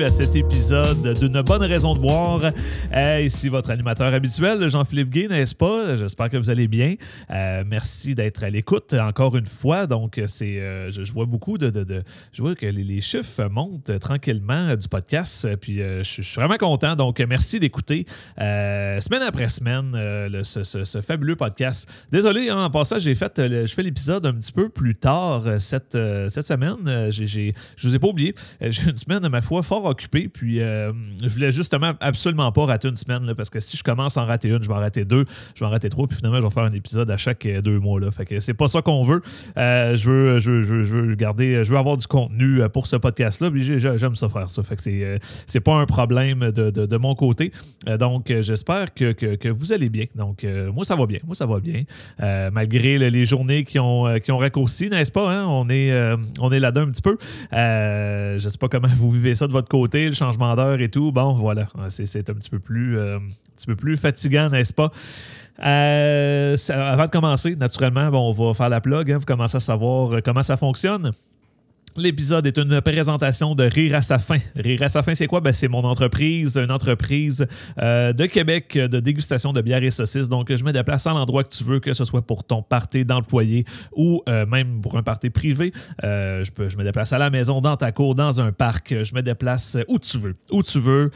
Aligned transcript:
À 0.00 0.08
cet 0.08 0.34
épisode 0.34 1.18
d'une 1.18 1.42
bonne 1.42 1.62
raison 1.62 1.94
de 1.94 2.00
boire. 2.00 2.40
Euh, 2.94 3.20
ici 3.20 3.48
votre 3.48 3.70
animateur 3.70 4.14
habituel, 4.14 4.70
Jean-Philippe 4.70 5.10
Gay, 5.10 5.28
n'est-ce 5.28 5.54
pas? 5.54 5.96
J'espère 5.96 6.30
que 6.30 6.36
vous 6.38 6.48
allez 6.48 6.68
bien. 6.68 6.94
Euh, 7.30 7.64
merci 7.66 8.14
d'être 8.14 8.42
à 8.42 8.50
l'écoute 8.50 8.94
encore 8.94 9.36
une 9.36 9.46
fois. 9.46 9.86
Donc, 9.86 10.20
c'est, 10.26 10.58
euh, 10.60 10.90
je, 10.90 11.12
vois 11.12 11.26
beaucoup 11.26 11.58
de, 11.58 12.02
Je 12.32 12.40
vois 12.40 12.54
que 12.54 12.66
les, 12.66 13.00
chiffres 13.00 13.48
montent 13.50 13.98
tranquillement 13.98 14.74
du 14.74 14.88
podcast. 14.88 15.56
Puis, 15.56 15.78
je, 15.78 16.02
suis 16.02 16.34
vraiment 16.34 16.56
content. 16.56 16.96
Donc, 16.96 17.20
merci 17.20 17.60
d'écouter 17.60 18.06
semaine 18.38 19.22
après 19.22 19.48
semaine 19.48 19.92
ce, 20.44 21.00
fabuleux 21.02 21.36
podcast. 21.36 21.88
Désolé, 22.10 22.48
hein, 22.48 22.64
en 22.64 22.70
passant, 22.70 22.98
j'ai 22.98 23.14
fait, 23.14 23.32
je 23.38 23.72
fais 23.72 23.82
l'épisode 23.82 24.24
un 24.24 24.32
petit 24.32 24.52
peu 24.52 24.68
plus 24.68 24.94
tard 24.94 25.42
cette, 25.58 25.98
cette 26.28 26.46
semaine. 26.46 27.10
J'ai, 27.10 27.54
je 27.76 27.88
vous 27.88 27.94
ai 27.94 27.98
pas 27.98 28.08
oublié. 28.08 28.34
Euh, 28.62 28.70
j'ai 28.70 28.90
une 28.90 28.96
semaine, 28.96 29.26
ma 29.28 29.40
foi, 29.40 29.62
fort 29.62 29.89
occupée. 29.90 30.28
Puis, 30.28 30.60
euh, 30.60 30.92
je 31.22 31.28
voulais 31.28 31.52
justement 31.52 31.92
absolument 32.00 32.50
pas 32.52 32.64
rater 32.66 32.88
une 32.88 32.96
semaine. 32.96 33.34
parce 33.36 33.50
que 33.50 33.60
si 33.60 33.76
je 33.76 33.82
commence 33.82 34.16
à 34.16 34.22
en 34.22 34.26
rater 34.26 34.48
une, 34.48 34.62
je 34.62 34.68
vais 34.68 34.74
en 34.74 34.78
rater 34.78 35.04
deux, 35.04 35.24
je 35.54 35.60
vais 35.60 35.66
en 35.66 35.70
rater 35.70 35.88
trois. 35.88 36.06
Puis 36.06 36.16
finalement, 36.16 36.40
je 36.40 36.46
vais 36.46 36.52
faire 36.52 36.64
un 36.64 36.72
épisode 36.72 37.10
à 37.10 37.16
chaque 37.16 37.44
euh, 37.46 37.60
deux 37.60 37.78
mois. 37.78 38.00
Là. 38.00 38.10
Fait 38.10 38.24
que 38.24 38.40
c'est 38.40 38.54
pas 38.54 38.68
ça 38.68 38.82
qu'on 38.82 39.02
veut. 39.02 39.20
je, 39.56 40.08
veux, 40.08 40.40
je, 40.40 40.50
veux, 40.50 41.14
garder, 41.14 41.64
je 41.64 41.70
veux 41.70 41.78
avoir 41.78 41.96
du 41.96 42.06
contenu 42.06 42.60
pour 42.72 42.86
ce 42.86 42.96
podcast-là. 42.96 43.50
Puis 43.50 43.62
j'aime 43.78 44.16
ça 44.16 44.28
faire 44.28 44.50
ça. 44.50 44.62
Fait 44.62 44.76
que 44.76 44.82
c'est, 44.82 45.20
c'est 45.46 45.60
pas 45.60 45.74
un 45.74 45.86
problème 45.86 46.50
de, 46.50 46.96
mon 46.96 47.14
côté. 47.14 47.52
donc, 47.98 48.32
j'espère 48.40 48.94
que, 48.94 49.48
vous 49.50 49.72
allez 49.72 49.88
bien. 49.88 50.06
Donc, 50.14 50.46
moi, 50.72 50.84
ça 50.84 50.96
va 50.96 51.06
bien. 51.06 51.18
Moi, 51.26 51.34
ça 51.34 51.46
va 51.46 51.60
bien. 51.60 51.82
malgré 52.52 52.98
les 53.10 53.24
journées 53.24 53.64
qui 53.64 53.78
ont, 53.78 54.18
qui 54.20 54.32
ont 54.32 54.38
raccourci, 54.38 54.88
n'est-ce 54.88 55.12
pas? 55.12 55.30
Hein? 55.30 55.46
On 55.48 55.68
est, 55.68 55.92
on 56.40 56.50
est 56.52 56.60
là-dedans 56.60 56.82
un 56.82 56.90
petit 56.90 57.02
peu. 57.02 57.16
Euh, 57.52 58.38
je 58.38 58.48
sais 58.48 58.58
pas 58.58 58.68
comment 58.68 58.88
vous 58.96 59.10
vivez 59.10 59.34
ça 59.34 59.46
de 59.46 59.52
votre 59.52 59.68
côté, 59.68 59.79
le 59.92 60.12
changement 60.12 60.54
d'heure 60.56 60.80
et 60.80 60.88
tout. 60.88 61.12
Bon, 61.12 61.34
voilà, 61.34 61.66
c'est 61.88 62.28
un 62.30 62.34
petit 62.34 62.50
peu 62.50 62.58
plus, 62.58 62.98
euh, 62.98 63.16
un 63.16 63.54
petit 63.56 63.66
peu 63.66 63.76
plus 63.76 63.96
fatigant, 63.96 64.48
n'est-ce 64.48 64.74
pas? 64.74 64.90
Euh, 65.64 66.56
avant 66.70 67.06
de 67.06 67.10
commencer, 67.10 67.56
naturellement, 67.56 68.10
bon, 68.10 68.30
on 68.30 68.48
va 68.48 68.54
faire 68.54 68.68
la 68.68 68.80
plug. 68.80 69.10
Hein, 69.10 69.18
vous 69.18 69.26
commencez 69.26 69.56
à 69.56 69.60
savoir 69.60 70.22
comment 70.22 70.42
ça 70.42 70.56
fonctionne. 70.56 71.12
L'épisode 71.96 72.46
est 72.46 72.56
une 72.56 72.80
présentation 72.80 73.56
de 73.56 73.64
Rire 73.64 73.96
à 73.96 74.02
sa 74.02 74.20
fin. 74.20 74.38
Rire 74.54 74.82
à 74.82 74.88
sa 74.88 75.02
fin, 75.02 75.12
c'est 75.14 75.26
quoi? 75.26 75.40
Ben, 75.40 75.52
c'est 75.52 75.66
mon 75.66 75.82
entreprise, 75.82 76.56
une 76.56 76.70
entreprise 76.70 77.46
euh, 77.78 78.12
de 78.12 78.26
Québec 78.26 78.78
de 78.78 79.00
dégustation 79.00 79.52
de 79.52 79.60
bière 79.60 79.82
et 79.82 79.90
saucisses. 79.90 80.28
Donc, 80.28 80.54
je 80.54 80.62
me 80.62 80.72
déplace 80.72 81.08
à 81.08 81.12
l'endroit 81.12 81.42
que 81.42 81.48
tu 81.48 81.64
veux, 81.64 81.80
que 81.80 81.92
ce 81.92 82.04
soit 82.04 82.22
pour 82.22 82.44
ton 82.44 82.62
party 82.62 83.04
d'employé 83.04 83.64
ou 83.92 84.22
euh, 84.28 84.46
même 84.46 84.80
pour 84.80 84.96
un 84.96 85.02
party 85.02 85.30
privé. 85.30 85.72
Euh, 86.04 86.44
je, 86.44 86.52
peux, 86.52 86.68
je 86.68 86.76
me 86.76 86.84
déplace 86.84 87.12
à 87.12 87.18
la 87.18 87.28
maison, 87.28 87.60
dans 87.60 87.76
ta 87.76 87.90
cour, 87.90 88.14
dans 88.14 88.40
un 88.40 88.52
parc. 88.52 88.94
Je 89.02 89.14
me 89.14 89.22
déplace 89.22 89.76
où 89.88 89.98
tu 89.98 90.18
veux. 90.18 90.36
Où 90.52 90.62
tu 90.62 90.78
veux 90.78 91.10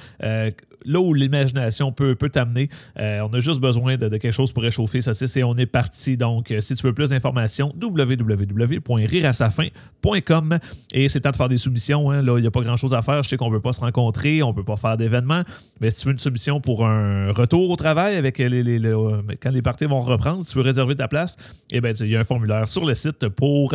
là 0.84 1.00
où 1.00 1.14
l'imagination 1.14 1.90
peut, 1.92 2.14
peut 2.14 2.28
t'amener. 2.28 2.68
Euh, 2.98 3.27
on 3.28 3.34
a 3.34 3.40
juste 3.40 3.60
besoin 3.60 3.96
de, 3.96 4.08
quelque 4.08 4.32
chose 4.32 4.52
pour 4.52 4.62
réchauffer 4.62 5.00
ça 5.00 5.12
et 5.36 5.44
on 5.44 5.56
est 5.56 5.66
parti. 5.66 6.16
Donc, 6.16 6.50
euh, 6.50 6.60
si 6.60 6.74
tu 6.76 6.86
veux 6.86 6.92
plus 6.92 7.10
d'informations, 7.10 7.72
www.rireasafin.com 7.80 10.58
et 10.92 11.08
c'est 11.08 11.20
temps 11.20 11.30
de 11.30 11.36
faire 11.36 11.48
des 11.48 11.58
soumissions. 11.58 12.10
Hein. 12.10 12.22
Là, 12.22 12.36
il 12.38 12.42
n'y 12.42 12.46
a 12.46 12.50
pas 12.50 12.62
grand-chose 12.62 12.94
à 12.94 13.02
faire. 13.02 13.22
Je 13.22 13.28
sais 13.28 13.36
qu'on 13.36 13.50
ne 13.50 13.56
peut 13.56 13.62
pas 13.62 13.72
se 13.72 13.80
rencontrer, 13.80 14.42
on 14.42 14.48
ne 14.48 14.54
peut 14.54 14.64
pas 14.64 14.76
faire 14.76 14.96
d'événements, 14.96 15.42
mais 15.80 15.91
si 15.91 16.00
tu 16.00 16.06
veux 16.06 16.12
une 16.12 16.18
soumission 16.18 16.60
pour 16.60 16.84
un 16.86 17.30
retour 17.32 17.70
au 17.70 17.76
travail 17.76 18.16
avec 18.16 18.38
les, 18.38 18.84
euh, 18.84 19.22
quand 19.41 19.50
les 19.50 19.62
parties 19.62 19.86
vont 19.86 20.00
reprendre, 20.00 20.42
si 20.42 20.48
tu 20.53 20.59
veux 20.59 20.64
réserver 20.64 20.97
ta 20.97 21.06
place, 21.09 21.36
eh 21.72 21.80
bien, 21.80 21.92
il 21.92 22.09
y 22.09 22.16
a 22.16 22.20
un 22.20 22.25
formulaire 22.25 22.69
sur 22.69 22.84
le 22.84 22.94
site 22.94 23.28
pour 23.28 23.75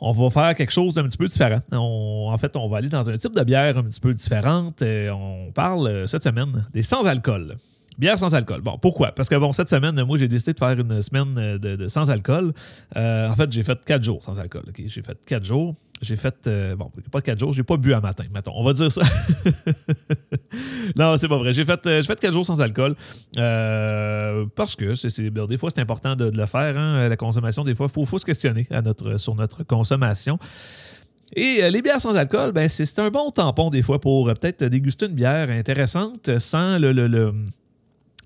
on 0.00 0.12
va 0.12 0.30
faire 0.30 0.54
quelque 0.54 0.72
chose 0.72 0.94
d'un 0.94 1.04
petit 1.04 1.18
peu 1.18 1.26
différent. 1.26 1.60
en 1.70 2.36
fait, 2.38 2.56
on 2.56 2.68
va 2.68 2.78
aller 2.78 2.88
dans 2.88 3.08
un 3.08 3.16
type 3.16 3.34
de 3.36 3.44
bière 3.44 3.76
un 3.78 3.82
petit 3.82 4.00
peu 4.00 4.12
différente. 4.14 4.82
Et 4.82 5.10
on 5.10 5.52
parle 5.52 5.86
euh, 5.86 6.06
cette 6.06 6.24
semaine 6.24 6.66
des 6.72 6.82
sans-alcool. 6.82 7.56
Bière 7.98 8.18
sans 8.18 8.34
alcool. 8.34 8.60
Bon, 8.62 8.78
pourquoi? 8.78 9.12
Parce 9.12 9.28
que 9.28 9.34
bon, 9.36 9.52
cette 9.52 9.68
semaine, 9.68 10.02
moi, 10.04 10.16
j'ai 10.16 10.28
décidé 10.28 10.52
de 10.52 10.58
faire 10.58 10.78
une 10.78 11.02
semaine 11.02 11.34
euh, 11.36 11.58
de, 11.58 11.88
sans 11.88 12.10
alcool. 12.10 12.52
Euh, 12.96 13.28
en 13.28 13.36
fait, 13.36 13.50
j'ai 13.52 13.62
fait 13.62 13.78
quatre 13.84 14.02
jours 14.02 14.22
sans 14.22 14.38
alcool. 14.38 14.64
J'ai 14.76 15.02
fait 15.02 15.18
quatre 15.26 15.44
jours. 15.44 15.74
J'ai 16.00 16.16
fait, 16.16 16.34
euh, 16.48 16.74
bon, 16.74 16.90
pas 17.12 17.20
quatre 17.20 17.38
jours, 17.38 17.52
j'ai 17.52 17.62
pas 17.62 17.76
bu 17.76 17.94
à 17.94 18.00
matin, 18.00 18.24
mettons. 18.34 18.52
On 18.56 18.64
va 18.64 18.72
dire 18.72 18.90
ça. 18.90 19.02
non, 20.96 21.16
c'est 21.16 21.28
pas 21.28 21.36
vrai. 21.36 21.52
J'ai 21.52 21.64
fait, 21.64 21.80
quatre 22.20 22.32
jours 22.32 22.46
sans 22.46 22.60
alcool 22.60 22.96
parce 24.56 24.74
que 24.74 24.96
c'est, 24.96 25.30
des 25.30 25.58
fois, 25.58 25.70
c'est 25.72 25.80
important 25.80 26.16
de, 26.16 26.36
le 26.36 26.46
faire. 26.46 26.76
Hein, 26.76 27.08
la 27.08 27.16
consommation, 27.16 27.62
des 27.62 27.76
fois, 27.76 27.86
il 27.94 28.06
faut, 28.06 28.18
se 28.18 28.24
questionner 28.24 28.66
sur 29.16 29.36
notre 29.36 29.62
consommation. 29.62 30.38
Et 31.36 31.70
les 31.70 31.82
bières 31.82 32.00
sans 32.00 32.16
alcool, 32.16 32.52
ben, 32.52 32.68
c'est, 32.68 32.98
un 32.98 33.10
bon 33.10 33.30
tampon 33.30 33.70
des 33.70 33.82
fois 33.82 34.00
pour 34.00 34.26
peut-être 34.34 34.64
déguster 34.64 35.06
une 35.06 35.14
bière 35.14 35.50
intéressante 35.50 36.38
sans 36.40 36.78
le 36.80 36.92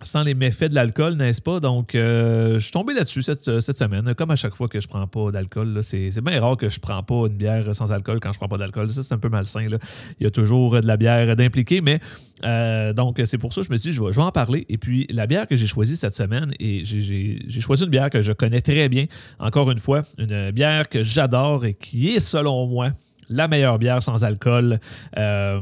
sans 0.03 0.23
les 0.23 0.35
méfaits 0.35 0.69
de 0.69 0.75
l'alcool, 0.75 1.15
n'est-ce 1.15 1.41
pas? 1.41 1.59
Donc, 1.59 1.95
euh, 1.95 2.55
je 2.55 2.59
suis 2.59 2.71
tombé 2.71 2.93
là-dessus 2.93 3.23
cette, 3.23 3.61
cette, 3.61 3.79
semaine. 3.79 4.15
Comme 4.15 4.31
à 4.31 4.37
chaque 4.37 4.55
fois 4.55 4.69
que 4.69 4.81
je 4.81 4.87
prends 4.87 5.07
pas 5.07 5.31
d'alcool, 5.31 5.79
c'est 5.83 6.21
bien 6.21 6.41
rare 6.41 6.57
que 6.57 6.69
je 6.69 6.79
prends 6.79 7.03
pas 7.03 7.27
une 7.27 7.37
bière 7.37 7.75
sans 7.75 7.93
alcool 7.93 8.21
quand 8.21 8.33
je 8.33 8.39
prends 8.39 8.49
pas 8.49 8.59
d'alcool. 8.59 8.91
Ça, 8.91 9.03
c'est 9.03 9.15
un 9.15 9.19
peu 9.19 9.29
malsain. 9.29 9.69
Là. 9.69 9.79
Il 10.21 10.25
y 10.25 10.27
a 10.27 10.31
toujours 10.31 10.81
de 10.81 10.87
la 10.87 10.97
bière 10.97 11.35
d'impliquer, 11.35 11.81
mais 11.81 11.99
euh, 12.45 12.93
donc, 12.93 13.21
c'est 13.25 13.39
pour 13.39 13.53
ça 13.53 13.63
que 13.63 13.67
je 13.67 13.73
me 13.73 13.77
suis 13.79 13.91
dit, 13.91 13.97
je 13.97 14.03
vais, 14.03 14.13
je 14.13 14.17
vais 14.17 14.23
en 14.23 14.33
parler. 14.33 14.67
Et 14.69 14.77
puis, 14.77 15.07
la 15.11 15.27
bière 15.27 15.47
que 15.47 15.57
j'ai 15.57 15.67
choisie 15.67 15.97
cette 15.97 16.15
semaine, 16.15 16.53
et 16.61 16.85
j'ai 16.85 17.61
choisi 17.61 17.85
une 17.85 17.91
bière 17.91 18.11
que 18.11 18.21
je 18.21 18.33
connais 18.33 18.61
très 18.61 18.89
bien. 18.89 19.07
Encore 19.39 19.71
une 19.71 19.79
fois, 19.79 20.03
une 20.19 20.51
bière 20.51 20.89
que 20.89 21.03
j'adore 21.03 21.65
et 21.65 21.75
qui 21.75 22.09
est, 22.09 22.21
selon 22.21 22.67
moi, 22.67 22.91
la 23.29 23.49
meilleure 23.49 23.79
bière 23.79 24.03
sans 24.03 24.25
alcool. 24.25 24.79
Euh, 25.17 25.61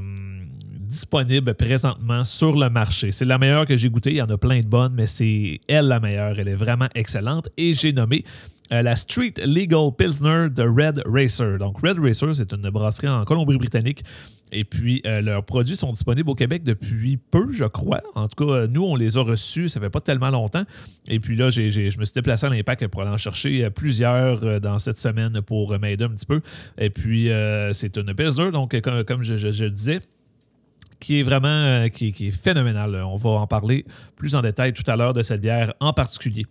disponible 0.95 1.55
présentement 1.55 2.23
sur 2.23 2.57
le 2.57 2.71
marché. 2.71 3.11
C'est 3.11 3.25
la 3.25 3.37
meilleure 3.37 3.67
que 3.67 3.77
j'ai 3.77 3.91
goûtée. 3.91 4.11
Il 4.11 4.17
y 4.17 4.23
en 4.23 4.27
a 4.27 4.39
plein 4.39 4.61
de 4.61 4.67
bonnes, 4.67 4.95
mais 4.95 5.07
c'est 5.07 5.59
elle 5.69 5.89
la 5.89 5.99
meilleure. 5.99 6.39
Elle 6.39 6.47
est 6.47 6.55
vraiment 6.55 6.89
excellente. 6.95 7.49
Et 7.57 7.75
j'ai 7.75 7.93
nommé 7.93 8.23
euh, 8.73 8.81
la 8.81 8.95
Street 8.97 9.35
Legal 9.45 9.91
Pilsner 9.97 10.49
de 10.51 10.63
Red 10.63 11.03
Racer. 11.05 11.59
Donc, 11.59 11.81
Red 11.83 11.99
Racer, 11.99 12.35
c'est 12.35 12.53
une 12.53 12.71
brasserie 12.71 13.09
en 13.09 13.25
Colombie-Britannique. 13.25 14.05
Et 14.53 14.65
puis, 14.65 15.03
euh, 15.05 15.21
leurs 15.21 15.45
produits 15.45 15.75
sont 15.75 15.93
disponibles 15.93 16.31
au 16.31 16.35
Québec 16.37 16.63
depuis 16.63 17.17
peu, 17.17 17.51
je 17.51 17.65
crois. 17.65 18.01
En 18.15 18.29
tout 18.29 18.47
cas, 18.47 18.69
nous, 18.69 18.85
on 18.85 18.95
les 18.95 19.19
a 19.19 19.23
reçus, 19.23 19.69
ça 19.69 19.81
fait 19.81 19.91
pas 19.91 20.01
tellement 20.01 20.31
longtemps. 20.31 20.63
Et 21.09 21.19
puis 21.19 21.35
là, 21.35 21.51
je 21.51 21.99
me 21.99 22.05
suis 22.05 22.15
déplacé 22.15 22.47
à 22.47 22.51
l'Impact 22.51 22.87
pour 22.87 23.03
aller 23.03 23.11
en 23.11 23.17
chercher 23.17 23.65
euh, 23.65 23.71
plusieurs 23.71 24.61
dans 24.61 24.79
cette 24.79 24.99
semaine 24.99 25.43
pour 25.43 25.77
m'aider 25.81 26.05
un 26.05 26.11
petit 26.11 26.27
peu. 26.27 26.41
Et 26.79 26.91
puis, 26.91 27.31
c'est 27.73 27.97
une 27.97 28.15
Pilsner, 28.15 28.53
donc 28.53 28.81
comme, 28.81 29.23
je, 29.23 29.35
le 29.35 29.71
disais, 29.71 30.01
qui 31.05 31.21
est 31.21 31.23
vraiment 31.23 31.49
euh, 31.49 31.89
qui, 31.89 32.09
est 32.09 32.31
phénoménal. 32.31 33.03
On 33.05 33.17
va 33.17 33.31
en 33.31 33.47
parler 33.47 33.85
plus 34.17 34.35
en 34.35 34.41
détail 34.41 34.73
tout 34.73 34.89
à 34.91 34.97
l'heure 34.97 35.13
de 35.13 35.21
cette 35.21 35.41
bière 35.41 35.75
en 35.81 35.93
particulier. 35.93 36.47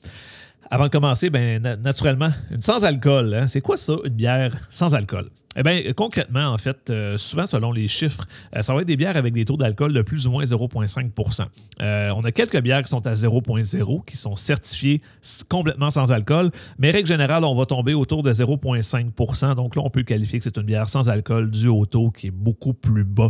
Avant 0.69 0.85
de 0.85 0.89
commencer, 0.89 1.29
ben, 1.29 1.59
naturellement, 1.81 2.29
une 2.51 2.61
sans 2.61 2.85
alcool. 2.85 3.33
Hein. 3.33 3.47
C'est 3.47 3.61
quoi 3.61 3.77
ça, 3.77 3.95
une 4.05 4.13
bière 4.13 4.55
sans 4.69 4.93
alcool? 4.93 5.29
Eh 5.55 5.61
bien, 5.61 5.81
concrètement, 5.95 6.47
en 6.47 6.57
fait, 6.57 6.89
euh, 6.89 7.17
souvent 7.17 7.45
selon 7.45 7.71
les 7.71 7.87
chiffres, 7.87 8.23
euh, 8.55 8.61
ça 8.61 8.73
va 8.73 8.81
être 8.81 8.87
des 8.87 8.97
bières 8.97 9.17
avec 9.17 9.33
des 9.33 9.45
taux 9.45 9.57
d'alcool 9.57 9.93
de 9.93 10.01
plus 10.01 10.25
ou 10.27 10.31
moins 10.31 10.43
0,5% 10.43 11.45
euh, 11.81 12.11
On 12.15 12.23
a 12.23 12.31
quelques 12.31 12.59
bières 12.61 12.81
qui 12.81 12.89
sont 12.89 13.05
à 13.05 13.13
0,0, 13.13 14.05
qui 14.05 14.17
sont 14.17 14.35
certifiées 14.35 15.01
complètement 15.49 15.91
sans 15.91 16.11
alcool, 16.11 16.49
mais 16.79 16.89
règle 16.89 17.07
générale, 17.07 17.43
on 17.43 17.55
va 17.55 17.65
tomber 17.65 17.93
autour 17.93 18.23
de 18.23 18.33
0,5% 18.33 19.55
Donc 19.55 19.75
là, 19.75 19.83
on 19.85 19.89
peut 19.91 20.03
qualifier 20.03 20.39
que 20.39 20.43
c'est 20.43 20.57
une 20.57 20.63
bière 20.63 20.89
sans 20.89 21.09
alcool 21.09 21.51
due 21.51 21.67
au 21.67 21.85
taux 21.85 22.09
qui 22.09 22.27
est 22.27 22.31
beaucoup 22.31 22.73
plus 22.73 23.03
bas 23.03 23.29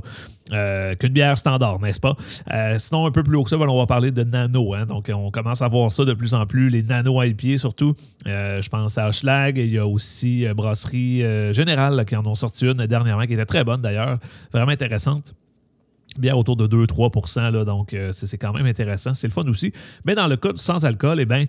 qu'une 1.00 1.14
bière 1.14 1.38
standard, 1.38 1.80
n'est-ce 1.80 2.02
pas? 2.02 2.16
sinon, 2.78 3.08
un 3.08 3.12
peu 3.12 3.24
plus 3.24 3.38
haut 3.38 3.44
que 3.44 3.50
ça, 3.50 3.58
ben, 3.58 3.68
on 3.68 3.78
va 3.78 3.88
parler 3.88 4.12
de 4.12 4.24
nano. 4.24 4.74
Hein. 4.74 4.86
donc, 4.86 5.10
on 5.12 5.32
commence 5.32 5.62
à 5.62 5.68
voir 5.68 5.92
ça 5.92 6.06
de 6.06 6.14
plus 6.14 6.34
en 6.34 6.46
plus, 6.46 6.70
les 6.70 6.84
nano 6.84 7.24
IPA 7.24 7.58
surtout. 7.58 7.96
je 8.26 8.70
pense 8.70 8.98
à 8.98 9.12
Schlag, 9.12 9.58
il 9.58 9.72
y 9.72 9.78
a 9.78 9.88
aussi 9.88 10.46
Brasserie 10.54 11.24
Générale 11.54 12.06
qui 12.14 12.18
en 12.18 12.26
ont 12.28 12.36
sorti 12.36 12.66
une 12.66 12.86
dernièrement, 12.86 13.26
qui 13.26 13.34
était 13.34 13.46
très 13.46 13.64
bonne 13.64 13.82
d'ailleurs, 13.82 14.20
vraiment 14.52 14.72
intéressante 14.72 15.34
bien 16.16 16.36
autour 16.36 16.56
de 16.56 16.68
2-3% 16.68 17.50
là, 17.50 17.66
donc 17.66 17.96
euh, 17.96 18.12
c'est 18.12 18.38
quand 18.38 18.54
même 18.54 18.68
intéressant. 18.68 19.16
C'est 19.16 19.26
le 19.26 19.34
fun 19.34 19.48
aussi. 19.48 19.74
Mais 20.06 20.14
dans 20.14 20.28
le 20.28 20.36
cas 20.36 20.52
sans 20.56 20.86
alcool, 20.86 21.20
eh 21.20 21.26
bien, 21.26 21.46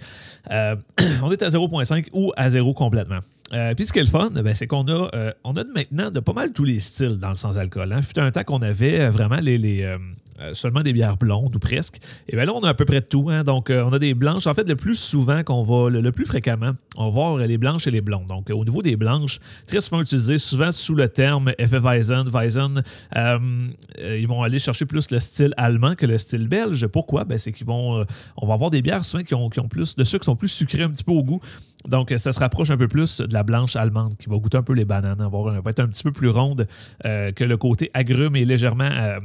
euh, 0.51 0.75
on 1.23 1.31
est 1.31 1.43
à 1.43 1.49
0,5 1.49 2.09
ou 2.15 2.33
à 2.35 2.49
0 2.49 2.73
complètement. 2.73 3.19
Euh, 3.55 3.75
puis 3.75 3.87
ce 3.87 3.93
qui 3.93 4.01
est 4.01 4.03
le 4.03 4.09
fun, 4.09 4.31
ben, 4.31 4.55
c'est 4.55 4.67
qu'on 4.67 4.87
a, 4.89 5.11
on 5.45 5.53
a 5.57 5.65
maintenant 5.65 6.11
de 6.11 6.21
pas 6.21 6.33
mal 6.33 6.53
tous 6.53 6.65
les 6.65 6.81
styles 6.81 7.19
dans 7.19 7.31
le 7.31 7.37
sans-alcool. 7.37 7.93
Hein. 7.93 8.03
Fut 8.03 8.19
un 8.19 8.31
temps 8.31 8.45
qu'on 8.45 8.63
avait 8.63 9.09
vraiment 9.11 9.39
les, 9.41 9.87
seulement 10.55 10.83
des 10.83 10.93
bières 10.93 11.17
blondes 11.17 11.55
ou 11.55 11.59
presque. 11.61 12.01
Et 12.29 12.35
bien 12.35 12.45
là, 12.45 12.53
on 12.53 12.61
a 12.61 12.71
à 12.71 12.75
peu 12.75 12.85
près 12.85 13.01
tout. 13.01 13.29
Hein. 13.31 13.45
Donc, 13.45 13.71
on 13.71 13.93
a 13.93 13.99
des 13.99 14.15
blanches. 14.15 14.47
En 14.47 14.55
fait, 14.55 14.69
le 14.69 14.75
plus 14.75 14.97
souvent 14.97 15.45
qu'on 15.45 15.63
va, 15.63 15.89
le, 15.89 16.11
plus 16.11 16.25
fréquemment, 16.25 16.73
on 16.97 17.05
va 17.05 17.11
voir 17.11 17.37
les 17.39 17.59
blanches 17.59 17.87
et 17.87 17.91
les 17.91 18.01
blondes. 18.01 18.27
Donc, 18.27 18.51
au 18.51 18.65
niveau 18.65 18.83
des 18.83 18.97
blanches, 18.97 19.39
très 19.67 19.81
souvent 19.81 20.03
utilisées, 20.03 20.39
souvent 20.39 20.73
sous 20.73 20.95
le 20.95 21.09
terme 21.09 21.53
Weizen. 21.59 22.29
Weizen, 22.29 22.83
ils 23.15 24.27
vont 24.27 24.43
aller 24.43 24.59
chercher 24.59 24.85
plus 24.85 25.11
le 25.11 25.21
style 25.21 25.55
allemand 25.57 25.95
que 25.95 26.07
le 26.07 26.19
style 26.19 26.49
belge. 26.49 26.87
Pourquoi? 26.89 27.25
Ben, 27.25 27.39
c'est 27.39 27.53
qu'ils 27.53 27.67
vont, 27.67 28.05
on 28.37 28.47
va 28.47 28.55
avoir 28.55 28.71
des 28.71 28.83
bières 28.83 29.05
souvent 29.05 29.23
qui 29.23 29.35
ont, 29.35 29.69
plus 29.69 29.95
de 29.95 30.03
sucre, 30.05 30.25
qui 30.25 30.27
sont 30.27 30.37
plus 30.37 30.49
sucrées 30.49 30.83
un 30.83 30.91
petit 30.91 31.05
peu 31.05 31.13
au 31.13 31.23
goût. 31.23 31.41
Donc, 31.89 32.13
ça 32.17 32.33
se 32.33 32.41
rapproche 32.41 32.71
un 32.71 32.77
peu 32.77 32.89
plus 32.89 33.21
de 33.21 33.33
la 33.33 33.43
blanche 33.43 33.77
allemande 33.77 34.17
qui 34.17 34.29
va 34.29 34.37
goûter 34.37 34.57
un 34.57 34.63
peu 34.63 34.73
les 34.73 34.85
bananes, 34.85 35.21
avoir, 35.21 35.53
va 35.61 35.71
être 35.71 35.81
un 35.81 35.89
petit 35.89 36.03
peu 36.03 36.13
plus 36.13 36.31
ronde 36.31 36.67
euh, 37.05 37.33
que 37.33 37.45
le 37.45 37.57
côté 37.57 37.91
agrume 37.95 38.37
et 38.37 38.45
légèrement 38.45 38.89
euh, 38.91 39.21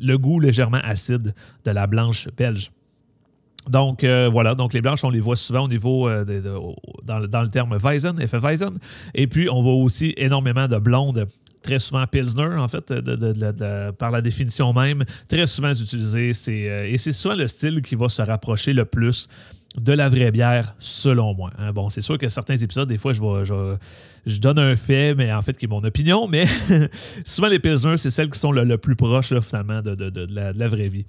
le 0.00 0.16
goût 0.16 0.40
légèrement 0.40 0.80
acide 0.82 1.34
de 1.64 1.70
la 1.70 1.86
blanche 1.86 2.28
belge. 2.36 2.70
Donc 3.68 4.02
euh, 4.02 4.30
voilà, 4.32 4.54
donc 4.54 4.72
les 4.72 4.80
blanches, 4.80 5.04
on 5.04 5.10
les 5.10 5.20
voit 5.20 5.36
souvent 5.36 5.64
au 5.64 5.68
niveau 5.68 6.08
dans, 7.04 7.18
le 7.18 7.48
terme 7.48 7.76
Weizen, 7.76 8.18
effet 8.20 8.38
Weizen. 8.38 8.78
Et 9.14 9.26
puis 9.26 9.50
on 9.50 9.62
voit 9.62 9.74
aussi 9.74 10.14
énormément 10.16 10.68
de 10.68 10.78
blondes, 10.78 11.26
très 11.60 11.78
souvent 11.78 12.06
Pilsner, 12.06 12.56
en 12.56 12.68
fait, 12.68 12.94
par 13.98 14.10
la 14.10 14.22
définition 14.22 14.72
même, 14.72 15.04
très 15.26 15.46
souvent 15.46 15.72
utilisées. 15.72 16.30
et 16.30 16.96
c'est 16.96 17.12
souvent 17.12 17.34
le 17.34 17.46
style 17.46 17.82
qui 17.82 17.94
va 17.94 18.08
se 18.08 18.22
rapprocher 18.22 18.72
le 18.72 18.86
plus 18.86 19.28
de 19.78 19.92
la 19.92 20.08
vraie 20.08 20.30
bière, 20.30 20.74
selon 20.78 21.34
moi. 21.34 21.50
Hein. 21.58 21.72
Bon, 21.72 21.88
c'est 21.88 22.00
sûr 22.00 22.18
que 22.18 22.28
certains 22.28 22.56
épisodes, 22.56 22.88
des 22.88 22.98
fois, 22.98 23.12
je, 23.12 24.38
donne 24.38 24.58
un 24.58 24.76
fait, 24.76 25.14
mais 25.14 25.32
en 25.32 25.42
fait, 25.42 25.56
qui 25.56 25.66
est 25.66 25.68
mon 25.68 25.82
opinion, 25.84 26.28
mais 26.28 26.44
souvent, 27.24 27.48
les 27.48 27.58
Pilsner, 27.58 27.96
c'est 27.96 28.10
celles 28.10 28.30
qui 28.30 28.38
sont 28.38 28.52
le, 28.52 28.78
plus 28.78 28.96
proches, 28.96 29.32
finalement, 29.40 29.82
de, 29.82 30.26
la, 30.30 30.68
vraie 30.68 30.88
vie. 30.88 31.04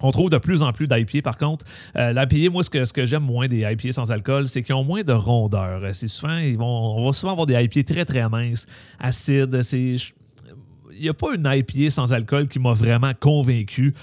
On 0.00 0.10
trouve 0.10 0.28
de 0.28 0.36
plus 0.36 0.62
en 0.62 0.72
plus 0.72 0.88
d'IPA, 0.88 1.22
par 1.22 1.38
contre. 1.38 1.64
Euh, 1.96 2.12
L'IPA, 2.12 2.50
moi, 2.52 2.62
ce 2.62 2.92
que, 2.92 3.06
j'aime 3.06 3.22
moins 3.22 3.48
des 3.48 3.60
IPA 3.60 3.92
sans 3.92 4.12
alcool, 4.12 4.48
c'est 4.48 4.62
qu'ils 4.62 4.74
ont 4.74 4.84
moins 4.84 5.02
de 5.02 5.12
rondeur. 5.12 5.82
C'est 5.92 6.06
souvent, 6.06 6.36
ils 6.36 6.58
vont, 6.58 6.98
on 6.98 7.06
va 7.06 7.12
souvent 7.12 7.32
avoir 7.32 7.46
des 7.46 7.54
IPA 7.54 7.82
très, 7.82 8.04
très 8.04 8.28
minces, 8.28 8.66
acides. 9.00 9.58
il 9.72 9.98
n'y 11.00 11.08
a 11.08 11.14
pas 11.14 11.34
une 11.34 11.46
IPA 11.50 11.90
sans 11.90 12.12
alcool 12.12 12.46
qui 12.46 12.58
m'a 12.58 12.74
vraiment 12.74 13.12
convaincu 13.18 13.94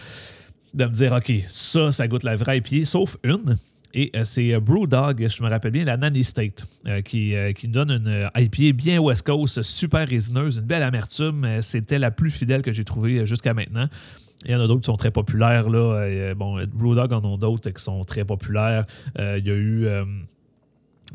de 0.73 0.85
me 0.85 0.91
dire, 0.91 1.11
OK, 1.11 1.31
ça, 1.47 1.91
ça 1.91 2.07
goûte 2.07 2.23
la 2.23 2.35
vraie 2.35 2.57
IPA, 2.57 2.85
sauf 2.85 3.17
une. 3.23 3.57
Et 3.93 4.11
euh, 4.15 4.23
c'est 4.23 4.53
euh, 4.53 4.59
Brewdog, 4.59 5.27
je 5.29 5.43
me 5.43 5.49
rappelle 5.49 5.71
bien, 5.71 5.85
la 5.85 5.97
Nanny 5.97 6.23
State, 6.23 6.65
euh, 6.87 7.01
qui, 7.01 7.35
qui 7.55 7.67
nous 7.67 7.73
donne 7.73 7.91
une 7.91 8.29
IPA 8.35 8.75
bien 8.75 8.99
West 8.99 9.25
Coast, 9.25 9.61
super 9.61 10.07
résineuse, 10.07 10.57
une 10.57 10.65
belle 10.65 10.83
amertume. 10.83 11.47
C'était 11.61 11.99
la 11.99 12.11
plus 12.11 12.31
fidèle 12.31 12.63
que 12.63 12.73
j'ai 12.73 12.83
trouvée 12.83 13.25
jusqu'à 13.25 13.53
maintenant. 13.53 13.87
Il 14.45 14.51
y 14.51 14.55
en 14.55 14.61
a 14.61 14.67
d'autres 14.67 14.81
qui 14.81 14.87
sont 14.87 14.97
très 14.97 15.11
populaires. 15.11 15.69
Là. 15.69 16.33
Bon, 16.35 16.59
Brewdog 16.73 17.13
en 17.13 17.23
ont 17.23 17.37
d'autres 17.37 17.69
qui 17.69 17.81
sont 17.81 18.03
très 18.03 18.25
populaires. 18.25 18.85
il 19.17 19.45
y 19.45 19.51
a 19.51 19.55
eu. 19.55 19.87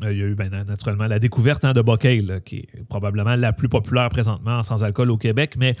il 0.01 0.17
y 0.17 0.23
a 0.23 0.25
eu 0.25 0.33
ben, 0.33 0.49
naturellement 0.49 1.05
la 1.05 1.19
découverte 1.19 1.63
hein, 1.63 1.73
de 1.73 1.81
Bocale, 1.81 2.41
qui 2.43 2.57
est 2.57 2.83
probablement 2.87 3.35
la 3.35 3.53
plus 3.53 3.69
populaire 3.69 4.09
présentement 4.09 4.63
sans 4.63 4.83
alcool 4.83 5.11
au 5.11 5.17
Québec, 5.17 5.55
mais 5.57 5.75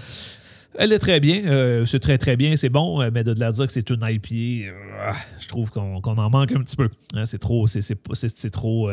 elle 0.75 0.93
est 0.93 0.99
très 0.99 1.19
bien. 1.19 1.43
Euh, 1.45 1.85
c'est 1.85 1.99
très, 1.99 2.17
très 2.17 2.37
bien. 2.37 2.55
C'est 2.55 2.69
bon. 2.69 3.01
Euh, 3.01 3.09
mais 3.13 3.23
de 3.23 3.37
la 3.39 3.51
dire 3.51 3.65
que 3.65 3.71
c'est 3.71 3.89
une 3.89 4.01
IPA, 4.01 4.69
euh, 4.69 5.13
je 5.39 5.47
trouve 5.47 5.71
qu'on 5.71 6.01
en 6.01 6.29
manque 6.29 6.51
un 6.51 6.61
petit 6.61 6.75
peu. 6.75 6.89
Hein, 7.15 7.25
c'est 7.25 7.39
trop. 7.39 7.65
C'est 7.67 7.81
trop. 8.51 8.89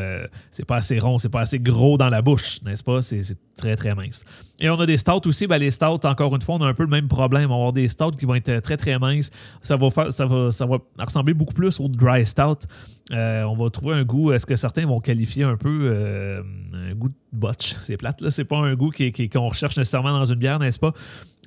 c'est 0.50 0.64
pas 0.64 0.76
assez 0.76 0.99
rond. 0.99 1.19
C'est 1.19 1.28
pas 1.28 1.40
assez 1.40 1.58
gros 1.58 1.99
dans 1.99 2.08
la 2.08 2.23
bouche, 2.23 2.62
n'est-ce 2.62 2.82
pas? 2.82 3.02
C'est 3.02 3.23
très, 3.56 3.76
très 3.76 3.94
mince. 3.94 4.25
Et 4.61 4.70
on 4.70 4.81
a 4.81 4.87
des 4.87 4.96
stouts 4.96 5.26
aussi. 5.26 5.46
Ben, 5.46 5.58
les 5.58 5.70
stouts, 5.70 6.05
encore 6.05 6.34
une 6.34 6.43
fois, 6.43 6.56
on 6.56 6.62
a 6.62 6.67
un 6.67 6.75
peu 6.75 6.84
le 6.84 6.90
même 6.90 7.08
problème. 7.08 7.50
On 7.50 7.55
va 7.55 7.55
avoir 7.55 7.73
des 7.73 7.88
stouts 7.88 8.12
qui 8.12 8.25
vont 8.25 8.34
être 8.34 8.61
très, 8.61 8.76
très 8.76 8.99
minces. 8.99 9.31
Ça 9.61 9.76
va, 9.76 9.90
faire, 9.90 10.12
ça 10.12 10.26
va, 10.26 10.50
ça 10.50 10.67
va 10.67 10.79
ressembler 10.99 11.34
beaucoup 11.34 11.55
plus 11.55 11.79
au 11.81 11.88
dry 11.88 12.25
stout. 12.25 12.67
On 13.11 13.56
va 13.56 13.70
trouver 13.70 13.94
un 13.94 14.05
goût, 14.05 14.32
est-ce 14.32 14.47
que 14.47 14.56
certains 14.56 14.87
vont 14.87 15.00
qualifier 15.00 15.44
un 15.44 15.56
peu 15.56 16.43
un 16.73 16.94
goût 16.94 17.08
de 17.08 17.14
botch? 17.32 17.75
C'est 17.82 17.97
plate, 17.97 18.20
là. 18.20 18.31
C'est 18.31 18.44
pas 18.44 18.58
un 18.58 18.75
goût 18.75 18.91
qu'on 19.32 19.49
recherche 19.49 19.76
nécessairement 19.76 20.12
dans 20.12 20.25
une 20.25 20.38
bière, 20.38 20.58
n'est-ce 20.58 20.79
pas? 20.79 20.93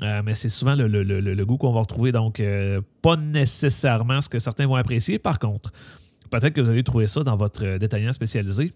Euh, 0.02 0.22
mais 0.24 0.34
c'est 0.34 0.50
souvent 0.50 0.76
le, 0.76 1.44
goût 1.44 1.58
qu'on 1.58 1.74
va 1.74 1.82
retrouver, 1.82 2.12
donc 2.12 2.40
euh, 2.40 2.82
pas 3.02 3.18
nécessairement 3.18 4.22
ce 4.22 4.30
que 4.30 4.40
certains 4.40 4.66
vont 4.66 4.76
apprécier. 4.76 5.20
Par 5.20 5.40
contre, 5.40 5.72
peut-être 6.30 6.54
que 6.54 6.62
vous 6.62 6.70
allez 6.70 6.84
trouver 6.84 7.08
ça 7.08 7.24
dans 7.24 7.36
votre 7.36 7.78
détaillant 7.78 8.12
spécialisé. 8.12 8.72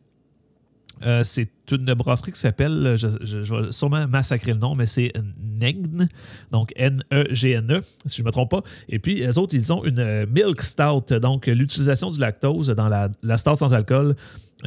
Euh, 1.06 1.24
c'est 1.24 1.50
une 1.72 1.94
brasserie 1.94 2.32
qui 2.32 2.40
s'appelle, 2.40 2.96
je, 2.98 3.08
vais 3.08 3.72
sûrement 3.72 4.08
massacrer 4.08 4.54
le 4.54 4.60
nom, 4.60 4.76
mais 4.76 4.86
c'est 4.86 5.12
Negn, 5.60 6.08
donc 6.52 6.72
N-E-G-N-E, 6.76 7.82
si 8.06 8.18
je 8.18 8.22
ne 8.22 8.28
me 8.28 8.32
trompe 8.32 8.52
pas. 8.52 8.62
Et 8.90 9.00
puis, 9.00 9.16
les 9.16 9.38
autres, 9.38 9.56
ils 9.56 9.74
ont 9.74 9.84
une 9.84 10.26
Milk 10.28 10.62
Stout, 10.62 11.20
donc 11.20 11.48
l'utilisation 11.48 12.10
du 12.10 12.20
lactose 12.20 12.70
dans 12.70 12.90
la, 12.90 13.38
stout 13.38 13.56
sans 13.56 13.74
alcool. 13.74 14.16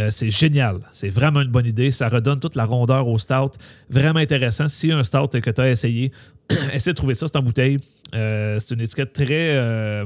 c'est 0.09 0.31
génial. 0.31 0.79
C'est 0.91 1.11
vraiment 1.11 1.43
une 1.43 1.51
bonne 1.51 1.67
idée. 1.67 1.91
Ça 1.91 2.09
redonne 2.09 2.41
toute 2.41 2.57
la 2.57 2.65
rondeur 2.65 3.07
au 3.09 3.19
stout. 3.19 3.53
Vraiment 3.89 4.19
intéressant. 4.19 4.69
Si 4.69 4.91
un 4.91 5.03
stout 5.03 5.41
que 5.41 5.51
tu 5.51 5.61
as 5.61 5.71
essayé, 5.71 6.13
Essayez 6.73 6.93
de 6.93 6.97
trouver 6.97 7.15
ça, 7.15 7.27
c'est 7.27 7.37
en 7.37 7.43
bouteille. 7.43 7.79
Euh, 8.15 8.59
c'est 8.61 8.75
une 8.75 8.81
étiquette 8.81 9.13
très, 9.13 9.57
euh, 9.57 10.05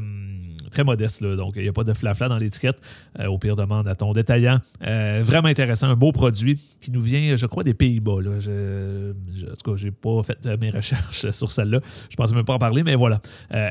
très 0.71 0.85
modeste, 0.85 1.23
donc 1.25 1.55
il 1.57 1.63
n'y 1.63 1.69
a 1.69 1.73
pas 1.73 1.85
de 1.85 1.93
flafla 1.93 2.29
dans 2.29 2.39
l'étiquette. 2.39 2.79
Euh, 3.19 3.27
au 3.27 3.39
pire, 3.39 3.57
demande 3.57 3.89
à 3.89 3.95
ton 3.95 4.13
détaillant. 4.13 4.61
vraiment 4.81 5.49
intéressant, 5.49 5.89
un 5.89 5.97
beau 5.97 6.13
produit 6.13 6.61
qui 6.81 6.91
nous 6.91 7.03
vient, 7.03 7.37
je 7.37 7.47
crois, 7.47 7.65
des 7.65 7.75
Pays-Bas. 7.75 8.19
Je, 8.41 9.11
en 9.11 9.57
tout 9.57 9.71
cas, 9.71 9.77
je 9.77 9.87
n'ai 9.87 9.91
pas 9.91 10.23
fait 10.23 10.47
mes 10.59 10.71
recherches 10.71 11.31
sur 11.31 11.53
celle-là. 11.53 11.81
Je 12.09 12.15
ne 12.15 12.17
pensais 12.17 12.35
même 12.35 12.45
pas 12.45 12.55
en 12.55 12.59
parler, 12.59 12.83
mais 12.83 12.95
voilà. 12.95 13.21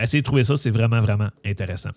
essayez 0.01 0.22
de 0.22 0.25
trouver 0.25 0.44
ça, 0.44 0.56
c'est 0.56 0.72
vraiment, 0.72 1.00
vraiment 1.00 1.30
intéressant. 1.46 1.92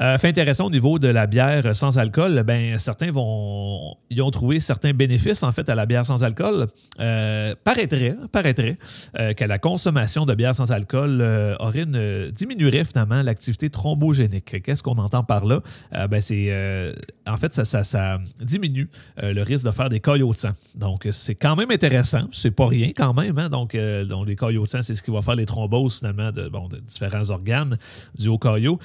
Euh, 0.00 0.16
fait 0.18 0.28
intéressant 0.28 0.66
au 0.66 0.70
niveau 0.70 0.98
de 0.98 1.08
la 1.08 1.26
bière 1.26 1.74
sans 1.74 1.98
alcool, 1.98 2.42
ben 2.44 2.78
certains 2.78 3.10
vont 3.10 3.96
y 4.10 4.20
ont 4.20 4.30
trouvé 4.30 4.60
certains 4.60 4.92
bénéfices 4.92 5.42
en 5.42 5.50
fait 5.50 5.68
à 5.68 5.74
la 5.74 5.86
bière 5.86 6.06
sans 6.06 6.22
alcool. 6.22 6.66
Euh, 7.00 7.54
paraîtrait, 7.64 8.16
paraîtrait 8.30 8.78
euh, 9.18 9.32
que 9.32 9.44
la 9.44 9.58
consommation 9.58 10.24
de 10.24 10.34
bière 10.34 10.54
sans 10.54 10.70
alcool 10.70 11.22
aurait 11.58 11.82
une, 11.82 12.30
diminuerait 12.30 12.84
finalement 12.84 13.22
l'activité 13.22 13.70
thrombogénique. 13.70 14.62
Qu'est-ce 14.62 14.82
qu'on 14.82 14.98
entend 14.98 15.24
par 15.24 15.44
là? 15.44 15.60
Ben 16.08 16.20
c'est 16.20 16.94
en 17.26 17.36
fait 17.36 17.54
ça, 17.54 17.64
ça, 17.64 18.18
diminue 18.40 18.88
le 19.20 19.42
risque 19.42 19.64
de 19.64 19.70
faire 19.70 19.88
des 19.88 20.00
caillots 20.00 20.32
de 20.32 20.38
sang. 20.38 20.52
Donc 20.74 21.08
c'est 21.10 21.34
quand 21.34 21.56
même 21.56 21.70
intéressant, 21.70 22.28
c'est 22.30 22.50
pas 22.50 22.66
rien 22.66 22.92
quand 22.96 23.14
même. 23.14 23.38
Hein? 23.38 23.48
Donc, 23.48 23.72
les 23.74 24.36
caillots 24.36 24.64
de 24.64 24.68
sang, 24.68 24.82
c'est 24.82 24.94
ce 24.94 25.02
qui 25.02 25.10
va 25.10 25.22
faire 25.22 25.34
les 25.34 25.46
thromboses 25.46 25.98
finalement 25.98 26.30
de, 26.30 26.48
bon, 26.48 26.68
de 26.68 26.78
différents 26.78 27.30
organes 27.30 27.76
du 28.16 28.28
haut 28.28 28.38
caillot. 28.38 28.78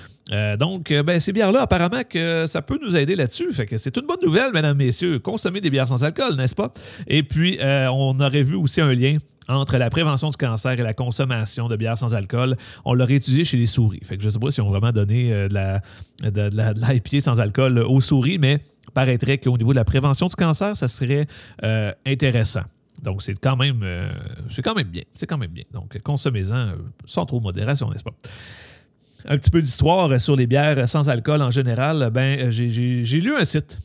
donc 0.59 0.91
ben, 1.03 1.19
ces 1.19 1.33
bières-là, 1.33 1.61
apparemment 1.61 2.01
que 2.07 2.45
ça 2.45 2.61
peut 2.61 2.79
nous 2.81 2.95
aider 2.95 3.15
là-dessus. 3.15 3.51
Fait 3.51 3.65
que 3.65 3.77
c'est 3.77 3.95
une 3.97 4.05
bonne 4.05 4.21
nouvelle, 4.23 4.51
mesdames, 4.53 4.77
messieurs. 4.77 5.19
Consommer 5.19 5.61
des 5.61 5.69
bières 5.69 5.87
sans 5.87 6.03
alcool, 6.03 6.35
n'est-ce 6.35 6.55
pas? 6.55 6.71
Et 7.07 7.23
puis, 7.23 7.57
euh, 7.59 7.89
on 7.91 8.19
aurait 8.19 8.43
vu 8.43 8.55
aussi 8.55 8.81
un 8.81 8.93
lien 8.93 9.17
entre 9.47 9.77
la 9.77 9.89
prévention 9.89 10.29
du 10.29 10.37
cancer 10.37 10.71
et 10.71 10.83
la 10.83 10.93
consommation 10.93 11.67
de 11.67 11.75
bières 11.75 11.97
sans 11.97 12.15
alcool. 12.15 12.55
On 12.85 12.93
l'aurait 12.93 13.15
étudié 13.15 13.43
chez 13.43 13.57
les 13.57 13.65
souris. 13.65 13.99
Fait 14.03 14.15
que 14.15 14.23
je 14.23 14.27
ne 14.27 14.31
sais 14.31 14.39
pas 14.39 14.51
si 14.51 14.61
on 14.61 14.69
vraiment 14.69 14.91
donné 14.91 15.33
euh, 15.33 15.47
de 15.47 15.53
la, 16.55 17.21
sans 17.21 17.39
alcool 17.39 17.79
aux 17.79 18.01
souris, 18.01 18.37
mais 18.37 18.59
paraîtrait 18.93 19.37
qu'au 19.37 19.57
niveau 19.57 19.73
de 19.73 19.77
la 19.77 19.85
prévention 19.85 20.27
du 20.27 20.35
cancer, 20.35 20.77
ça 20.77 20.87
serait 20.87 21.27
euh, 21.63 21.91
intéressant. 22.05 22.63
Donc, 23.01 23.23
c'est 23.23 23.33
quand 23.33 23.57
même 23.57 23.83
c'est 24.49 24.61
quand 24.61 24.75
même 24.75 24.87
bien. 24.87 25.03
C'est 25.13 25.25
quand 25.25 25.37
même 25.37 25.51
bien. 25.51 25.65
Donc, 25.73 25.99
consommez-en 26.03 26.73
sans 27.05 27.25
trop 27.25 27.39
de 27.39 27.43
modération, 27.43 27.89
n'est-ce 27.89 28.03
pas? 28.03 28.13
Un 29.27 29.37
petit 29.37 29.49
peu 29.49 29.61
d'histoire 29.61 30.19
sur 30.19 30.35
les 30.35 30.47
bières 30.47 30.87
sans 30.87 31.09
alcool 31.09 31.41
en 31.41 31.51
général, 31.51 32.09
ben, 32.11 32.49
j'ai 32.49 33.19
lu 33.19 33.35
un 33.35 33.45
site 33.45 33.79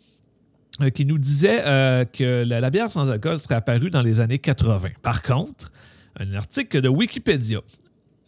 euh, 0.80 0.90
qui 0.90 1.04
nous 1.04 1.18
disait 1.18 1.62
euh, 1.66 2.04
que 2.04 2.44
la, 2.44 2.70
bière 2.70 2.90
sans 2.90 3.10
alcool 3.10 3.40
serait 3.40 3.56
apparue 3.56 3.90
dans 3.90 4.02
les 4.02 4.20
années 4.20 4.38
80. 4.38 4.90
Par 5.02 5.22
contre, 5.22 5.72
un 6.20 6.34
article 6.34 6.80
de 6.80 6.88
Wikipédia 6.88 7.60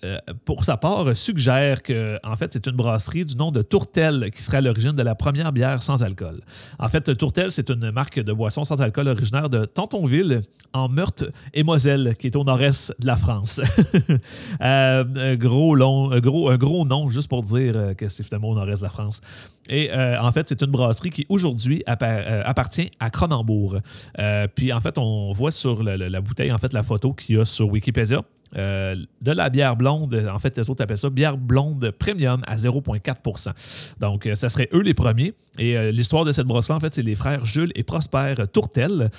euh, 0.04 0.18
pour 0.44 0.64
sa 0.64 0.76
part, 0.76 1.14
suggère 1.14 1.82
que 1.82 2.18
en 2.24 2.34
fait, 2.36 2.52
c'est 2.52 2.66
une 2.66 2.76
brasserie 2.76 3.24
du 3.24 3.36
nom 3.36 3.50
de 3.50 3.60
Tourtel 3.60 4.30
qui 4.34 4.42
serait 4.42 4.58
à 4.58 4.60
l'origine 4.62 4.92
de 4.92 5.02
la 5.02 5.14
première 5.14 5.52
bière 5.52 5.82
sans 5.82 6.02
alcool. 6.02 6.40
En 6.78 6.88
fait, 6.88 7.16
Tourtel, 7.16 7.52
c'est 7.52 7.68
une 7.70 7.90
marque 7.90 8.18
de 8.18 8.32
boisson 8.32 8.64
sans 8.64 8.80
alcool 8.80 9.08
originaire 9.08 9.50
de 9.50 9.66
Tantonville, 9.66 10.40
en 10.72 10.88
Meurthe 10.88 11.24
et 11.52 11.64
Moselle, 11.64 12.16
qui 12.18 12.28
est 12.28 12.36
au 12.36 12.44
nord-est 12.44 12.94
de 12.98 13.06
la 13.06 13.16
France. 13.16 13.60
Euh, 14.62 15.36
gros 15.36 15.74
long, 15.74 16.10
gros, 16.20 16.50
un 16.50 16.56
gros 16.56 16.84
nom, 16.84 17.08
juste 17.08 17.28
pour 17.28 17.42
dire 17.42 17.72
euh, 17.76 17.94
que 17.94 18.08
c'est 18.08 18.22
finalement 18.22 18.50
au 18.50 18.54
nord-est 18.54 18.80
de 18.80 18.84
la 18.84 18.90
France. 18.90 19.20
Et 19.68 19.90
en 19.92 20.32
fait, 20.32 20.48
c'est 20.48 20.62
une 20.62 20.70
brasserie 20.70 21.10
qui 21.10 21.26
aujourd'hui 21.28 21.82
appartient 21.86 22.90
à 22.98 23.10
Cronenbourg. 23.10 23.78
puis 24.54 24.72
en 24.72 24.80
fait, 24.80 24.98
on 24.98 25.32
voit 25.32 25.50
sur 25.50 25.82
la, 25.82 25.96
la 25.96 26.20
bouteille, 26.20 26.52
en 26.52 26.58
fait, 26.58 26.72
la 26.72 26.82
photo 26.82 27.12
qu'il 27.12 27.36
y 27.36 27.38
a 27.38 27.44
sur 27.44 27.68
Wikipédia. 27.68 28.22
Euh, 28.56 28.96
de 29.22 29.30
la 29.30 29.48
bière 29.48 29.76
blonde. 29.76 30.28
En 30.32 30.38
fait, 30.38 30.56
les 30.56 30.68
autres 30.68 30.82
appellent 30.82 30.98
ça 30.98 31.10
bière 31.10 31.36
blonde 31.36 31.92
premium 31.92 32.42
à 32.46 32.56
0,4% 32.56 33.52
Donc, 34.00 34.26
euh, 34.26 34.34
ça 34.34 34.48
serait 34.48 34.68
eux 34.72 34.82
les 34.82 34.94
premiers. 34.94 35.34
Et 35.58 35.76
euh, 35.76 35.92
l'histoire 35.92 36.24
de 36.24 36.32
cette 36.32 36.46
brasserie, 36.46 36.74
en 36.74 36.80
fait, 36.80 36.94
c'est 36.94 37.02
les 37.02 37.14
frères 37.14 37.44
Jules 37.44 37.70
et 37.74 37.84
Prosper 37.84 38.34
Tourtel 38.52 39.10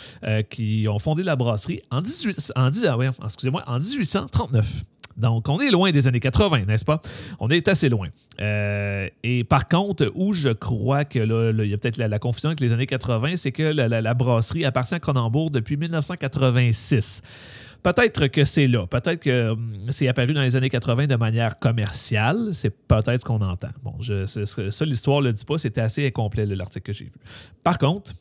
qui 0.50 0.88
ont 0.90 1.00
fondé 1.00 1.24
la 1.24 1.36
brasserie 1.36 1.82
en, 1.92 2.02
18, 2.02 2.54
en, 2.56 2.70
ah 2.70 3.26
excusez-moi, 3.26 3.64
en 3.68 3.80
1839. 3.80 4.84
Donc, 5.18 5.50
on 5.50 5.60
est 5.60 5.70
loin 5.70 5.92
des 5.92 6.08
années 6.08 6.20
80, 6.20 6.66
n'est-ce 6.66 6.86
pas? 6.86 7.02
On 7.40 7.48
est 7.48 7.68
assez 7.68 7.90
loin. 7.90 8.08
Euh, 8.40 9.08
et 9.24 9.44
par 9.44 9.68
contre, 9.68 10.12
où 10.16 10.34
je 10.34 10.50
crois 10.50 11.06
que 11.06 11.20
y 11.20 11.74
a 11.74 11.78
peut-être 11.78 11.98
la, 11.98 12.20
confusion 12.20 12.50
avec 12.50 12.60
les 12.60 12.74
années 12.74 12.88
80, 12.88 13.36
c'est 13.36 13.52
que 13.52 13.64
la, 13.64 14.14
brasserie 14.14 14.66
appartient 14.66 14.96
à 14.96 15.00
Cronenbourg 15.00 15.52
depuis 15.52 15.78
1986. 15.78 17.22
Peut-être 17.84 18.28
que 18.28 18.46
c'est 18.46 18.68
là. 18.68 18.86
Peut-être 18.88 19.20
que 19.20 19.50
hum, 19.50 19.86
c'est 19.90 20.08
apparu 20.08 20.34
dans 20.34 20.42
les 20.42 20.56
années 20.56 20.70
80 20.70 21.08
de 21.08 21.16
manière 21.16 21.60
commerciale. 21.60 22.50
C'est 22.54 22.70
peut-être 22.70 23.22
ce 23.22 23.26
qu'on 23.26 23.42
entend. 23.42 23.72
Bon, 23.84 23.96
ça, 24.26 24.86
l'histoire 24.86 25.22
ne 25.22 25.28
le 25.28 25.34
dit 25.34 25.46
pas. 25.46 25.58
C'était 25.58 25.82
assez 25.82 26.06
incomplet, 26.06 26.46
l'article 26.46 26.86
que 26.86 26.94
j'ai 26.94 27.06
vu. 27.06 27.12
Par 27.64 27.78
contre, 27.78 28.14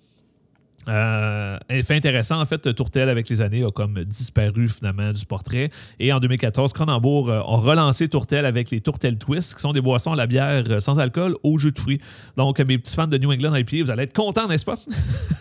euh, 0.88 1.58
fait 1.68 1.94
intéressant, 1.94 2.40
en 2.40 2.46
fait, 2.46 2.74
Tourtel, 2.74 3.08
avec 3.08 3.28
les 3.28 3.40
années, 3.42 3.64
a 3.64 3.70
comme 3.70 4.02
disparu 4.04 4.68
finalement 4.68 5.12
du 5.12 5.24
portrait. 5.26 5.68
Et 5.98 6.12
en 6.12 6.20
2014, 6.20 6.72
Cronenbourg 6.72 7.30
euh, 7.30 7.40
a 7.40 7.56
relancé 7.56 8.08
Tourtel 8.08 8.46
avec 8.46 8.70
les 8.70 8.80
Tourtel 8.80 9.18
Twist, 9.18 9.54
qui 9.54 9.60
sont 9.60 9.72
des 9.72 9.80
boissons 9.80 10.12
à 10.12 10.16
la 10.16 10.26
bière 10.26 10.64
euh, 10.68 10.80
sans 10.80 10.98
alcool 10.98 11.36
au 11.42 11.58
jus 11.58 11.72
de 11.72 11.78
fruits. 11.78 12.00
Donc, 12.36 12.58
mes 12.60 12.78
petits 12.78 12.94
fans 12.94 13.06
de 13.06 13.18
New 13.18 13.30
England 13.30 13.54
IPA, 13.54 13.84
vous 13.84 13.90
allez 13.90 14.04
être 14.04 14.14
contents, 14.14 14.48
n'est-ce 14.48 14.64
pas? 14.64 14.78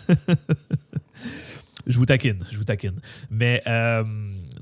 je 1.90 1.98
vous 1.98 2.06
taquine, 2.06 2.38
je 2.50 2.56
vous 2.56 2.64
taquine. 2.64 2.96
Mais 3.30 3.62
euh, 3.66 4.04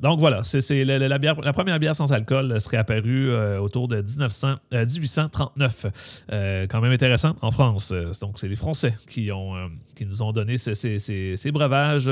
donc 0.00 0.18
voilà, 0.18 0.44
c'est 0.44 0.84
la, 0.84 1.52
première 1.52 1.78
bière 1.78 1.94
sans 1.94 2.12
alcool 2.12 2.60
serait 2.60 2.76
apparue 2.76 3.30
euh, 3.30 3.58
autour 3.58 3.88
de 3.88 3.96
1900, 3.96 4.56
1839. 4.72 6.24
Euh, 6.32 6.66
quand 6.66 6.80
même 6.80 6.92
intéressant 6.92 7.36
en 7.42 7.50
France. 7.50 7.92
Donc 8.20 8.38
c'est 8.38 8.48
les 8.48 8.56
Français 8.56 8.94
qui, 9.08 9.30
nous 9.30 10.22
ont 10.22 10.32
donné 10.32 10.58
ces, 10.58 11.52
breuvages 11.52 12.10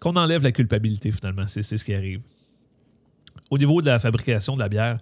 qu'on 0.00 0.16
enlève 0.16 0.42
la 0.42 0.52
culpabilité 0.52 1.12
finalement. 1.12 1.46
C'est 1.46 1.62
ce 1.62 1.84
qui 1.84 1.94
arrive. 1.94 2.20
Au 3.50 3.58
niveau 3.58 3.80
de 3.80 3.86
la 3.86 3.98
fabrication 4.00 4.54
de 4.56 4.60
la 4.60 4.68
bière, 4.68 4.98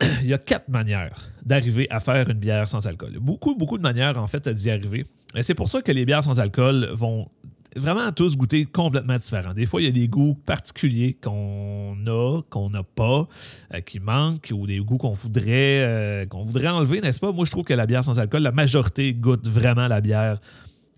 il 0.22 0.28
y 0.28 0.34
a 0.34 0.38
quatre 0.38 0.68
manières 0.68 1.30
d'arriver 1.44 1.86
à 1.90 2.00
faire 2.00 2.28
une 2.28 2.38
bière 2.38 2.68
sans 2.68 2.86
alcool. 2.86 3.18
Beaucoup, 3.20 3.54
beaucoup 3.54 3.78
de 3.78 3.82
manières 3.82 4.18
en 4.18 4.26
fait 4.26 4.48
d'y 4.48 4.70
arriver. 4.70 5.06
Et 5.34 5.42
c'est 5.42 5.54
pour 5.54 5.68
ça 5.68 5.80
que 5.80 5.92
les 5.92 6.04
bières 6.04 6.24
sans 6.24 6.40
alcool 6.40 6.88
vont 6.92 7.28
vraiment 7.76 8.12
tous 8.12 8.36
goûter 8.36 8.64
complètement 8.66 9.16
différents. 9.16 9.54
Des 9.54 9.66
fois, 9.66 9.80
il 9.80 9.84
y 9.86 9.88
a 9.88 9.92
des 9.92 10.08
goûts 10.08 10.34
particuliers 10.34 11.16
qu'on 11.22 11.96
a, 12.06 12.40
qu'on 12.50 12.70
n'a 12.70 12.82
pas, 12.82 13.28
euh, 13.74 13.80
qui 13.80 14.00
manquent, 14.00 14.52
ou 14.54 14.66
des 14.66 14.78
goûts 14.78 14.98
qu'on 14.98 15.12
voudrait, 15.12 15.82
euh, 15.82 16.26
qu'on 16.26 16.42
voudrait 16.42 16.68
enlever, 16.68 17.00
n'est-ce 17.00 17.20
pas? 17.20 17.32
Moi, 17.32 17.44
je 17.44 17.50
trouve 17.50 17.64
que 17.64 17.74
la 17.74 17.86
bière 17.86 18.04
sans 18.04 18.18
alcool, 18.18 18.42
la 18.42 18.52
majorité 18.52 19.14
goûte 19.14 19.48
vraiment 19.48 19.88
la 19.88 20.00
bière 20.00 20.38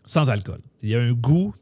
sans 0.04 0.30
alcool. 0.30 0.60
Il 0.82 0.88
y 0.88 0.94
a 0.94 1.00
un 1.00 1.12
goût 1.12 1.54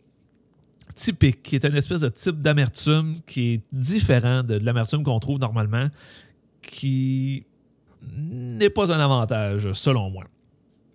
typique, 0.95 1.43
qui 1.43 1.57
est 1.57 1.65
une 1.65 1.77
espèce 1.77 2.01
de 2.01 2.09
type 2.09 2.41
d'amertume 2.41 3.17
qui 3.27 3.55
est 3.55 3.63
différent 3.73 4.43
de, 4.43 4.59
de 4.59 4.65
l'amertume 4.65 5.03
qu'on 5.03 5.19
trouve 5.21 5.39
normalement, 5.39 5.87
qui 6.63 7.45
n'est 8.17 8.71
pas 8.71 8.93
un 8.93 9.01
avantage, 9.01 9.73
selon 9.73 10.11
moi. 10.11 10.25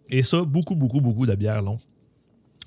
Et 0.09 0.23
ça, 0.23 0.43
beaucoup, 0.43 0.75
beaucoup, 0.75 1.01
beaucoup 1.01 1.25
de 1.25 1.35
bières 1.35 1.61
l'ont. 1.61 1.79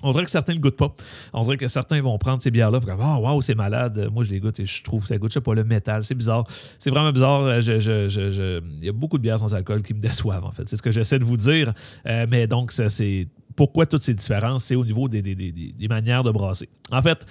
On 0.03 0.11
dirait 0.11 0.25
que 0.25 0.31
certains 0.31 0.53
ne 0.53 0.57
le 0.57 0.61
goûtent 0.61 0.77
pas. 0.77 0.93
On 1.33 1.43
dirait 1.43 1.57
que 1.57 1.67
certains 1.67 2.01
vont 2.01 2.17
prendre 2.17 2.41
ces 2.41 2.51
bières-là, 2.51 2.79
Ah, 2.99 3.15
oh, 3.17 3.23
waouh, 3.23 3.41
c'est 3.41 3.55
malade. 3.55 4.09
Moi, 4.11 4.23
je 4.23 4.31
les 4.31 4.39
goûte 4.39 4.59
et 4.59 4.65
je 4.65 4.83
trouve 4.83 5.03
que 5.03 5.07
ça 5.07 5.17
goûte, 5.17 5.31
je 5.31 5.35
sais 5.35 5.41
pas, 5.41 5.53
le 5.53 5.63
métal. 5.63 6.03
C'est 6.03 6.15
bizarre. 6.15 6.43
C'est 6.79 6.89
vraiment 6.89 7.11
bizarre. 7.11 7.41
Euh, 7.43 7.61
il 7.61 8.85
y 8.85 8.89
a 8.89 8.91
beaucoup 8.91 9.17
de 9.17 9.23
bières 9.23 9.39
sans 9.39 9.53
alcool 9.53 9.83
qui 9.83 9.93
me 9.93 9.99
déçoivent, 9.99 10.45
en 10.45 10.51
fait. 10.51 10.67
C'est 10.67 10.77
ce 10.77 10.81
que 10.81 10.91
j'essaie 10.91 11.19
de 11.19 11.25
vous 11.25 11.37
dire. 11.37 11.73
Euh, 12.07 12.25
mais 12.29 12.47
donc, 12.47 12.71
c'est. 12.71 13.27
Pourquoi 13.55 13.85
toutes 13.85 14.03
ces 14.03 14.13
différences? 14.13 14.63
C'est 14.63 14.75
au 14.75 14.85
niveau 14.85 15.09
des, 15.09 15.21
des, 15.21 15.87
manières 15.89 16.23
de 16.23 16.31
brasser. 16.31 16.69
En 16.91 17.01
fait, 17.01 17.25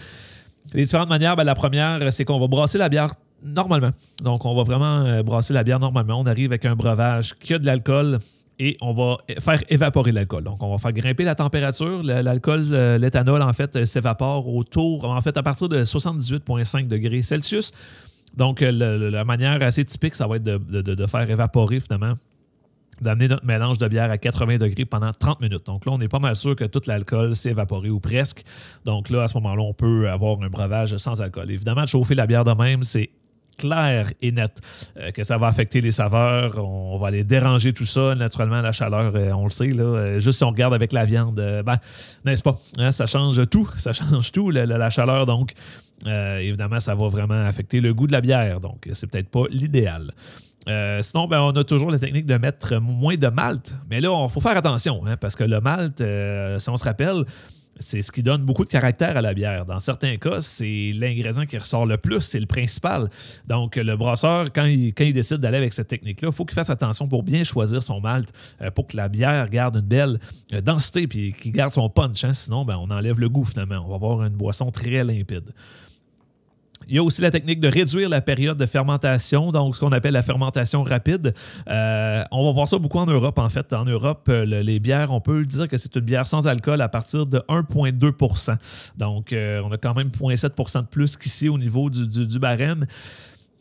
les 0.74 0.82
différentes 0.82 1.08
manières, 1.08 1.34
ben, 1.34 1.44
la 1.44 1.54
première, 1.54 2.12
c'est 2.12 2.24
qu'on 2.24 2.38
va 2.38 2.46
brasser 2.46 2.76
la 2.76 2.88
bière 2.90 3.14
normalement. 3.42 3.90
Donc, 4.22 4.44
on 4.44 4.54
va 4.54 4.62
vraiment 4.62 5.00
euh, 5.00 5.22
brasser 5.22 5.54
la 5.54 5.64
bière 5.64 5.80
normalement. 5.80 6.20
On 6.20 6.26
arrive 6.26 6.50
avec 6.50 6.66
un 6.66 6.76
breuvage 6.76 7.34
qui 7.38 7.54
a 7.54 7.58
de 7.58 7.66
l'alcool 7.66 8.18
et 8.60 8.76
on 8.82 8.92
va 8.92 9.16
faire 9.40 9.62
évaporer 9.70 10.12
l'alcool. 10.12 10.44
Donc, 10.44 10.62
on 10.62 10.70
va 10.70 10.76
faire 10.76 10.92
grimper 10.92 11.24
la 11.24 11.34
température. 11.34 12.02
L'alcool, 12.02 12.62
euh, 12.72 12.98
l'éthanol, 12.98 13.40
en 13.40 13.52
fait, 13.54 13.86
s'évapore 13.86 14.54
autour, 14.54 15.06
en 15.06 15.20
fait, 15.22 15.34
à 15.38 15.42
partir 15.42 15.70
de 15.70 15.82
78,5 15.82 16.86
degrés 16.86 17.22
Celsius. 17.22 17.72
Donc, 18.36 18.60
euh, 18.60 19.10
la 19.10 19.24
manière 19.24 19.62
assez 19.62 19.82
typique, 19.82 20.14
ça 20.14 20.26
va 20.26 20.36
être 20.36 20.42
de, 20.42 21.06
faire 21.06 21.28
évaporer 21.28 21.80
finalement 21.80 22.12
d'amener 23.00 23.28
notre 23.28 23.46
mélange 23.46 23.78
de 23.78 23.88
bière 23.88 24.10
à 24.10 24.18
80 24.18 24.58
degrés 24.58 24.84
pendant 24.84 25.10
30 25.10 25.40
minutes. 25.40 25.64
Donc 25.64 25.86
là, 25.86 25.92
on 25.92 26.00
est 26.00 26.08
pas 26.08 26.18
mal 26.18 26.36
sûr 26.36 26.54
que 26.54 26.64
tout 26.64 26.82
l'alcool 26.86 27.34
s'est 27.34 27.48
évaporé 27.48 27.88
ou 27.88 27.98
presque. 27.98 28.42
Donc 28.84 29.08
là, 29.08 29.22
à 29.22 29.28
ce 29.28 29.38
moment-là, 29.38 29.62
on 29.62 29.72
peut 29.72 30.10
avoir 30.10 30.42
un 30.42 30.50
breuvage 30.50 30.94
sans 30.98 31.22
alcool. 31.22 31.50
Évidemment, 31.50 31.86
chauffer 31.86 32.14
la 32.14 32.26
bière 32.26 32.44
de 32.44 32.52
même, 32.52 32.82
c'est 32.82 33.08
clair 33.60 34.10
et 34.22 34.32
net 34.32 34.58
euh, 34.96 35.10
que 35.10 35.22
ça 35.22 35.38
va 35.38 35.46
affecter 35.46 35.80
les 35.80 35.92
saveurs. 35.92 36.58
On 36.58 36.98
va 36.98 37.08
aller 37.08 37.24
déranger 37.24 37.72
tout 37.72 37.86
ça. 37.86 38.14
Naturellement, 38.14 38.62
la 38.62 38.72
chaleur, 38.72 39.12
euh, 39.14 39.32
on 39.32 39.44
le 39.44 39.50
sait. 39.50 39.70
Là, 39.70 39.84
euh, 39.84 40.20
juste 40.20 40.38
si 40.38 40.44
on 40.44 40.50
regarde 40.50 40.74
avec 40.74 40.92
la 40.92 41.04
viande, 41.04 41.36
ben, 41.64 41.76
n'est-ce 42.24 42.42
pas? 42.42 42.58
Hein, 42.78 42.90
ça 42.90 43.06
change 43.06 43.40
tout. 43.48 43.68
Ça 43.78 43.92
change 43.92 44.32
tout, 44.32 44.50
la, 44.50 44.90
chaleur. 44.90 45.26
Donc, 45.26 45.52
évidemment, 46.06 46.80
ça 46.80 46.94
va 46.94 47.08
vraiment 47.08 47.46
affecter 47.46 47.80
le 47.80 47.94
goût 47.94 48.06
de 48.06 48.12
la 48.12 48.20
bière. 48.20 48.60
Donc, 48.60 48.88
c'est 48.92 49.06
peut-être 49.06 49.28
pas 49.28 49.44
l'idéal. 49.50 50.10
sinon, 51.00 51.26
ben, 51.26 51.40
on 51.40 51.50
a 51.50 51.64
toujours 51.64 51.90
la 51.90 51.98
technique 51.98 52.26
de 52.26 52.36
mettre 52.36 52.78
moins 52.78 53.16
de 53.16 53.28
malt. 53.28 53.74
Mais 53.90 54.00
là, 54.00 54.14
il 54.22 54.30
faut 54.30 54.40
faire 54.40 54.56
attention, 54.56 55.02
hein, 55.06 55.16
parce 55.16 55.36
que 55.36 55.44
le 55.44 55.60
malt, 55.60 56.02
si 56.58 56.68
on 56.68 56.76
se 56.76 56.84
rappelle, 56.84 57.24
c'est 57.80 58.02
ce 58.02 58.12
qui 58.12 58.22
donne 58.22 58.44
beaucoup 58.44 58.64
de 58.64 58.68
caractère 58.68 59.16
à 59.16 59.22
la 59.22 59.34
bière. 59.34 59.64
Dans 59.64 59.78
certains 59.78 60.16
cas, 60.16 60.40
c'est 60.40 60.92
l'ingrédient 60.94 61.46
qui 61.46 61.58
ressort 61.58 61.86
le 61.86 61.96
plus, 61.96 62.20
c'est 62.20 62.38
le 62.38 62.46
principal. 62.46 63.08
Donc, 63.48 63.76
le 63.76 63.96
brasseur, 63.96 64.52
quand 64.52 64.66
il, 64.66 64.92
décide 64.92 65.38
d'aller 65.38 65.56
avec 65.56 65.72
cette 65.72 65.88
technique-là, 65.88 66.28
il 66.30 66.34
faut 66.34 66.44
qu'il 66.44 66.54
fasse 66.54 66.70
attention 66.70 67.08
pour 67.08 67.22
bien 67.22 67.42
choisir 67.42 67.82
son 67.82 68.00
malt, 68.00 68.28
euh, 68.60 68.70
pour 68.70 68.86
que 68.86 68.96
la 68.96 69.08
bière 69.08 69.48
garde 69.48 69.76
une 69.76 69.80
belle 69.80 70.18
euh, 70.52 70.60
densité 70.60 71.08
puis 71.08 71.32
qu'il 71.32 71.52
garde 71.52 71.72
son 71.72 71.88
punch. 71.88 72.22
Hein. 72.24 72.34
Sinon, 72.34 72.64
ben, 72.64 72.76
on 72.76 72.90
enlève 72.90 73.18
le 73.18 73.28
goût 73.28 73.44
finalement. 73.44 73.82
On 73.84 73.88
va 73.88 73.94
avoir 73.94 74.24
une 74.24 74.34
boisson 74.34 74.70
très 74.70 75.02
limpide. 75.02 75.50
Il 76.88 76.96
y 76.96 76.98
a 76.98 77.02
aussi 77.02 77.22
la 77.22 77.30
technique 77.30 77.60
de 77.60 77.68
réduire 77.68 78.08
la 78.08 78.20
période 78.20 78.56
de 78.56 78.66
fermentation, 78.66 79.52
donc 79.52 79.76
ce 79.76 79.80
qu'on 79.80 79.92
appelle 79.92 80.14
la 80.14 80.22
fermentation 80.22 80.82
rapide. 80.82 81.34
Euh, 81.68 82.24
on 82.32 82.46
va 82.46 82.52
voir 82.52 82.68
ça 82.68 82.78
beaucoup 82.78 82.98
en 82.98 83.06
Europe, 83.06 83.38
en 83.38 83.48
fait. 83.48 83.72
En 83.72 83.84
Europe, 83.84 84.26
euh, 84.28 84.44
les 84.44 84.80
bières, 84.80 85.12
on 85.12 85.20
peut 85.20 85.44
dire 85.44 85.68
que 85.68 85.76
c'est 85.76 85.94
une 85.94 86.02
bière 86.02 86.26
sans 86.26 86.48
alcool 86.48 86.80
à 86.80 86.88
partir 86.88 87.26
de 87.26 87.38
1,2% 87.48 88.56
Donc, 88.96 89.32
euh, 89.32 89.62
on 89.64 89.70
a 89.70 89.78
quand 89.78 89.94
même 89.94 90.08
0,7% 90.08 90.82
de 90.82 90.86
plus 90.86 91.16
qu'ici 91.16 91.48
au 91.48 91.58
niveau 91.58 91.90
du, 91.90 92.38
barème. 92.38 92.86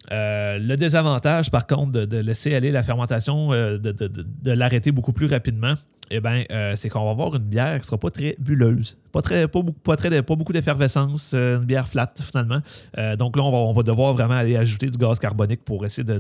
le 0.09 0.75
désavantage, 0.75 1.51
par 1.51 1.67
contre, 1.67 1.91
de, 1.91 2.17
laisser 2.17 2.55
aller 2.55 2.71
la 2.71 2.83
fermentation, 2.83 3.49
de 3.49 4.51
l'arrêter 4.51 4.91
beaucoup 4.91 5.13
plus 5.13 5.27
rapidement, 5.27 5.75
eh 6.11 6.19
bien, 6.21 6.43
euh, 6.51 6.73
c'est 6.75 6.89
qu'on 6.89 7.05
va 7.05 7.11
avoir 7.11 7.35
une 7.35 7.43
bière 7.43 7.73
qui 7.73 7.81
ne 7.81 7.85
sera 7.85 7.97
pas 7.97 8.09
très 8.09 8.35
bulleuse. 8.39 8.97
Pas, 9.11 9.21
très, 9.21 9.47
pas, 9.47 9.61
pas, 9.83 9.95
très, 9.95 10.09
pas 10.21 10.35
beaucoup 10.35 10.53
d'effervescence, 10.53 11.33
euh, 11.35 11.57
une 11.57 11.65
bière 11.65 11.87
flat 11.87 12.11
finalement. 12.21 12.59
Euh, 12.97 13.15
donc 13.15 13.35
là, 13.35 13.43
on 13.43 13.73
va, 13.73 13.83
devoir 13.83 14.13
vraiment 14.13 14.35
aller 14.35 14.55
ajouter 14.55 14.89
du 14.89 14.97
gaz 14.97 15.19
carbonique 15.19 15.63
pour 15.63 15.85
essayer 15.85 16.03
de, 16.03 16.19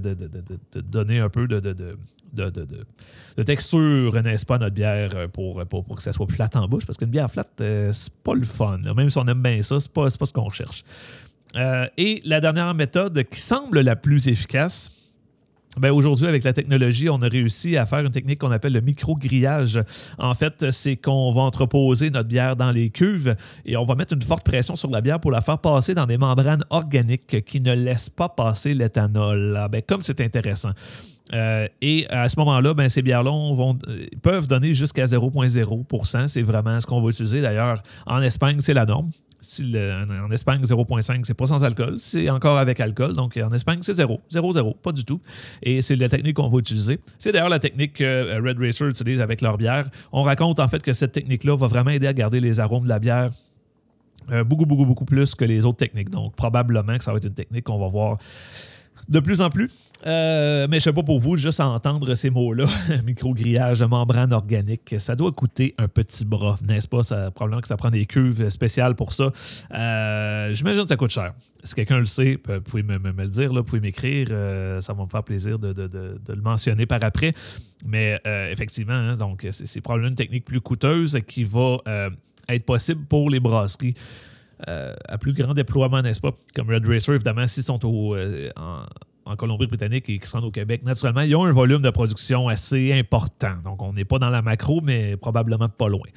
donner 0.81 1.19
un 1.19 1.29
peu 1.29 1.47
de, 1.47 1.59
de, 1.59 3.43
texture, 3.43 4.21
n'est-ce 4.21 4.45
pas, 4.45 4.55
à 4.55 4.59
notre 4.59 4.75
bière 4.75 5.29
pour, 5.33 5.65
pour, 5.65 5.95
que 5.95 6.03
ça 6.03 6.13
soit 6.13 6.27
plate 6.27 6.55
en 6.55 6.67
bouche. 6.67 6.85
Parce 6.85 6.97
qu'une 6.97 7.09
bière 7.09 7.29
flat, 7.31 7.47
c'est 7.57 8.13
pas 8.23 8.35
le 8.35 8.45
fun. 8.45 8.79
Même 8.95 9.09
si 9.09 9.17
on 9.17 9.27
aime 9.27 9.41
bien 9.41 9.61
ça, 9.63 9.79
c'est 9.79 9.91
pas, 9.91 10.07
pas 10.09 10.25
ce 10.25 10.33
qu'on 10.33 10.49
cherche. 10.49 10.83
et 11.55 12.21
la 12.25 12.41
dernière 12.41 12.73
méthode 12.75 13.23
qui 13.23 13.39
semble 13.39 13.81
la 13.81 13.95
plus 13.95 14.27
efficace, 14.27 14.98
ben 15.77 15.91
aujourd'hui, 15.91 16.25
avec 16.25 16.43
la 16.43 16.51
technologie, 16.51 17.09
on 17.09 17.21
a 17.21 17.27
réussi 17.27 17.77
à 17.77 17.85
faire 17.85 17.99
une 17.99 18.09
technique 18.09 18.39
qu'on 18.39 18.51
appelle 18.51 18.73
le 18.73 18.81
micro-grillage. 18.81 19.79
En 20.17 20.33
fait, 20.33 20.71
c'est 20.71 20.97
qu'on 20.97 21.31
va 21.31 21.41
entreposer 21.41 22.09
notre 22.09 22.27
bière 22.27 22.55
dans 22.55 22.71
les 22.71 22.89
cuves 22.89 23.35
et 23.65 23.77
on 23.77 23.85
va 23.85 23.95
mettre 23.95 24.13
une 24.13 24.21
forte 24.21 24.43
pression 24.43 24.75
sur 24.75 24.89
la 24.89 25.01
bière 25.01 25.19
pour 25.19 25.31
la 25.31 25.41
faire 25.41 25.59
passer 25.59 25.93
dans 25.93 26.07
des 26.07 26.17
membranes 26.17 26.63
organiques 26.71 27.45
qui 27.45 27.61
ne 27.61 27.73
laissent 27.73 28.09
pas 28.09 28.29
passer 28.29 28.73
l'éthanol. 28.73 29.55
Ah, 29.57 29.67
ben, 29.67 29.81
comme 29.81 30.01
c'est 30.01 30.21
intéressant. 30.21 30.71
Euh, 31.33 31.67
et 31.81 32.07
à 32.09 32.27
ce 32.27 32.39
moment-là, 32.39 32.73
ben, 32.73 32.89
ces 32.89 33.03
bières-là 33.03 33.31
euh, 33.31 34.05
peuvent 34.23 34.47
donner 34.47 34.73
jusqu'à 34.73 35.05
0,0% 35.05 36.27
C'est 36.27 36.41
vraiment 36.41 36.79
ce 36.81 36.87
qu'on 36.87 37.01
va 37.01 37.09
utiliser. 37.09 37.41
D'ailleurs, 37.41 37.83
en 38.07 38.21
Espagne, 38.21 38.57
c'est 38.59 38.73
la 38.73 38.85
norme 38.85 39.11
en 39.41 40.31
Espagne, 40.31 40.61
0,5, 40.61 41.21
c'est 41.23 41.33
pas 41.33 41.45
sans 41.45 41.63
alcool, 41.63 41.95
c'est 41.99 42.29
encore 42.29 42.57
avec 42.57 42.79
alcool. 42.79 43.13
Donc 43.13 43.37
en 43.37 43.51
Espagne, 43.53 43.79
c'est 43.81 43.93
0. 43.93 44.19
0, 44.29 44.53
0, 44.53 44.73
pas 44.81 44.91
du 44.91 45.05
tout. 45.05 45.21
Et 45.63 45.81
c'est 45.81 45.95
la 45.95 46.09
technique 46.09 46.35
qu'on 46.35 46.49
va 46.49 46.59
utiliser. 46.59 46.99
C'est 47.17 47.31
d'ailleurs 47.31 47.49
la 47.49 47.59
technique 47.59 47.93
que 47.93 48.03
euh, 48.03 48.41
Red 48.43 48.59
Racer 48.59 48.87
utilise 48.87 49.21
avec 49.21 49.41
leur 49.41 49.57
bière. 49.57 49.89
On 50.11 50.21
raconte 50.21 50.59
en 50.59 50.67
fait 50.67 50.81
que 50.81 50.93
cette 50.93 51.11
technique-là 51.11 51.55
va 51.55 51.67
vraiment 51.67 51.91
aider 51.91 52.07
à 52.07 52.13
garder 52.13 52.39
les 52.39 52.59
arômes 52.59 52.83
de 52.83 52.89
la 52.89 52.99
bière 52.99 53.31
euh, 54.31 54.43
beaucoup, 54.43 54.65
beaucoup, 54.65 54.85
beaucoup 54.85 55.05
plus 55.05 55.33
que 55.35 55.45
les 55.45 55.65
autres 55.65 55.77
techniques. 55.77 56.09
Donc 56.09 56.35
probablement 56.35 56.97
que 56.97 57.03
ça 57.03 57.11
va 57.11 57.17
être 57.17 57.25
une 57.25 57.33
technique 57.33 57.63
qu'on 57.63 57.79
va 57.79 57.87
voir 57.87 58.17
de 59.07 59.19
plus 59.19 59.41
en 59.41 59.49
plus. 59.49 59.69
Euh, 60.07 60.67
mais 60.69 60.79
je 60.79 60.85
sais 60.85 60.93
pas 60.93 61.03
pour 61.03 61.19
vous, 61.19 61.35
juste 61.35 61.59
entendre 61.59 62.15
ces 62.15 62.29
mots-là, 62.29 62.65
micro-grillage, 63.05 63.83
membrane 63.83 64.31
organique, 64.31 64.95
ça 64.97 65.15
doit 65.15 65.31
coûter 65.31 65.75
un 65.77 65.87
petit 65.87 66.23
bras, 66.23 66.57
n'est-ce 66.65 66.87
pas? 66.87 67.03
Ça, 67.03 67.31
probablement 67.31 67.61
que 67.61 67.67
ça 67.67 67.75
prend 67.75 67.89
des 67.89 68.05
cuves 68.05 68.49
spéciales 68.49 68.95
pour 68.95 69.11
ça. 69.11 69.31
Euh, 69.73 70.53
j'imagine 70.53 70.83
que 70.83 70.89
ça 70.89 70.95
coûte 70.95 71.11
cher. 71.11 71.33
Si 71.63 71.75
quelqu'un 71.75 71.99
le 71.99 72.05
sait, 72.05 72.39
vous 72.47 72.61
pouvez 72.61 72.83
me, 72.83 72.97
le 72.97 73.27
dire, 73.27 73.53
vous 73.53 73.63
pouvez 73.63 73.81
m'écrire. 73.81 74.27
Euh, 74.31 74.79
ça 74.79 74.93
va 74.93 75.03
me 75.03 75.09
faire 75.09 75.23
plaisir 75.23 75.59
de, 75.59 75.73
le 75.77 76.41
mentionner 76.41 76.85
par 76.85 76.99
après. 77.03 77.33
Mais 77.85 78.19
effectivement, 78.51 78.93
hein, 78.93 79.13
donc 79.13 79.45
c'est 79.51 79.81
probablement 79.81 80.09
une 80.09 80.15
technique 80.15 80.45
plus 80.45 80.61
coûteuse 80.61 81.19
qui 81.27 81.43
va 81.43 81.77
être 82.47 82.65
possible 82.65 83.05
pour 83.05 83.29
les 83.29 83.39
brasseries. 83.39 83.95
À 84.67 85.17
plus 85.17 85.33
grand 85.33 85.53
déploiement, 85.53 86.01
n'est-ce 86.01 86.21
pas? 86.21 86.33
Comme 86.55 86.69
Red 86.69 86.85
Racer, 86.85 87.15
évidemment, 87.15 87.47
s'ils 87.47 87.63
sont 87.63 87.85
au, 87.85 88.15
en, 88.55 88.85
Colombie-Britannique 89.35 90.09
et 90.09 90.19
qui 90.19 90.27
se 90.27 90.33
rendent 90.33 90.45
au 90.45 90.51
Québec, 90.51 90.83
naturellement, 90.83 91.21
ils 91.21 91.35
ont 91.35 91.45
un 91.45 91.51
volume 91.51 91.81
de 91.81 91.89
production 91.89 92.47
assez 92.47 92.93
important. 92.93 93.55
Donc, 93.63 93.81
on 93.81 93.93
n'est 93.93 94.05
pas 94.05 94.19
dans 94.19 94.29
la 94.29 94.41
macro, 94.41 94.81
mais 94.81 95.17
probablement 95.17 95.69
pas 95.69 95.87
loin. 95.87 96.07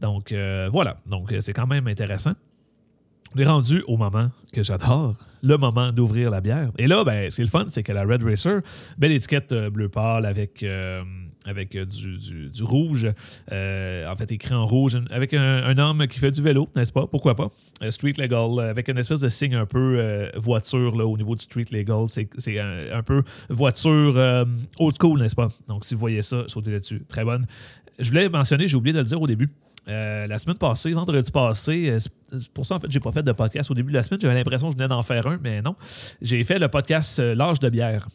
Donc, 0.00 0.32
euh, 0.32 0.68
voilà. 0.72 0.96
Donc, 1.06 1.32
euh, 1.32 1.40
c'est 1.40 1.52
quand 1.52 1.66
même 1.66 1.86
intéressant. 1.86 2.32
On 3.34 3.38
est 3.38 3.46
rendu 3.46 3.82
au 3.86 3.96
moment 3.96 4.30
que 4.52 4.62
j'adore, 4.62 5.14
le 5.42 5.56
moment 5.56 5.92
d'ouvrir 5.92 6.30
la 6.30 6.40
bière. 6.40 6.70
Et 6.76 6.86
là, 6.86 7.04
ben, 7.04 7.30
c'est 7.30 7.42
le 7.42 7.48
fun, 7.48 7.66
c'est 7.70 7.82
que 7.82 7.92
la 7.92 8.04
Red 8.04 8.22
Racer, 8.22 8.60
belle 8.98 9.12
étiquette 9.12 9.52
euh, 9.52 9.70
bleu 9.70 9.88
pâle 9.88 10.26
avec 10.26 10.64
avec 11.46 11.74
euh, 11.76 11.84
du, 11.84 12.62
rouge, 12.62 13.08
euh, 13.50 14.10
en 14.10 14.16
fait 14.16 14.30
écrit 14.32 14.54
en 14.54 14.66
rouge, 14.66 14.98
avec 15.10 15.34
un, 15.34 15.78
homme 15.78 16.06
qui 16.06 16.18
fait 16.18 16.30
du 16.30 16.42
vélo, 16.42 16.68
n'est-ce 16.76 16.92
pas? 16.92 17.06
Pourquoi 17.06 17.34
pas? 17.34 17.48
Euh, 17.82 17.90
street 17.90 18.14
Legal, 18.18 18.60
avec 18.60 18.88
une 18.88 18.98
espèce 18.98 19.20
de 19.20 19.28
signe 19.28 19.54
un 19.54 19.66
peu 19.66 20.30
voiture 20.36 20.96
là, 20.96 21.06
au 21.06 21.16
niveau 21.16 21.34
du 21.34 21.42
Street 21.42 21.66
Legal. 21.70 22.06
C'est 22.08 22.58
un, 22.58 23.02
peu 23.02 23.22
voiture 23.48 24.46
old 24.78 24.94
school, 25.00 25.20
n'est-ce 25.20 25.34
pas? 25.34 25.48
Donc 25.68 25.84
si 25.84 25.94
vous 25.94 26.00
voyez 26.00 26.22
ça, 26.22 26.44
sautez 26.46 26.70
là-dessus. 26.70 27.02
Très 27.08 27.24
bonne. 27.24 27.44
Je 27.98 28.08
voulais 28.10 28.28
mentionner, 28.28 28.68
j'ai 28.68 28.76
oublié 28.76 28.92
de 28.92 28.98
le 28.98 29.04
dire 29.04 29.20
au 29.20 29.26
début. 29.26 29.50
la 29.86 30.38
semaine 30.38 30.58
passée, 30.58 30.92
vendredi 30.92 31.30
passé, 31.30 31.96
pour 32.54 32.66
ça 32.66 32.76
en 32.76 32.80
fait, 32.80 32.90
j'ai 32.90 33.00
pas 33.00 33.12
fait 33.12 33.22
de 33.22 33.32
podcast 33.32 33.70
au 33.70 33.74
début 33.74 33.92
de 33.92 33.96
la 33.96 34.02
semaine. 34.02 34.20
J'avais 34.20 34.34
l'impression 34.34 34.68
que 34.68 34.72
je 34.72 34.78
venais 34.78 34.88
d'en 34.88 35.02
faire 35.02 35.26
un, 35.26 35.38
mais 35.42 35.62
non. 35.62 35.74
J'ai 36.20 36.44
fait 36.44 36.58
le 36.58 36.68
podcast 36.68 37.18
L'âge 37.18 37.58
de 37.58 37.68
bière. 37.68 38.06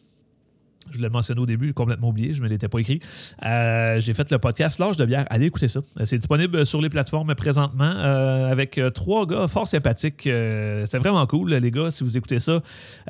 Je 0.92 1.00
l'ai 1.00 1.08
mentionné 1.08 1.40
au 1.40 1.46
début, 1.46 1.74
complètement 1.74 2.08
oublié, 2.08 2.32
je 2.32 2.38
ne 2.38 2.44
me 2.44 2.48
l'étais 2.48 2.68
pas 2.68 2.78
écrit. 2.78 3.00
Euh, 3.44 4.00
j'ai 4.00 4.14
fait 4.14 4.30
le 4.30 4.38
podcast 4.38 4.78
L'âge 4.78 4.96
de 4.96 5.04
bière. 5.04 5.24
Allez 5.30 5.46
écouter 5.46 5.68
ça. 5.68 5.80
Euh, 5.98 6.04
c'est 6.04 6.18
disponible 6.18 6.64
sur 6.64 6.80
les 6.80 6.88
plateformes 6.88 7.34
présentement 7.34 7.92
euh, 7.96 8.50
avec 8.50 8.80
trois 8.94 9.26
gars 9.26 9.48
fort 9.48 9.68
sympathiques. 9.68 10.22
c'était 10.22 10.98
vraiment 10.98 11.26
cool, 11.26 11.54
les 11.54 11.70
gars, 11.70 11.90
si 11.90 12.04
vous 12.04 12.16
écoutez 12.16 12.40
ça. 12.40 12.60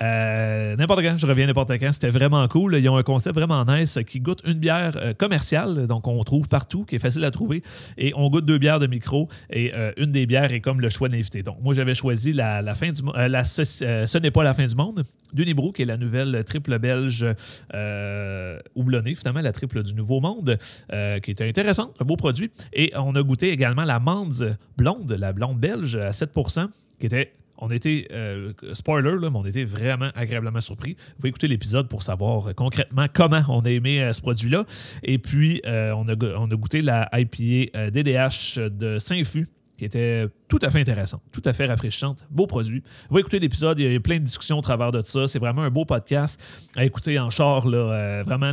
n'importe 0.00 1.02
quand, 1.02 1.16
je 1.18 1.26
reviens 1.26 1.46
n'importe 1.46 1.72
quand. 1.78 1.92
C'était 1.92 2.10
vraiment 2.10 2.46
cool. 2.48 2.76
Ils 2.76 2.88
ont 2.88 2.96
un 2.96 3.02
concept 3.02 3.36
vraiment 3.36 3.64
nice 3.64 3.98
qui 4.06 4.20
goûte 4.20 4.42
une 4.44 4.54
bière 4.58 5.14
commerciale, 5.18 5.86
donc 5.86 6.06
on 6.06 6.22
trouve 6.24 6.48
partout, 6.48 6.84
qui 6.84 6.96
est 6.96 7.00
facile 7.00 7.24
à 7.24 7.30
trouver. 7.30 7.62
Et 7.96 8.12
on 8.16 8.28
goûte 8.30 8.44
deux 8.44 8.58
bières 8.58 8.80
de 8.80 8.86
micro 8.86 9.28
et 9.50 9.72
une 9.96 10.12
des 10.12 10.26
bières 10.26 10.52
est 10.52 10.60
comme 10.60 10.80
le 10.80 10.88
choix 10.88 11.08
d'invité. 11.08 11.42
Donc 11.42 11.58
moi, 11.62 11.74
j'avais 11.74 11.94
choisi 11.94 12.32
la, 12.32 12.62
fin 12.74 12.92
du 12.92 13.02
la, 13.14 13.44
ce, 13.44 14.18
n'est 14.18 14.30
pas 14.30 14.44
la 14.44 14.54
fin 14.54 14.66
du 14.66 14.74
monde 14.74 15.02
d'Unibrew, 15.32 15.72
qui 15.72 15.82
est 15.82 15.86
la 15.86 15.96
nouvelle 15.96 16.42
triple 16.44 16.78
belge 16.78 17.26
euh, 17.74 18.58
houblonnée, 18.74 19.14
finalement, 19.14 19.40
la 19.40 19.52
triple 19.52 19.82
du 19.82 19.94
Nouveau 19.94 20.20
Monde, 20.20 20.58
euh, 20.92 21.20
qui 21.20 21.30
était 21.30 21.48
intéressante, 21.48 21.94
un 22.00 22.04
beau 22.04 22.16
produit. 22.16 22.50
Et 22.72 22.92
on 22.96 23.14
a 23.14 23.22
goûté 23.22 23.50
également 23.50 23.84
la 23.84 24.00
Mande 24.00 24.56
blonde, 24.76 25.10
la 25.12 25.32
blonde 25.32 25.58
belge 25.58 25.96
à 25.96 26.10
7% 26.10 26.68
qui 26.98 27.06
était 27.06 27.32
on 27.60 27.72
était, 27.72 28.06
euh, 28.12 28.52
spoiler, 28.72 29.16
là, 29.20 29.30
mais 29.30 29.36
on 29.36 29.44
était 29.44 29.64
vraiment 29.64 30.10
agréablement 30.14 30.60
surpris. 30.60 30.94
Vous 30.96 31.14
pouvez 31.16 31.30
écouter 31.30 31.48
l'épisode 31.48 31.88
pour 31.88 32.04
savoir 32.04 32.54
concrètement 32.54 33.06
comment 33.12 33.42
on 33.48 33.62
a 33.62 33.70
aimé 33.70 34.08
ce 34.12 34.20
produit-là. 34.20 34.64
Et 35.02 35.18
puis, 35.18 35.60
on, 35.64 36.08
a, 36.08 36.14
on, 36.36 36.46
a, 36.46 36.54
goûté 36.54 36.82
la 36.82 37.08
IPA 37.12 37.90
DDH 37.90 38.60
de 38.70 39.00
Saint-Fu, 39.00 39.48
qui 39.78 39.84
était 39.84 40.26
tout 40.48 40.58
à 40.62 40.70
fait 40.70 40.80
intéressant, 40.80 41.22
tout 41.30 41.42
à 41.44 41.52
fait 41.52 41.66
rafraîchissante. 41.66 42.26
Beau 42.30 42.48
produit. 42.48 42.82
Vous 43.02 43.08
pouvez 43.08 43.20
écouter 43.20 43.38
l'épisode, 43.38 43.78
il 43.78 43.90
y 43.90 43.94
a 43.94 44.00
plein 44.00 44.18
de 44.18 44.24
discussions 44.24 44.58
au 44.58 44.62
travers 44.62 44.90
de 44.90 45.00
ça. 45.02 45.28
C'est 45.28 45.38
vraiment 45.38 45.62
un 45.62 45.70
beau 45.70 45.84
podcast 45.84 46.42
à 46.76 46.84
écouter 46.84 47.18
en 47.18 47.30
char, 47.30 47.68
là, 47.68 47.78
euh, 47.78 48.22
vraiment 48.26 48.52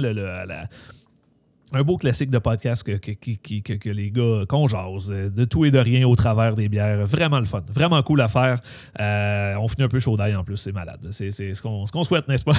un 1.74 1.82
beau 1.82 1.98
classique 1.98 2.30
de 2.30 2.38
podcast 2.38 2.84
que, 2.84 2.92
que, 2.98 3.90
les 3.90 4.12
gars 4.12 4.46
qu'on 4.48 4.68
euh, 4.68 5.30
de 5.30 5.46
tout 5.46 5.66
et 5.66 5.72
de 5.72 5.80
rien 5.80 6.08
au 6.08 6.16
travers 6.16 6.54
des 6.54 6.70
bières. 6.70 7.08
Vraiment 7.08 7.40
le 7.40 7.46
fun. 7.46 7.64
Vraiment 7.72 8.02
cool 8.04 8.22
à 8.22 8.28
faire. 8.28 8.60
Euh, 9.02 9.56
on 9.56 9.68
finit 9.68 9.84
un 9.84 9.90
peu 9.90 10.00
chaud 10.00 10.16
d'ail 10.16 10.36
en 10.36 10.44
plus, 10.44 10.58
c'est 10.58 10.72
malade. 10.72 11.08
C'est 11.10 11.32
ce 11.32 11.62
qu'on 11.62 12.04
souhaite, 12.04 12.28
n'est-ce 12.28 12.46
pas? 12.46 12.54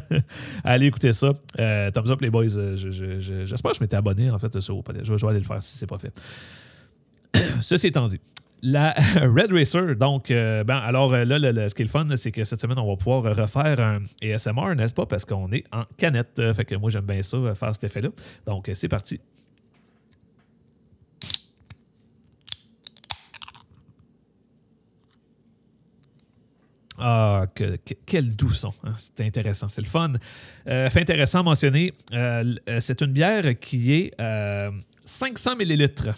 Allez 0.64 0.86
écouter 0.86 1.12
ça. 1.12 1.34
thumbs 1.56 2.10
up 2.10 2.22
les 2.22 2.30
boys. 2.30 2.48
J'espère 2.48 3.72
que 3.72 3.76
je 3.76 3.82
m'étais 3.82 3.96
abonné 3.96 4.30
en 4.30 4.38
fait 4.38 4.58
sur 4.60 4.82
Je, 5.04 5.18
je 5.18 5.26
vais 5.26 5.30
aller 5.30 5.40
le 5.40 5.44
faire 5.44 5.62
si 5.62 5.76
c'est 5.76 5.86
pas 5.86 5.98
fait. 5.98 6.18
Ceci 7.60 7.88
étant 7.88 8.08
dit, 8.08 8.20
la 8.62 8.92
Red 9.16 9.52
Racer, 9.52 9.96
donc, 9.96 10.30
euh, 10.30 10.64
ben, 10.64 10.76
alors 10.76 11.12
euh, 11.14 11.24
là, 11.24 11.68
ce 11.68 11.74
qui 11.74 11.82
est 11.82 11.84
le 11.84 11.90
fun, 11.90 12.06
c'est 12.16 12.32
que 12.32 12.44
cette 12.44 12.60
semaine, 12.60 12.78
on 12.78 12.88
va 12.88 12.96
pouvoir 12.96 13.22
refaire 13.36 13.80
un 13.80 14.02
ASMR, 14.22 14.74
n'est-ce 14.76 14.94
pas? 14.94 15.06
Parce 15.06 15.24
qu'on 15.24 15.50
est 15.52 15.64
en 15.72 15.84
canette. 15.96 16.40
Fait 16.54 16.64
que 16.64 16.74
moi, 16.74 16.90
j'aime 16.90 17.06
bien 17.06 17.22
ça, 17.22 17.54
faire 17.54 17.74
cet 17.74 17.84
effet-là. 17.84 18.10
Donc, 18.46 18.70
c'est 18.74 18.88
parti. 18.88 19.20
Ah, 27.00 27.46
quel 28.06 28.34
doux 28.34 28.50
son. 28.50 28.72
Hein? 28.82 28.94
C'est 28.96 29.20
intéressant, 29.20 29.68
c'est 29.68 29.82
le 29.82 29.86
fun. 29.86 30.14
Euh, 30.66 30.90
fait 30.90 31.02
intéressant 31.02 31.40
à 31.40 31.42
mentionner, 31.44 31.92
c'est 32.80 33.00
une 33.02 33.12
bière 33.12 33.56
qui 33.60 33.92
est 33.92 34.14
500 35.04 35.54
millilitres. 35.54 36.08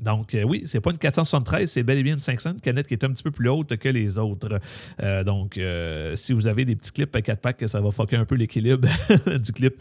Donc, 0.00 0.34
euh, 0.34 0.42
oui, 0.42 0.62
c'est 0.66 0.80
pas 0.80 0.90
une 0.90 0.98
473, 0.98 1.70
c'est 1.70 1.82
bel 1.82 1.98
et 1.98 2.02
bien 2.02 2.14
une 2.14 2.20
500, 2.20 2.52
une 2.52 2.60
canette 2.60 2.86
qui 2.86 2.94
est 2.94 3.04
un 3.04 3.10
petit 3.10 3.22
peu 3.22 3.30
plus 3.30 3.48
haute 3.48 3.76
que 3.76 3.88
les 3.88 4.18
autres. 4.18 4.60
Euh, 5.02 5.24
donc, 5.24 5.56
euh, 5.56 6.16
si 6.16 6.32
vous 6.32 6.46
avez 6.46 6.64
des 6.64 6.76
petits 6.76 6.92
clips 6.92 7.14
à 7.14 7.22
4 7.22 7.40
packs, 7.40 7.68
ça 7.68 7.80
va 7.80 7.90
fucker 7.90 8.16
un 8.16 8.24
peu 8.24 8.34
l'équilibre 8.34 8.88
du 9.38 9.52
clip. 9.52 9.74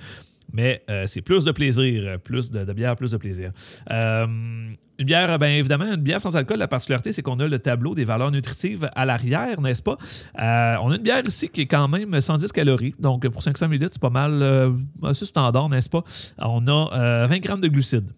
Mais 0.52 0.84
c'est 1.08 1.22
plus 1.22 1.46
de 1.46 1.52
plaisir, 1.52 2.20
plus 2.20 2.52
de, 2.52 2.74
bière, 2.74 2.96
plus 2.96 3.12
de 3.12 3.18
plaisir. 3.18 3.52
une 3.90 4.78
bière, 5.00 5.40
bien 5.40 5.48
évidemment, 5.48 5.86
une 5.86 5.96
bière 5.96 6.22
sans 6.22 6.36
alcool, 6.36 6.60
la 6.60 6.68
particularité, 6.68 7.12
c'est 7.12 7.24
qu'on 7.24 7.40
a 7.40 7.48
le 7.48 7.58
tableau 7.58 7.96
des 7.96 8.06
valeurs 8.06 8.30
nutritives 8.30 8.88
à 8.94 9.06
l'arrière, 9.06 9.62
n'est-ce 9.62 9.82
pas? 9.82 9.98
on 10.36 10.92
a 10.92 10.96
une 10.96 11.02
bière 11.02 11.24
ici 11.26 11.50
qui 11.50 11.62
est 11.62 11.66
quand 11.66 11.88
même 11.88 12.22
110 12.22 12.52
calories. 12.52 12.94
Donc, 13.00 13.28
pour 13.30 13.42
500 13.42 13.68
ml, 13.68 13.90
c'est 13.94 14.02
pas 14.02 14.12
mal, 14.12 14.76
assez 15.02 15.26
standard, 15.26 15.70
n'est-ce 15.70 15.90
pas? 15.90 16.04
On 16.38 16.68
a 16.68 17.26
20 17.28 17.40
grammes 17.40 17.62
de 17.62 17.70
glucides 17.70 18.12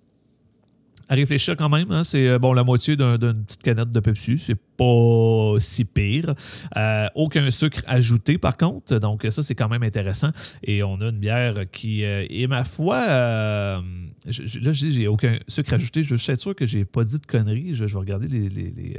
à 1.09 1.15
réfléchir 1.15 1.55
quand 1.55 1.69
même. 1.69 1.91
Hein, 1.91 2.03
c'est 2.03 2.27
euh, 2.27 2.39
bon 2.39 2.53
la 2.53 2.63
moitié 2.63 2.95
d'une 2.95 3.43
petite 3.45 3.63
canette 3.63 3.91
de 3.91 3.99
Pepsi. 3.99 4.39
C'est 4.39 4.55
pas 4.55 5.55
si 5.59 5.85
pire. 5.85 6.33
Euh, 6.75 7.07
aucun 7.15 7.49
sucre 7.51 7.81
ajouté, 7.87 8.37
par 8.37 8.57
contre. 8.57 8.97
Donc, 8.97 9.25
ça, 9.29 9.43
c'est 9.43 9.55
quand 9.55 9.69
même 9.69 9.83
intéressant. 9.83 10.31
Et 10.63 10.83
on 10.83 10.99
a 11.01 11.09
une 11.09 11.19
bière 11.19 11.69
qui 11.71 12.03
euh, 12.03 12.25
est, 12.29 12.47
ma 12.47 12.63
foi. 12.63 13.05
là, 13.05 13.81
je 14.25 14.71
dis 14.71 14.91
j'ai 14.91 15.07
aucun 15.07 15.37
sucre 15.47 15.73
ajouté. 15.73 16.03
Je 16.03 16.15
suis 16.15 16.37
sûr 16.37 16.55
que 16.55 16.65
j'ai 16.65 16.85
pas 16.85 17.03
dit 17.03 17.19
de 17.19 17.25
conneries. 17.25 17.75
Je, 17.75 17.85
vais 17.85 17.97
regarder 17.99 18.27
les. 18.27 18.97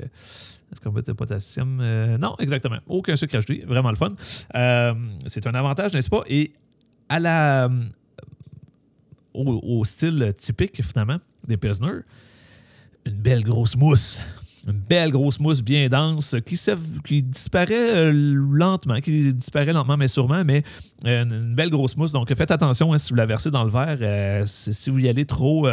est-ce 0.72 0.80
qu'on 0.80 0.92
met 0.92 1.02
de 1.02 1.12
potassium? 1.12 1.82
non, 2.20 2.36
exactement. 2.38 2.78
Aucun 2.86 3.16
sucre 3.16 3.36
ajouté. 3.36 3.64
Vraiment 3.66 3.90
le 3.90 3.96
fun. 3.96 4.12
c'est 5.26 5.46
un 5.46 5.54
avantage, 5.54 5.92
n'est-ce 5.92 6.10
pas? 6.10 6.22
Et 6.28 6.52
à 7.08 7.20
la, 7.20 7.70
au, 9.36 9.84
style 9.84 10.34
typique, 10.38 10.82
finalement, 10.82 11.18
des 11.46 11.56
Pilsner, 11.56 12.00
une 13.06 13.14
belle 13.14 13.42
grosse 13.42 13.76
mousse. 13.76 14.22
Une 14.66 14.80
belle 14.80 15.12
grosse 15.12 15.38
mousse 15.38 15.62
bien 15.62 15.88
dense 15.88 16.34
qui, 16.44 17.22
disparaît 17.22 17.96
euh, 17.96 18.12
lentement, 18.12 19.00
qui 19.00 19.32
disparaît 19.32 19.72
lentement 19.72 19.96
mais 19.96 20.08
sûrement, 20.08 20.44
mais 20.44 20.64
euh, 21.04 21.22
une 21.22 21.54
belle 21.54 21.70
grosse 21.70 21.96
mousse. 21.96 22.10
Donc 22.10 22.34
faites 22.34 22.50
attention 22.50 22.92
hein, 22.92 22.98
si 22.98 23.10
vous 23.10 23.16
la 23.16 23.26
versez 23.26 23.52
dans 23.52 23.62
le 23.62 23.70
verre. 23.70 23.98
Euh, 24.00 24.42
si 24.44 24.90
vous 24.90 24.98
y 24.98 25.08
allez 25.08 25.24
trop 25.24 25.68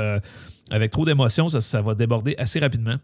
avec 0.70 0.92
trop 0.92 1.06
d'émotion, 1.06 1.50
ça, 1.50 1.82
va 1.82 1.96
déborder 1.96 2.36
assez 2.38 2.60
rapidement. 2.60 2.98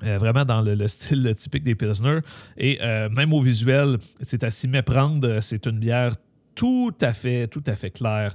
vraiment 0.00 0.46
dans 0.46 0.62
le, 0.62 0.88
style 0.88 1.34
typique 1.36 1.62
des 1.62 1.74
Pilsner. 1.74 2.20
Et 2.56 2.78
même 3.10 3.34
au 3.34 3.42
visuel, 3.42 3.98
c'est 4.22 4.42
à 4.44 4.50
s'y 4.50 4.66
méprendre. 4.66 5.40
C'est 5.40 5.66
une 5.66 5.78
bière 5.78 6.16
tout 6.54 6.94
à 7.02 7.12
fait, 7.12 7.48
tout 7.48 7.62
à 7.66 7.76
fait 7.76 7.90
claire 7.90 8.34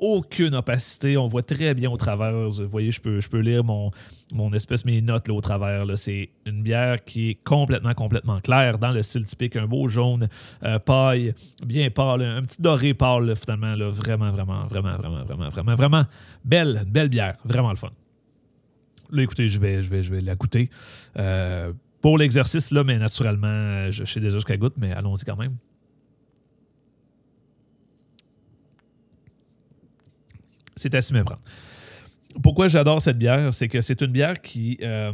aucune 0.00 0.54
opacité. 0.54 1.16
On 1.16 1.26
voit 1.26 1.42
très 1.42 1.74
bien 1.74 1.90
au 1.90 1.96
travers. 1.96 2.48
Vous 2.48 2.66
voyez, 2.66 2.90
je 2.90 3.00
peux, 3.00 3.20
je 3.20 3.28
peux 3.28 3.38
lire 3.38 3.62
mon, 3.62 3.90
mon 4.32 4.52
espèce, 4.52 4.84
mes 4.84 5.00
notes 5.02 5.28
là, 5.28 5.34
au 5.34 5.40
travers. 5.40 5.86
C'est 5.96 6.30
une 6.46 6.62
bière 6.62 7.04
qui 7.04 7.30
est 7.30 7.34
complètement, 7.44 7.94
complètement 7.94 8.40
claire 8.40 8.78
dans 8.78 8.90
le 8.90 9.02
style 9.02 9.24
typique. 9.24 9.56
Un 9.56 9.66
beau 9.66 9.88
jaune 9.88 10.28
euh, 10.64 10.78
paille, 10.78 11.34
bien 11.64 11.90
pâle, 11.90 12.22
un 12.22 12.42
petit 12.42 12.60
doré 12.60 12.94
pâle, 12.94 13.34
finalement. 13.36 13.74
Là, 13.74 13.90
vraiment, 13.90 14.32
vraiment, 14.32 14.66
vraiment, 14.66 14.96
vraiment, 14.96 15.24
vraiment, 15.24 15.48
vraiment, 15.48 15.74
vraiment 15.74 16.02
belle, 16.44 16.84
belle 16.86 17.08
bière. 17.08 17.36
Vraiment 17.44 17.70
le 17.70 17.76
fun. 17.76 17.90
Là, 19.10 19.22
écoutez, 19.22 19.48
je 19.48 19.60
vais, 19.60 19.82
je 19.82 19.90
vais, 19.90 20.02
je 20.02 20.12
vais 20.12 20.20
la 20.20 20.34
goûter. 20.34 20.70
Euh, 21.18 21.72
pour 22.00 22.16
l'exercice, 22.16 22.70
là, 22.70 22.82
mais 22.84 22.98
naturellement, 22.98 23.90
je 23.90 24.04
sais 24.04 24.20
déjà 24.20 24.40
ce 24.40 24.44
qu'elle 24.44 24.58
goûte, 24.58 24.74
mais 24.78 24.92
allons-y 24.92 25.24
quand 25.24 25.36
même. 25.36 25.56
C'est 30.80 30.94
à 30.94 31.02
s'y 31.02 31.12
méprendre. 31.12 31.40
Pourquoi 32.42 32.68
j'adore 32.68 33.02
cette 33.02 33.18
bière, 33.18 33.52
c'est 33.52 33.68
que 33.68 33.80
c'est 33.80 34.00
une 34.00 34.12
bière 34.12 34.40
qui, 34.40 34.78
euh, 34.82 35.12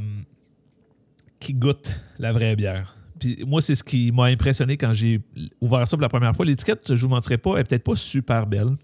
qui 1.41 1.55
goûte 1.55 2.01
la 2.19 2.33
vraie 2.33 2.57
bière. 2.57 2.95
Puis 3.19 3.43
moi, 3.47 3.61
c'est 3.63 3.75
ce 3.75 3.83
qui 3.83 4.13
m'a 4.13 4.27
impressionné 4.27 4.77
quand 4.77 4.93
j'ai 4.93 5.21
ouvert 5.61 5.89
ça 5.89 5.97
pour 5.97 6.03
la 6.03 6.09
première 6.09 6.37
fois. 6.37 6.45
L'étiquette, 6.45 6.95
je 6.95 7.03
vous 7.03 7.09
mentirai 7.09 7.39
pas, 7.39 7.55
elle 7.55 7.61
est 7.61 7.65
peut-être 7.65 7.85
pas 7.85 7.97
super 7.97 8.47
belle. 8.47 8.77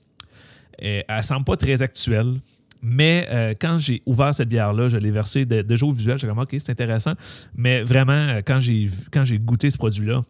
Elle, 0.78 1.04
elle 1.06 1.22
semble 1.22 1.44
pas 1.44 1.56
très 1.56 1.82
actuelle. 1.82 2.40
Mais 2.80 3.28
euh, 3.30 3.54
quand 3.60 3.78
j'ai 3.78 4.02
ouvert 4.06 4.34
cette 4.34 4.48
bière-là, 4.48 4.88
je 4.88 4.96
l'ai 4.96 5.10
versée 5.10 5.44
déjà 5.44 5.86
au 5.86 5.92
visuel. 5.92 6.18
J'ai 6.18 6.26
comme, 6.26 6.38
OK, 6.38 6.50
c'est 6.52 6.70
intéressant. 6.70 7.12
Mais 7.54 7.82
vraiment, 7.82 8.12
euh, 8.12 8.40
quand 8.44 8.60
j'ai, 8.60 8.88
quand 9.12 9.24
j'ai 9.24 9.38
goûté 9.38 9.70
ce 9.70 9.78
produit-là, 9.78 10.22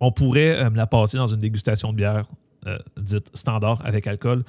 on 0.00 0.10
pourrait 0.10 0.70
me 0.70 0.76
la 0.76 0.86
passer 0.86 1.16
dans 1.16 1.26
une 1.26 1.40
dégustation 1.40 1.92
de 1.92 1.96
bière 1.96 2.26
dite 2.96 3.30
standard 3.34 3.84
avec 3.84 4.06
alcool. 4.06 4.42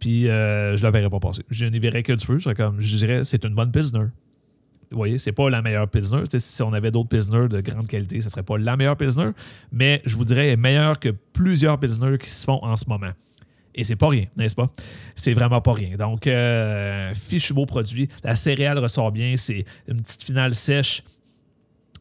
Puis 0.00 0.24
je 0.24 0.76
ne 0.76 0.82
la 0.82 0.90
verrais 0.90 1.10
pas 1.10 1.20
passer. 1.20 1.42
Je 1.50 1.66
n'y 1.66 1.78
verrais 1.78 2.02
que 2.02 2.12
du 2.12 2.26
feu. 2.26 2.38
Je, 2.38 2.50
comme, 2.50 2.80
je 2.80 2.96
dirais, 2.96 3.22
c'est 3.22 3.44
une 3.44 3.54
bonne 3.54 3.70
Pilsner. 3.70 4.06
Vous 4.90 4.96
voyez, 4.96 5.18
c'est 5.18 5.32
pas 5.32 5.48
la 5.50 5.62
meilleure 5.62 5.88
Pilsner. 5.88 6.24
si 6.36 6.62
on 6.62 6.72
avait 6.72 6.90
d'autres 6.90 7.08
Pilsner 7.08 7.46
de 7.48 7.60
grande 7.60 7.86
qualité, 7.86 8.20
ce 8.20 8.28
serait 8.28 8.42
pas 8.42 8.58
la 8.58 8.76
meilleure 8.76 8.96
Pilsner. 8.96 9.30
Mais 9.70 10.02
je 10.04 10.16
vous 10.16 10.24
dirais, 10.24 10.46
elle 10.46 10.54
est 10.54 10.56
meilleure 10.56 10.98
que 10.98 11.10
plusieurs 11.10 11.78
Pilsner 11.78 12.18
qui 12.18 12.28
se 12.28 12.44
font 12.44 12.58
en 12.64 12.74
ce 12.74 12.86
moment. 12.88 13.12
Et 13.72 13.84
c'est 13.84 13.96
pas 13.96 14.08
rien, 14.08 14.24
n'est-ce 14.36 14.56
pas? 14.56 14.68
C'est 15.14 15.32
vraiment 15.32 15.60
pas 15.60 15.74
rien. 15.74 15.96
Donc, 15.96 16.26
euh, 16.26 17.14
fichu 17.14 17.54
beau 17.54 17.66
produit. 17.66 18.08
La 18.24 18.34
céréale 18.34 18.78
ressort 18.78 19.12
bien. 19.12 19.36
C'est 19.36 19.64
une 19.86 20.02
petite 20.02 20.24
finale 20.24 20.54
sèche. 20.56 21.04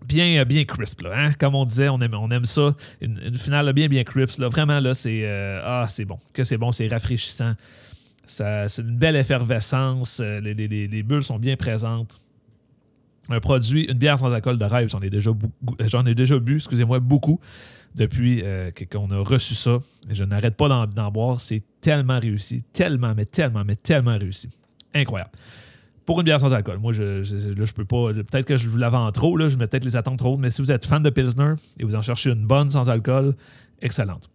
Bien, 0.08 0.44
bien 0.46 0.64
crisp, 0.64 1.02
là, 1.02 1.12
hein? 1.14 1.34
comme 1.38 1.56
on 1.56 1.66
disait, 1.66 1.90
on 1.90 2.00
aime, 2.00 2.14
on 2.14 2.32
aime 2.32 2.46
ça. 2.46 2.74
Une, 3.02 3.38
finale 3.38 3.72
bien, 3.74 3.88
bien 3.88 4.04
crisp. 4.06 4.40
Là. 4.40 4.48
Vraiment, 4.48 4.80
là, 4.80 4.94
c'est 4.94 5.22
euh, 5.26 5.62
ah, 5.64 5.88
c'est 5.90 6.06
bon. 6.06 6.18
Que 6.34 6.46
c'est 6.46 6.58
bon, 6.58 6.72
c'est 6.72 6.88
rafraîchissant. 6.88 7.54
C'est 8.30 8.82
une 8.82 8.98
belle 8.98 9.16
effervescence. 9.16 10.22
Euh, 10.24 10.40
les, 10.40 10.54
les, 10.54 11.04
bulles 11.04 11.24
sont 11.24 11.40
bien 11.40 11.56
présentes 11.56 12.20
un 13.32 13.40
produit, 13.40 13.84
une 13.84 13.98
bière 13.98 14.18
sans 14.18 14.32
alcool 14.34 14.58
de 14.58 14.66
rêve, 14.66 14.90
j'en 14.90 15.02
ai 15.02 15.10
déjà, 15.12 15.32
déjà 16.16 16.40
bu, 16.40 16.56
excusez-moi, 16.56 17.00
beaucoup 17.00 17.40
depuis 17.96 18.42
euh, 18.44 18.72
qu'on 18.92 19.12
a 19.12 19.18
reçu 19.18 19.54
ça. 19.54 19.80
Je 20.12 20.24
n'arrête 20.24 20.56
pas 20.56 20.88
d'en 20.88 21.12
boire. 21.12 21.40
C'est 21.42 21.64
tellement 21.82 22.20
réussi. 22.20 22.64
Tellement, 22.74 23.14
mais 23.16 23.26
tellement, 23.26 23.64
mais 23.66 23.76
tellement 23.76 24.18
réussi. 24.18 24.50
Incroyable. 24.94 25.32
Pour 26.06 26.20
une 26.20 26.26
bière 26.26 26.40
sans 26.40 26.56
alcool, 26.56 26.80
moi, 26.80 26.92
je, 26.92 27.22
je, 27.22 27.74
peux 27.74 27.86
pas. 27.86 28.14
Peut-être 28.14 28.46
que 28.46 28.58
je 28.58 28.68
vous 28.68 28.78
la 28.78 28.90
vends 28.90 29.12
trop, 29.12 29.38
là, 29.38 29.48
je 29.48 29.58
mets 29.58 29.68
peut-être 29.68 29.86
les 29.86 29.96
attentes 29.96 30.18
trop 30.18 30.38
mais 30.38 30.50
si 30.50 30.62
vous 30.62 30.72
êtes 30.72 30.86
fan 30.86 31.04
de 31.04 31.10
Pilsner 31.12 31.54
et 31.78 31.84
vous 31.84 31.94
en 31.94 32.02
cherchez 32.02 32.32
une 32.32 32.48
bonne 32.48 32.72
sans 32.72 32.90
alcool, 32.90 33.36
excellente. 33.82 34.32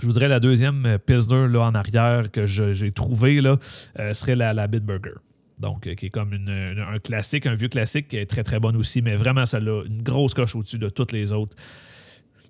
Je 0.00 0.06
voudrais 0.06 0.28
la 0.28 0.40
deuxième 0.40 0.86
euh, 0.86 0.98
Pilsner 0.98 1.48
là, 1.48 1.60
en 1.60 1.74
arrière 1.74 2.30
que 2.30 2.46
j'ai 2.46 2.92
trouvée 2.92 3.40
là, 3.40 3.58
euh, 3.98 4.12
serait 4.12 4.36
la, 4.36 4.66
Bitburger. 4.66 5.18
Donc, 5.58 5.82
qui 5.94 6.06
est 6.06 6.10
comme 6.10 6.32
un 6.32 6.98
classique, 6.98 7.46
un 7.46 7.54
vieux 7.54 7.68
classique 7.68 8.08
qui 8.08 8.16
est 8.16 8.26
très 8.26 8.42
très 8.42 8.58
bonne 8.58 8.76
aussi, 8.76 9.02
mais 9.02 9.14
vraiment 9.14 9.46
celle-là, 9.46 9.84
une 9.86 10.02
grosse 10.02 10.34
coche 10.34 10.56
au-dessus 10.56 10.78
de 10.78 10.88
toutes 10.88 11.12
les 11.12 11.30
autres. 11.30 11.56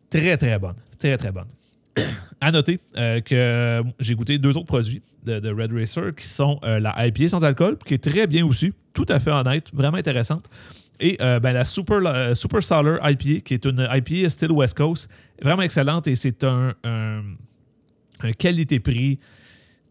Très, 0.08 0.36
très 0.38 0.58
bonne. 0.58 0.76
Très, 0.98 1.16
très 1.18 1.30
bonne. 1.30 1.48
à 2.40 2.52
noter 2.52 2.80
euh, 2.96 3.20
que 3.20 3.82
j'ai 3.98 4.14
goûté 4.14 4.38
deux 4.38 4.56
autres 4.56 4.66
produits 4.66 5.02
de, 5.24 5.50
Red 5.50 5.72
Racer 5.72 6.14
qui 6.14 6.26
sont 6.26 6.58
euh, 6.64 6.78
la 6.78 7.06
IPA 7.06 7.28
sans 7.28 7.44
alcool, 7.44 7.78
qui 7.84 7.94
est 7.94 8.02
très 8.02 8.26
bien 8.26 8.44
aussi, 8.44 8.72
tout 8.92 9.06
à 9.08 9.20
fait 9.20 9.30
honnête, 9.30 9.70
vraiment 9.72 9.96
intéressante. 9.96 10.44
Et 11.00 11.16
euh, 11.20 11.40
ben, 11.40 11.52
la 11.52 11.64
Super, 11.64 12.36
Super 12.36 12.62
Solar 12.62 12.98
IPA, 13.10 13.40
qui 13.44 13.54
est 13.54 13.64
une 13.64 13.88
IPA 13.90 14.30
style 14.30 14.52
West 14.52 14.76
Coast, 14.76 15.10
vraiment 15.42 15.62
excellente 15.62 16.06
et 16.06 16.14
c'est 16.14 16.44
un 16.44 16.74
qualité-prix 18.38 19.18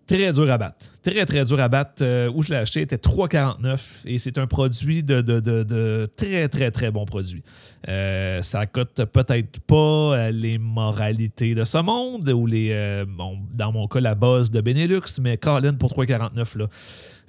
Très 0.05 0.33
dur 0.33 0.51
à 0.51 0.57
battre. 0.57 0.85
Très, 1.01 1.25
très 1.25 1.45
dur 1.45 1.59
à 1.61 1.69
battre. 1.69 2.01
Euh, 2.01 2.29
où 2.33 2.41
je 2.41 2.49
l'ai 2.49 2.57
acheté 2.57 2.81
était 2.81 2.97
3,49 2.97 4.01
et 4.05 4.19
c'est 4.19 4.37
un 4.37 4.47
produit 4.47 5.01
de, 5.01 6.05
très, 6.17 6.49
très, 6.49 6.71
très 6.71 6.91
bon 6.91 7.05
produit. 7.05 7.41
Euh, 7.87 8.41
ça 8.41 8.65
coûte 8.65 9.05
peut-être 9.05 9.61
pas 9.61 9.75
euh, 9.75 10.31
les 10.31 10.57
moralités 10.57 11.55
de 11.55 11.63
ce 11.63 11.77
monde 11.77 12.29
ou 12.29 12.45
les, 12.45 13.03
bon, 13.07 13.39
dans 13.55 13.71
mon 13.71 13.87
cas, 13.87 14.01
la 14.01 14.15
base 14.15 14.51
de 14.51 14.59
Benelux, 14.59 15.19
mais 15.21 15.37
Colin 15.37 15.73
pour 15.73 15.93
3,49 15.93 16.57
là. 16.57 16.67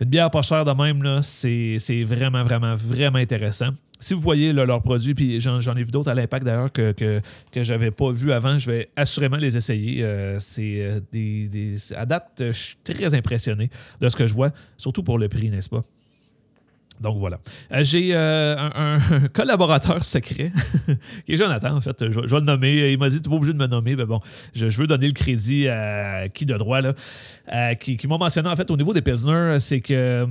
Une 0.01 0.09
bière 0.09 0.31
pas 0.31 0.43
chère 0.43 0.65
de 0.65 0.73
même, 0.73 1.23
c'est 1.23 2.03
vraiment, 2.03 2.43
vraiment, 2.43 2.75
vraiment 2.75 3.19
intéressant 3.19 3.71
si 4.05 4.13
vous 4.13 4.21
voyez 4.21 4.53
leurs 4.53 4.83
produits, 4.83 5.15
puis 5.15 5.41
j'en 5.41 5.59
ai 5.59 5.83
vu 5.83 5.91
d'autres 5.91 6.11
à 6.11 6.15
l'impact 6.15 6.45
d'ailleurs 6.45 6.71
que, 6.71 6.93
que, 6.93 7.21
que 7.51 7.65
j'avais 7.65 7.91
pas 7.91 8.13
vu 8.13 8.33
avant, 8.33 8.59
je 8.59 8.71
vais 8.71 8.91
assurément 8.97 9.39
les 9.39 9.57
essayer. 9.57 10.05
Euh, 10.05 10.37
c'est 10.39 10.77
euh, 10.77 11.01
des, 11.11 11.77
à 11.97 12.05
date, 12.05 12.33
je 12.39 12.53
suis 12.53 12.77
très 12.85 13.15
impressionné 13.15 13.71
de 14.01 14.09
ce 14.11 14.15
que 14.15 14.27
je 14.27 14.35
vois, 14.35 14.51
surtout 14.77 15.03
pour 15.03 15.19
le 15.19 15.29
prix, 15.29 15.51
n'est-ce 15.51 15.71
pas? 15.71 15.83
Donc 17.01 17.17
voilà. 17.19 17.39
Euh, 17.73 17.83
j'ai 17.83 18.15
un, 18.15 18.99
collaborateur 19.33 20.05
secret, 20.05 20.53
qui 21.27 21.33
est 21.33 21.37
Jonathan, 21.39 21.75
en 21.75 21.81
fait. 21.81 22.11
Je, 22.11 22.21
vais 22.21 22.41
le 22.41 22.41
nommer. 22.41 22.93
Il 22.93 22.99
m'a 22.99 23.09
dit 23.09 23.23
Tu 23.23 23.29
n'es 23.29 23.33
pas 23.33 23.37
obligé 23.37 23.55
de 23.55 23.59
me 23.59 23.67
nommer, 23.67 23.97
mais 23.97 24.05
bon, 24.05 24.21
je, 24.55 24.67
veux 24.67 24.87
donner 24.87 25.07
le 25.07 25.13
crédit 25.15 25.67
à 25.69 26.29
qui 26.29 26.45
de 26.45 26.57
droit, 26.59 26.83
là, 26.83 27.75
qui, 27.75 27.99
m'a 28.07 28.19
mentionné, 28.19 28.51
en 28.51 28.57
fait, 28.57 28.71
au 28.71 28.77
niveau 28.77 28.93
des 28.93 29.03
Pilsner, 29.03 29.57
c'est 29.61 29.81
que, 29.81 30.29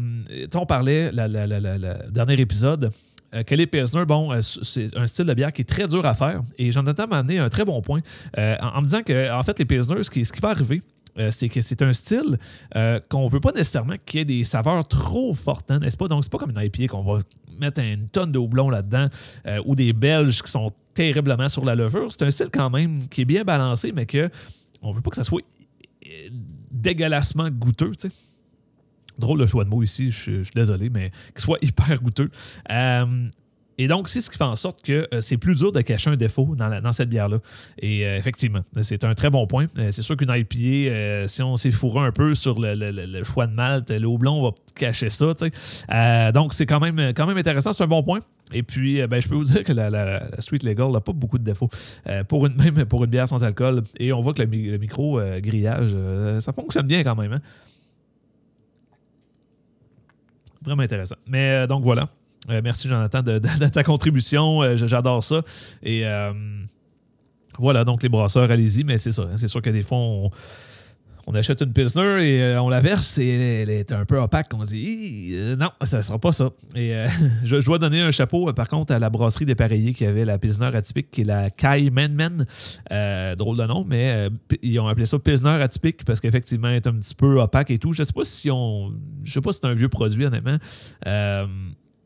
on 0.53 0.65
parlait, 0.67 1.12
le 1.12 2.12
dernier 2.12 2.39
épisode, 2.39 2.91
euh, 3.33 3.43
les 3.49 3.67
Pilsner, 3.67 4.05
bon, 4.05 4.31
euh, 4.31 4.41
c'est 4.41 4.95
un 4.95 5.07
style 5.07 5.25
de 5.25 5.33
bière 5.33 5.51
qui 5.51 5.61
est 5.61 5.65
très 5.65 5.87
dur 5.87 6.05
à 6.05 6.13
faire. 6.13 6.41
Et 6.57 6.71
Jonathan 6.71 7.07
m'a 7.07 7.19
amené 7.19 7.39
un 7.39 7.49
très 7.49 7.65
bon 7.65 7.81
point 7.81 8.01
euh, 8.37 8.55
en, 8.61 8.81
me 8.81 8.85
disant 8.85 9.01
que, 9.01 9.31
en 9.31 9.43
fait, 9.43 9.57
les 9.59 9.65
Pilsner, 9.65 10.03
ce 10.03 10.09
qui, 10.09 10.23
va 10.41 10.49
arriver, 10.49 10.81
c'est 11.29 11.47
que 11.47 11.61
c'est 11.61 11.83
un 11.83 11.93
style 11.93 12.39
qu'on 13.09 13.25
ne 13.25 13.29
veut 13.29 13.39
pas 13.39 13.51
nécessairement 13.51 13.93
qu'il 14.03 14.19
y 14.19 14.21
ait 14.21 14.25
des 14.25 14.43
saveurs 14.43 14.87
trop 14.87 15.33
fortes, 15.35 15.69
hein, 15.69 15.77
n'est-ce 15.77 15.95
pas? 15.95 16.07
Donc, 16.07 16.23
c'est 16.23 16.31
pas 16.31 16.39
comme 16.39 16.49
une 16.49 16.59
IPA 16.59 16.87
qu'on 16.87 17.03
va 17.03 17.19
mettre 17.59 17.81
une 17.81 18.07
tonne 18.07 18.31
de 18.31 18.39
houblon 18.39 18.71
là-dedans 18.71 19.07
ou 19.65 19.75
des 19.75 19.93
Belges 19.93 20.41
qui 20.41 20.49
sont 20.49 20.71
terriblement 20.95 21.49
sur 21.49 21.65
la 21.65 21.75
levure. 21.75 22.07
C'est 22.09 22.23
un 22.23 22.31
style 22.31 22.49
quand 22.51 22.71
même 22.71 23.07
qui 23.09 23.21
est 23.21 23.25
bien 23.25 23.43
balancé, 23.43 23.91
mais 23.91 24.07
que 24.07 24.27
on 24.81 24.91
veut 24.91 25.01
pas 25.01 25.11
que 25.11 25.15
ça 25.15 25.23
soit 25.23 25.43
dégueulassement 26.71 27.49
goûteux, 27.51 27.91
tu 27.91 28.09
sais. 28.09 28.15
Drôle 29.23 29.39
de 29.39 29.47
choix 29.47 29.63
de 29.63 29.69
mots 29.69 29.81
ici, 29.81 30.12
je, 30.12 30.43
suis 30.43 30.53
désolé, 30.53 30.89
mais 30.89 31.12
qu'il 31.33 31.39
soit 31.39 31.57
hyper 31.62 32.01
goûteux. 32.01 32.29
Euh, 32.71 33.05
et 33.77 33.88
donc, 33.88 34.09
c'est 34.09 34.19
ce 34.19 34.29
qui 34.29 34.38
fait 34.38 34.43
en 34.43 34.55
sorte 34.55 34.83
que 34.83 35.07
euh, 35.13 35.21
c'est 35.21 35.38
plus 35.38 35.55
dur 35.55 35.71
de 35.71 35.79
cacher 35.81 36.09
un 36.09 36.17
défaut 36.17 36.55
dans, 36.55 36.91
cette 36.91 37.09
bière-là. 37.09 37.39
Et 37.79 38.05
euh, 38.05 38.17
effectivement, 38.17 38.62
c'est 38.81 39.03
un 39.05 39.15
très 39.15 39.29
bon 39.29 39.47
point. 39.47 39.67
c'est 39.91 40.01
sûr 40.01 40.17
qu'une 40.17 40.29
IPA, 40.29 41.27
si 41.27 41.41
on 41.41 41.55
s'est 41.55 41.71
fourré 41.71 42.05
un 42.05 42.12
peu 42.12 42.33
sur 42.36 42.59
le, 42.59 43.23
choix 43.23 43.47
de 43.47 43.53
malt, 43.53 43.89
le 43.89 44.05
houblon 44.05 44.43
va 44.43 44.51
cacher 44.75 45.09
ça. 45.09 45.33
donc, 46.33 46.53
c'est 46.53 46.65
quand 46.65 46.81
même, 46.81 46.99
intéressant. 46.99 47.71
C'est 47.71 47.83
un 47.83 47.88
bon 47.88 48.03
point. 48.03 48.19
Et 48.51 48.62
puis, 48.62 49.07
ben, 49.07 49.21
je 49.21 49.29
peux 49.29 49.36
vous 49.36 49.43
dire 49.53 49.63
que 49.63 49.71
la, 49.73 50.29
Street 50.39 50.59
Legal 50.63 50.91
n'a 50.91 50.99
pas 50.99 51.13
beaucoup 51.13 51.39
de 51.39 51.45
défauts. 51.45 51.69
pour 52.27 52.45
une, 52.45 52.55
bière 53.07 53.29
sans 53.29 53.43
alcool. 53.43 53.83
Et 53.97 54.12
on 54.12 54.19
voit 54.19 54.33
que 54.33 54.43
le, 54.43 54.77
micro-grillage, 54.77 55.95
ça 56.41 56.51
fonctionne 56.51 56.88
bien 56.88 57.03
quand 57.03 57.15
même. 57.15 57.33
Hein? 57.33 57.41
Vraiment 60.63 60.84
intéressant. 60.84 61.15
Mais 61.28 61.52
euh, 61.52 61.67
donc 61.67 61.84
voilà. 61.84 62.08
Euh, 62.49 62.62
merci 62.63 62.88
Jonathan 62.88 63.21
de, 63.21 63.39
ta 63.39 63.84
contribution. 63.84 64.62
Euh, 64.62 64.78
j'adore 64.78 65.23
ça. 65.23 65.41
Et 65.82 66.04
voilà, 67.60 67.86
donc 67.86 68.02
les 68.02 68.10
brasseurs, 68.10 68.49
allez-y, 68.49 68.84
mais 68.84 68.97
c'est 68.97 69.12
ça. 69.12 69.23
Hein, 69.23 69.38
c'est 69.38 69.47
sûr 69.47 69.62
que 69.62 69.69
des 69.69 69.84
fois, 69.84 69.97
on 71.25 71.36
achète 71.36 71.62
une 71.62 71.71
Pilsner 71.71 72.21
et 72.21 72.41
euh, 72.41 72.62
on 72.62 72.69
la 72.69 72.81
verse 72.81 73.17
et 73.17 73.62
elle 73.62 73.69
est 73.69 73.91
un 73.91 74.05
peu 74.05 74.19
opaque. 74.19 74.51
On 74.53 74.63
dit 74.63 75.31
euh, 75.33 75.55
non, 75.55 75.69
ça 75.83 75.97
ne 75.97 76.01
sera 76.01 76.19
pas 76.19 76.31
ça. 76.31 76.49
Et 76.75 76.93
euh, 76.95 77.07
je, 77.43 77.57
dois 77.57 77.79
donner 77.79 78.01
un 78.01 78.12
chapeau 78.12 78.51
par 78.53 78.67
contre 78.67 78.93
à 78.93 78.99
la 78.99 79.09
brasserie 79.09 79.45
des 79.45 79.55
Pareillés 79.55 79.93
qui 79.93 80.05
avait 80.05 80.25
la 80.25 80.38
Pilsner 80.38 80.75
atypique 80.75 81.12
qui 81.12 81.21
est 81.21 81.25
la 81.25 81.49
Kai 81.49 81.89
Men 81.91 82.45
drôle 83.38 83.57
de 83.57 83.65
nom, 83.65 83.86
mais 83.88 84.29
ils 84.62 84.79
ont 84.79 84.88
appelé 84.88 85.05
ça 85.05 85.17
Pilsner 85.19 85.62
atypique 85.62 86.03
parce 86.05 86.19
qu'effectivement 86.19 86.69
elle 86.69 86.75
est 86.75 86.88
un 86.88 86.93
petit 86.93 87.15
peu 87.15 87.39
opaque 87.39 87.71
et 87.71 87.79
tout. 87.79 87.93
Je 87.93 88.03
sais 88.03 88.13
pas 88.13 88.25
si 88.25 88.51
on. 88.51 88.93
Je 89.23 89.31
sais 89.31 89.41
pas 89.41 89.53
si 89.53 89.59
c'est 89.62 89.67
un 89.67 89.75
vieux 89.75 89.89
produit 89.89 90.25
honnêtement. 90.25 90.57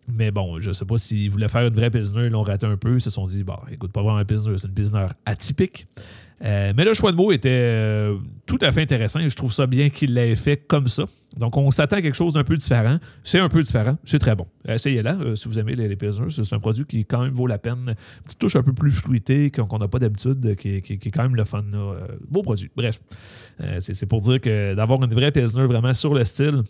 Mais 0.08 0.32
bon, 0.32 0.60
je 0.62 0.72
sais 0.72 0.86
pas 0.86 0.98
s'ils 0.98 1.30
voulaient 1.30 1.50
faire 1.50 1.67
une 1.67 1.74
vraie 1.74 1.89
Pilsner, 1.89 2.26
ils 2.26 2.32
l'ont 2.32 2.41
raté 2.41 2.65
un 2.65 2.78
peu. 2.78 2.96
Ils 2.96 3.02
se 3.02 3.10
sont 3.10 3.26
dit, 3.26 3.43
bon, 3.43 3.58
écoute, 3.72 3.91
pas 3.91 4.02
vraiment 4.02 4.17
un 4.17 4.26
Pilsner, 4.26 4.58
c'est 4.58 4.67
une 4.67 4.74
Pilsner 4.74 5.08
atypique. 5.26 5.88
Euh, 6.43 6.72
mais 6.78 6.86
le 6.86 6.93
choix 6.93 7.12
de 7.12 7.17
mots 7.17 7.32
était 7.32 7.50
euh, 7.50 8.17
tout 8.46 8.60
à 8.62 8.72
fait 8.72 8.82
intéressant 8.82 9.20
et 9.20 9.30
je 9.30 9.36
trouve 9.36 9.52
ça 9.52 9.65
bien 9.65 9.89
qu'il 9.89 10.13
l'ait 10.13 10.36
fait 10.36 10.58
comme 10.58 10.88
ça. 10.88 11.06
Donc, 11.38 11.58
on 11.58 11.72
s'attend 11.72 11.98
à 11.98 12.02
quelque 12.02 12.15
chose 12.15 12.34
d'un 12.34 12.43
peu 12.43 12.56
différent. 12.56 12.98
C'est 13.24 13.39
un 13.39 13.50
peu 13.50 13.62
différent. 13.63 13.98
C'est 14.06 14.20
très 14.20 14.36
bon. 14.36 14.46
Essayez-la 14.67 15.15
euh, 15.15 15.36
si 15.36 15.48
vous 15.48 15.58
aimez 15.58 15.76
les, 15.76 15.88
les 15.88 15.98
C'est 16.30 16.54
un 16.54 16.60
produit 16.60 16.86
qui, 16.86 17.06
quand 17.06 17.24
même, 17.24 17.34
vaut 17.34 17.48
la 17.48 17.58
peine. 17.58 17.96
Petite 18.24 18.39
touche 18.39 18.56
un 18.56 18.63
peu 18.63 18.74
plus 18.74 18.91
fruitée 18.91 19.52
qu'on 19.52 19.80
n'a 19.80 19.88
pas 19.88 20.00
d'habitude, 20.00 20.56
qui, 20.56 20.76
est 20.76 21.12
quand 21.12 21.24
même 21.24 21.36
le 21.36 21.43
fun. 21.43 21.63
beau 22.30 22.43
produit. 22.43 22.70
Bref, 22.76 23.02
c'est 23.80 24.06
pour 24.06 24.22
dire 24.22 24.39
que 24.39 24.76
d'avoir 24.76 25.04
une 25.04 25.13
vraie 25.13 25.32
Pilsner 25.32 25.65
vraiment 25.65 25.93
sur 25.93 26.13
le 26.13 26.24
style, 26.24 26.63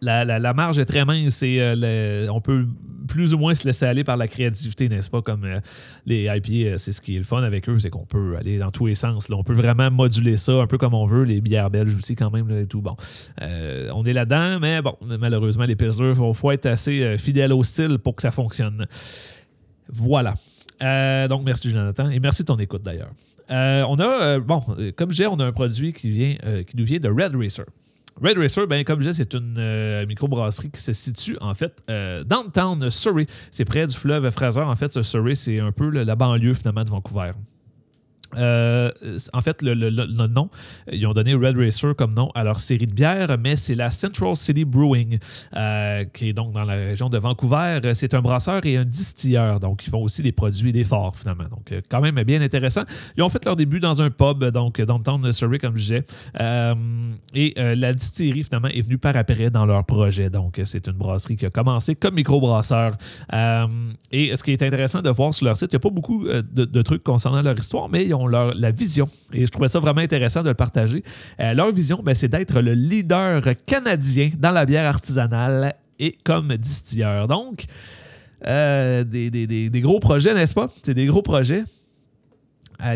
la, 0.00 0.54
marge 0.54 0.78
est 0.78 0.84
très 0.84 1.04
mince 1.04 1.42
et 1.42 1.58
euh, 1.60 2.26
on 2.30 2.40
peut 2.40 2.66
plus 3.06 3.34
ou 3.34 3.38
moins 3.38 3.54
se 3.54 3.66
laisser 3.66 3.84
aller 3.84 4.04
par 4.04 4.16
la 4.16 4.28
créativité, 4.28 4.88
n'est-ce 4.88 5.10
pas? 5.10 5.22
Comme 5.22 5.44
euh, 5.44 5.60
les 6.06 6.24
IP, 6.24 6.66
euh, 6.66 6.76
c'est 6.78 6.92
ce 6.92 7.00
qui 7.00 7.16
est 7.16 7.18
le 7.18 7.24
fun 7.24 7.42
avec 7.42 7.68
eux, 7.68 7.78
c'est 7.78 7.90
qu'on 7.90 8.06
peut 8.06 8.36
aller 8.38 8.58
dans 8.58 8.70
tous 8.70 8.86
les 8.86 8.94
sens. 8.94 9.28
On 9.30 9.44
peut 9.44 9.54
vraiment 9.54 9.90
moduler 9.90 10.36
ça 10.36 10.54
un 10.54 10.66
peu 10.66 10.78
comme 10.78 10.94
on 10.94 11.06
veut. 11.06 11.24
Les 11.24 11.40
bières 11.40 11.70
belges 11.70 11.94
aussi, 11.94 12.16
quand 12.16 12.30
même, 12.30 12.50
et 12.50 12.66
tout. 12.66 12.80
Bon, 12.80 12.96
on 13.40 14.04
est 14.04 14.12
là-dedans, 14.12 14.58
mais 14.60 14.80
bon, 14.82 14.96
malheureusement, 15.20 15.64
les 15.64 15.76
Pilsner, 15.76 16.12
il 16.16 16.34
faut 16.34 16.50
être 16.50 16.66
assez 16.66 17.16
fidèle 17.18 17.52
au 17.52 17.62
style 17.62 17.98
pour 17.98 18.16
que 18.16 18.22
ça 18.22 18.30
fonctionne. 18.30 18.86
Voilà. 19.88 20.34
donc, 21.28 21.42
merci 21.44 21.70
Jonathan 21.70 22.08
et 22.08 22.20
merci 22.20 22.42
de 22.42 22.46
ton 22.46 22.56
écoute 22.56 22.82
d'ailleurs. 22.82 23.12
on 23.50 23.98
a, 24.00 24.38
bon, 24.38 24.60
comme 24.96 25.10
je 25.10 25.16
disais, 25.16 25.26
on 25.26 25.38
a 25.40 25.44
un 25.44 25.52
produit 25.52 25.92
qui, 25.92 26.10
vient, 26.10 26.34
qui 26.66 26.76
nous 26.76 26.84
vient 26.84 26.98
de 26.98 27.08
Red 27.08 27.36
Racer. 27.36 27.66
Red 28.22 28.38
Racer, 28.38 28.66
ben, 28.66 28.84
comme 28.84 29.02
je 29.02 29.08
disais, 29.08 29.24
c'est 29.24 29.34
une 29.34 29.56
euh, 29.58 30.06
microbrasserie 30.06 30.70
qui 30.70 30.80
se 30.80 30.92
situe 30.92 31.36
en 31.40 31.54
fait 31.54 31.82
euh, 31.90 32.22
downtown 32.24 32.88
Surrey. 32.90 33.26
C'est 33.50 33.64
près 33.64 33.86
du 33.86 33.94
fleuve 33.94 34.30
Fraser. 34.30 34.60
En 34.60 34.76
fait, 34.76 35.02
Surrey, 35.02 35.34
c'est 35.34 35.58
un 35.58 35.72
peu 35.72 35.90
la 35.90 36.14
banlieue 36.14 36.54
finalement 36.54 36.84
de 36.84 36.90
Vancouver. 36.90 37.32
Euh, 38.36 38.90
en 39.32 39.40
fait, 39.40 39.62
le, 39.62 40.26
nom, 40.28 40.48
ils 40.90 41.06
ont 41.06 41.12
donné 41.12 41.34
Red 41.34 41.56
Racer 41.56 41.94
comme 41.96 42.14
nom 42.14 42.30
à 42.34 42.44
leur 42.44 42.60
série 42.60 42.86
de 42.86 42.92
bières, 42.92 43.36
mais 43.38 43.56
c'est 43.56 43.74
la 43.74 43.90
Central 43.90 44.36
City 44.36 44.64
Brewing, 44.64 45.18
euh, 45.56 46.04
qui 46.12 46.30
est 46.30 46.32
donc 46.32 46.52
dans 46.52 46.64
la 46.64 46.74
région 46.74 47.08
de 47.08 47.18
Vancouver. 47.18 47.80
C'est 47.94 48.14
un 48.14 48.20
brasseur 48.20 48.64
et 48.64 48.76
un 48.76 48.84
distilleur, 48.84 49.60
donc 49.60 49.86
ils 49.86 49.90
font 49.90 50.02
aussi 50.02 50.22
des 50.22 50.32
produits 50.32 50.72
des 50.72 50.84
forts 50.84 51.16
finalement. 51.16 51.44
Donc, 51.44 51.72
euh, 51.72 51.80
quand 51.88 52.00
même 52.00 52.14
bien 52.24 52.40
intéressant. 52.40 52.82
Ils 53.16 53.22
ont 53.22 53.28
fait 53.28 53.44
leur 53.44 53.56
début 53.56 53.80
dans 53.80 54.02
un 54.02 54.10
pub, 54.10 54.44
donc 54.44 54.80
dans 54.80 54.98
le 54.98 55.02
temps 55.02 55.18
de 55.18 55.32
Surrey, 55.32 55.58
comme 55.58 55.76
je 55.76 55.82
disais. 55.82 56.04
et 57.34 57.54
la 57.56 57.92
distillerie, 57.92 58.44
finalement, 58.44 58.68
est 58.68 58.82
venue 58.82 58.98
par 58.98 59.16
après 59.16 59.50
dans 59.50 59.66
leur 59.66 59.84
projet. 59.84 60.30
Donc, 60.30 60.60
c'est 60.64 60.86
une 60.86 60.94
brasserie 60.94 61.36
qui 61.36 61.46
a 61.46 61.50
commencé 61.50 61.94
comme 61.94 62.14
microbrasseur. 62.14 62.96
et 64.12 64.36
ce 64.36 64.42
qui 64.42 64.52
est 64.52 64.62
intéressant 64.62 65.02
de 65.02 65.10
voir 65.10 65.34
sur 65.34 65.46
leur 65.46 65.56
site, 65.56 65.72
il 65.72 65.74
n'y 65.74 65.78
a 65.78 65.80
pas 65.80 65.90
beaucoup 65.90 66.26
de 66.26 66.82
trucs 66.82 67.02
concernant 67.02 67.42
leur 67.42 67.58
histoire, 67.58 67.88
mais 67.88 68.04
ils 68.04 68.14
ont 68.14 68.23
leur, 68.26 68.54
la 68.54 68.70
vision. 68.70 69.08
Et 69.32 69.46
je 69.46 69.50
trouvais 69.50 69.68
ça 69.68 69.80
vraiment 69.80 70.00
intéressant 70.00 70.42
de 70.42 70.48
le 70.48 70.54
partager. 70.54 71.02
Euh, 71.40 71.54
leur 71.54 71.70
vision, 71.72 72.00
ben, 72.02 72.14
c'est 72.14 72.28
d'être 72.28 72.60
le 72.60 72.72
leader 72.74 73.42
canadien 73.66 74.30
dans 74.38 74.50
la 74.50 74.66
bière 74.66 74.86
artisanale 74.86 75.74
et 75.98 76.16
comme 76.24 76.56
distilleur. 76.56 77.28
Donc, 77.28 77.64
euh, 78.46 79.04
des, 79.04 79.30
des, 79.30 79.80
gros 79.80 80.00
projets, 80.00 80.34
n'est-ce 80.34 80.54
pas? 80.54 80.68
C'est 80.82 80.94
des 80.94 81.06
gros 81.06 81.22
projets 81.22 81.64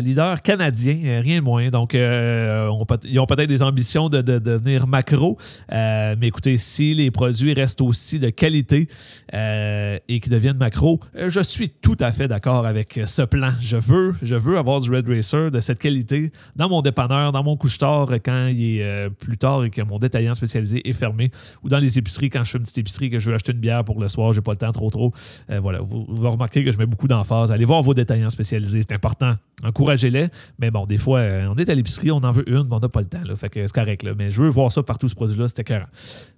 leader 0.01 0.41
canadien, 0.41 0.97
euh, 1.05 1.21
rien 1.21 1.39
de 1.39 1.43
moins. 1.43 1.69
Donc, 1.69 1.95
euh, 1.95 2.69
ils 3.03 3.19
ont 3.19 3.25
peut-être 3.25 3.49
des 3.49 3.63
ambitions 3.63 4.09
de, 4.09 4.21
devenir 4.21 4.87
macro. 4.87 5.37
Euh, 5.71 6.15
mais 6.19 6.27
écoutez, 6.27 6.57
si 6.57 6.93
les 6.93 7.11
produits 7.11 7.53
restent 7.53 7.81
aussi 7.81 8.19
de 8.19 8.29
qualité 8.29 8.87
et 9.33 10.19
qu'ils 10.19 10.31
deviennent 10.31 10.57
macro, 10.57 10.99
je 11.15 11.39
suis 11.41 11.69
tout 11.69 11.97
à 11.99 12.11
fait 12.11 12.27
d'accord 12.27 12.65
avec 12.65 12.99
ce 13.05 13.21
plan. 13.21 13.51
Je 13.61 13.77
veux, 13.77 14.15
je 14.21 14.35
veux 14.35 14.57
avoir 14.57 14.79
du 14.79 14.91
Red 14.91 15.07
Racer 15.07 15.51
de 15.51 15.59
cette 15.59 15.79
qualité 15.79 16.31
dans 16.55 16.69
mon 16.69 16.81
dépanneur, 16.81 17.31
dans 17.31 17.43
mon 17.43 17.55
couche-tard 17.55 18.09
quand 18.23 18.47
il 18.47 18.79
est 18.79 19.09
plus 19.19 19.37
tard 19.37 19.65
et 19.65 19.69
que 19.69 19.81
mon 19.81 19.99
détaillant 19.99 20.33
spécialisé 20.33 20.87
est 20.87 20.93
fermé, 20.93 21.31
ou 21.63 21.69
dans 21.69 21.79
les 21.79 21.97
épiceries 21.97 22.29
quand 22.29 22.43
je 22.43 22.51
fais 22.51 22.57
une 22.57 22.63
petite 22.63 22.79
épicerie 22.79 23.09
que 23.09 23.19
je 23.19 23.29
veux 23.29 23.35
acheter 23.35 23.51
une 23.51 23.59
bière 23.59 23.83
pour 23.83 23.99
le 23.99 24.07
soir, 24.09 24.33
j'ai 24.33 24.41
pas 24.41 24.51
le 24.51 24.57
temps 24.57 24.71
trop 24.71 24.89
trop. 24.89 25.13
voilà, 25.61 25.79
vous, 25.81 26.05
remarquez 26.07 26.63
que 26.63 26.71
je 26.71 26.77
mets 26.77 26.85
beaucoup 26.85 27.07
d'emphase. 27.07 27.51
Allez 27.51 27.65
voir 27.65 27.81
vos 27.81 27.93
détaillants 27.93 28.29
spécialisés, 28.29 28.81
c'est 28.87 28.95
important 28.95 29.35
encouragez-les. 29.79 30.27
Mais 30.59 30.71
bon, 30.71 30.85
des 30.85 30.97
fois, 30.97 31.19
euh, 31.19 31.47
on 31.49 31.55
est 31.55 31.69
à 31.69 31.75
l'épicerie, 31.75 32.11
on 32.11 32.17
en 32.17 32.31
veut 32.31 32.47
une, 32.49 32.63
mais 32.63 32.75
on 32.75 32.79
n'a 32.79 32.89
pas 32.89 33.01
le 33.01 33.07
temps. 33.07 33.19
Fait 33.35 33.49
que 33.49 33.65
c'est 33.65 33.73
correct. 33.73 34.05
Mais 34.17 34.31
je 34.31 34.41
veux 34.41 34.49
voir 34.49 34.71
ça 34.71 34.83
partout, 34.83 35.07
ce 35.07 35.15
produit-là. 35.15 35.47
C'était 35.47 35.63
carré. 35.63 35.85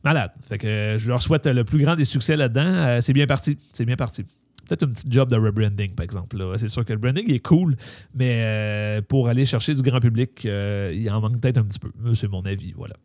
Malade. 0.04 0.32
Fait 0.48 0.58
que 0.58 0.68
euh, 0.68 0.98
je 0.98 1.08
leur 1.08 1.22
souhaite 1.22 1.48
le 1.48 1.64
plus 1.64 1.84
grand 1.84 1.96
des 1.96 2.06
succès 2.06 2.36
là-dedans. 2.36 2.66
Euh, 2.66 3.02
c'est 3.02 3.14
bien 3.14 3.26
parti. 3.26 3.58
C'est 3.74 3.86
bien 3.86 3.96
parti. 3.96 4.24
Peut-être 4.68 4.84
un 4.84 4.92
petit 4.92 5.08
job 5.10 5.30
de 5.30 5.38
rebranding, 5.38 5.96
par 5.96 6.04
exemple. 6.04 6.38
C'est 6.58 6.68
sûr 6.68 6.86
que 6.86 6.94
le 6.94 7.00
branding 7.00 7.30
est 7.32 7.40
cool, 7.40 7.76
mais 8.16 9.02
pour 9.10 9.28
aller 9.28 9.46
chercher 9.46 9.74
du 9.74 9.82
grand 9.82 10.00
public, 10.00 10.46
il 10.46 11.10
en 11.12 11.20
manque 11.20 11.42
peut-être 11.42 11.58
un 11.58 11.64
petit 11.64 11.80
peu. 11.80 11.90
C'est 12.14 12.30
mon 12.30 12.42
avis. 12.44 12.74
Voilà. 12.78 12.96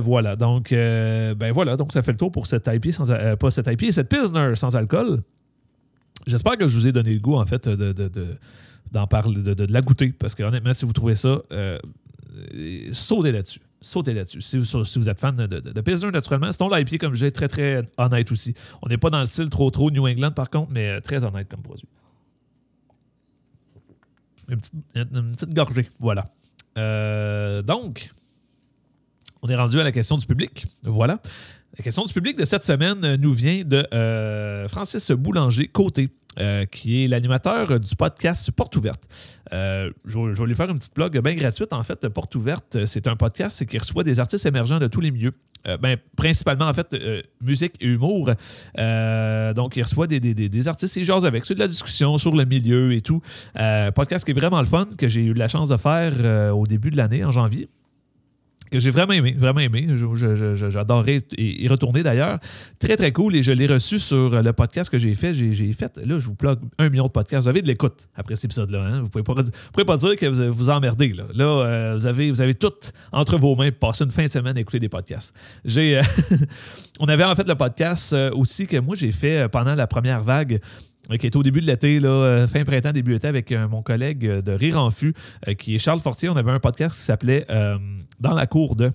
voilà, 0.00 0.36
donc 0.36 0.70
ben 0.70 1.52
voilà, 1.52 1.76
donc 1.76 1.92
ça 1.92 2.02
fait 2.02 2.12
le 2.12 2.16
tour 2.16 2.32
pour 2.32 2.46
cette 2.46 2.70
IP 2.72 2.92
sans 2.92 3.04
pas 3.36 3.50
cette 3.50 3.66
IP, 3.66 3.92
cette 3.92 4.08
Pilsner 4.08 4.56
sans 4.56 4.74
alcool. 4.76 5.20
J'espère 6.26 6.56
que 6.56 6.68
je 6.68 6.74
vous 6.78 6.86
ai 6.86 6.92
donné 6.92 7.12
le 7.12 7.20
goût, 7.20 7.36
en 7.36 7.44
fait, 7.44 7.68
de, 7.68 8.08
d'en 8.94 9.06
parler, 9.06 9.42
de, 9.42 9.72
la 9.72 9.80
goûter. 9.82 10.12
Parce 10.12 10.34
que 10.34 10.42
honnêtement, 10.42 10.72
si 10.72 10.86
vous 10.86 10.92
trouvez 10.92 11.16
ça, 11.16 11.42
euh, 11.52 11.78
sautez 12.92 13.32
là-dessus. 13.32 13.60
Sautez 13.80 14.14
là-dessus. 14.14 14.40
Si 14.40 14.56
vous, 14.56 15.10
êtes 15.10 15.20
fan 15.20 15.36
de, 15.36 15.46
de, 15.46 15.80
Pilsner, 15.82 16.10
naturellement, 16.10 16.50
c'est 16.50 16.58
ton 16.58 16.70
l'IP 16.70 16.98
comme 16.98 17.14
j'ai, 17.14 17.30
très, 17.32 17.48
très 17.48 17.84
honnête 17.98 18.32
aussi. 18.32 18.54
On 18.80 18.88
n'est 18.88 18.96
pas 18.96 19.10
dans 19.10 19.20
le 19.20 19.26
style 19.26 19.50
trop, 19.50 19.68
trop 19.70 19.90
New 19.90 20.06
England, 20.06 20.30
par 20.30 20.48
contre, 20.48 20.70
mais 20.72 20.88
euh, 20.88 21.00
très 21.00 21.22
honnête 21.22 21.48
comme 21.48 21.60
produit. 21.60 21.88
Une 24.48 24.60
petite, 24.60 25.54
gorgée, 25.54 25.88
voilà. 25.98 26.26
Euh, 26.78 27.62
donc, 27.62 28.12
on 29.42 29.48
est 29.48 29.56
rendu 29.56 29.78
à 29.80 29.84
la 29.84 29.92
question 29.92 30.16
du 30.16 30.26
public. 30.26 30.66
Voilà. 30.82 31.20
La 31.76 31.82
question 31.82 32.04
du 32.04 32.12
public 32.12 32.38
de 32.38 32.44
cette 32.44 32.62
semaine 32.62 33.16
nous 33.16 33.32
vient 33.32 33.64
de 33.64 33.84
euh, 33.92 34.68
Francis 34.68 35.10
Boulanger-Côté. 35.10 36.08
Euh, 36.40 36.66
qui 36.66 37.04
est 37.04 37.06
l'animateur 37.06 37.78
du 37.78 37.94
podcast 37.94 38.50
Porte 38.50 38.74
Ouverte. 38.74 39.04
Euh, 39.52 39.92
je, 40.04 40.18
vais 40.18 40.46
lui 40.46 40.56
faire 40.56 40.68
une 40.68 40.78
petite 40.78 40.96
blog 40.96 41.16
bien 41.22 41.34
gratuite. 41.34 41.72
En 41.72 41.84
fait, 41.84 42.08
Porte 42.08 42.34
Ouverte, 42.34 42.86
c'est 42.86 43.06
un 43.06 43.14
podcast 43.14 43.64
qui 43.64 43.78
reçoit 43.78 44.02
des 44.02 44.18
artistes 44.18 44.44
émergents 44.44 44.80
de 44.80 44.88
tous 44.88 45.00
les 45.00 45.12
milieux. 45.12 45.30
ben, 45.80 45.96
principalement, 46.16 46.64
en 46.64 46.74
fait, 46.74 46.96
musique 47.40 47.74
et 47.80 47.86
humour. 47.86 48.32
donc, 49.54 49.76
il 49.76 49.82
reçoit 49.84 50.08
des, 50.08 50.68
artistes 50.68 50.96
et 50.96 51.04
jase 51.04 51.24
avec. 51.24 51.44
C'est 51.44 51.54
de 51.54 51.60
la 51.60 51.68
discussion 51.68 52.18
sur 52.18 52.34
le 52.34 52.44
milieu 52.44 52.92
et 52.92 53.00
tout. 53.00 53.22
podcast 53.94 54.24
qui 54.24 54.32
est 54.32 54.34
vraiment 54.34 54.60
le 54.60 54.66
fun, 54.66 54.88
que 54.98 55.06
j'ai 55.06 55.22
eu 55.22 55.34
la 55.34 55.46
chance 55.46 55.68
de 55.68 55.76
faire 55.76 56.52
au 56.52 56.66
début 56.66 56.90
de 56.90 56.96
l'année, 56.96 57.24
en 57.24 57.30
janvier 57.30 57.68
que 58.74 58.80
j'ai 58.80 58.90
vraiment 58.90 59.12
aimé, 59.12 59.36
vraiment 59.38 59.60
aimé. 59.60 59.86
J'adorerais 60.68 61.22
y 61.38 61.68
retourner 61.68 62.02
d'ailleurs. 62.02 62.40
Très, 62.80 62.96
très 62.96 63.12
cool. 63.12 63.36
Et 63.36 63.42
je 63.42 63.52
l'ai 63.52 63.68
reçu 63.68 64.00
sur 64.00 64.42
le 64.42 64.52
podcast 64.52 64.90
que 64.90 64.98
j'ai 64.98 65.14
fait. 65.14 65.32
J'ai 65.32 65.72
fait, 65.72 65.96
là, 65.98 66.18
je 66.18 66.26
vous 66.26 66.34
plug 66.34 66.58
un 66.78 66.88
million 66.88 67.06
de 67.06 67.10
podcasts. 67.10 67.44
Vous 67.44 67.48
avez 67.48 67.62
de 67.62 67.68
l'écoute 67.68 68.08
après 68.16 68.34
cet 68.34 68.46
épisode-là. 68.46 68.82
Hein? 68.82 68.98
Vous 68.98 69.04
ne 69.04 69.22
pouvez, 69.22 69.84
pas 69.84 69.96
dire 69.96 70.16
que 70.16 70.26
vous 70.26 70.52
vous 70.52 70.70
emmerdez. 70.70 71.12
Là, 71.12 71.24
là 71.32 71.44
euh, 71.44 71.94
vous, 71.96 72.06
avez, 72.08 72.32
vous 72.32 72.40
avez 72.40 72.54
tout 72.54 72.72
entre 73.12 73.38
vos 73.38 73.54
mains 73.54 73.70
passé 73.70 74.02
une 74.02 74.10
fin 74.10 74.24
de 74.24 74.30
semaine 74.30 74.56
à 74.56 74.60
écouter 74.60 74.80
des 74.80 74.88
podcasts. 74.88 75.32
Euh, 75.76 76.02
on 76.98 77.06
avait 77.06 77.24
en 77.24 77.36
fait 77.36 77.46
le 77.46 77.54
podcast 77.54 78.12
euh, 78.12 78.32
aussi 78.32 78.66
que 78.66 78.78
moi 78.78 78.96
j'ai 78.96 79.12
fait 79.12 79.48
pendant 79.48 79.76
la 79.76 79.86
première 79.86 80.20
vague 80.20 80.60
qui 81.10 81.26
était 81.26 81.36
au 81.36 81.42
début 81.42 81.60
de 81.60 81.66
l'été, 81.66 82.00
euh, 82.02 82.48
fin 82.48 82.64
printemps, 82.64 82.92
début 82.92 83.14
été, 83.14 83.28
avec 83.28 83.52
euh, 83.52 83.68
mon 83.68 83.82
collègue 83.82 84.26
de 84.26 84.52
Rire 84.52 84.78
en 84.78 84.90
Fût, 84.90 85.14
euh, 85.48 85.54
qui 85.54 85.74
est 85.74 85.78
Charles 85.78 86.00
Fortier. 86.00 86.28
On 86.28 86.36
avait 86.36 86.52
un 86.52 86.60
podcast 86.60 86.96
qui 86.96 87.02
s'appelait 87.02 87.46
Dans 88.20 88.34
la 88.34 88.46
cour 88.46 88.76
de 88.76 88.90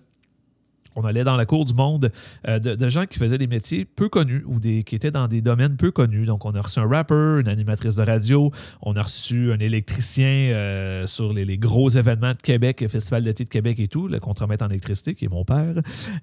on 0.99 1.05
allait 1.05 1.23
dans 1.23 1.37
la 1.37 1.45
cour 1.45 1.65
du 1.65 1.73
monde 1.73 2.11
euh, 2.47 2.59
de, 2.59 2.89
gens 2.89 3.05
qui 3.05 3.17
faisaient 3.17 3.37
des 3.37 3.47
métiers 3.47 3.85
peu 3.85 4.09
connus 4.09 4.43
ou 4.45 4.59
des, 4.59 4.83
qui 4.83 4.95
étaient 4.95 5.11
dans 5.11 5.27
des 5.27 5.41
domaines 5.41 5.77
peu 5.77 5.91
connus. 5.91 6.25
Donc, 6.25 6.45
on 6.45 6.51
a 6.51 6.61
reçu 6.61 6.79
un 6.79 6.87
rapper, 6.87 7.39
une 7.39 7.47
animatrice 7.47 7.95
de 7.95 8.03
radio, 8.03 8.51
on 8.81 8.93
a 8.93 9.01
reçu 9.01 9.51
un 9.51 9.59
électricien 9.59 10.27
euh, 10.27 11.07
sur 11.07 11.31
les, 11.33 11.57
gros 11.57 11.89
événements 11.89 12.31
de 12.31 12.41
Québec, 12.41 12.81
le 12.81 12.87
Festival 12.87 13.23
d'été 13.23 13.43
de 13.43 13.49
Québec 13.49 13.79
et 13.79 13.87
tout, 13.87 14.07
le 14.07 14.19
contremaître 14.19 14.63
en 14.63 14.69
électricité, 14.69 15.15
qui 15.15 15.25
est 15.25 15.29
mon 15.29 15.45
père. 15.45 15.75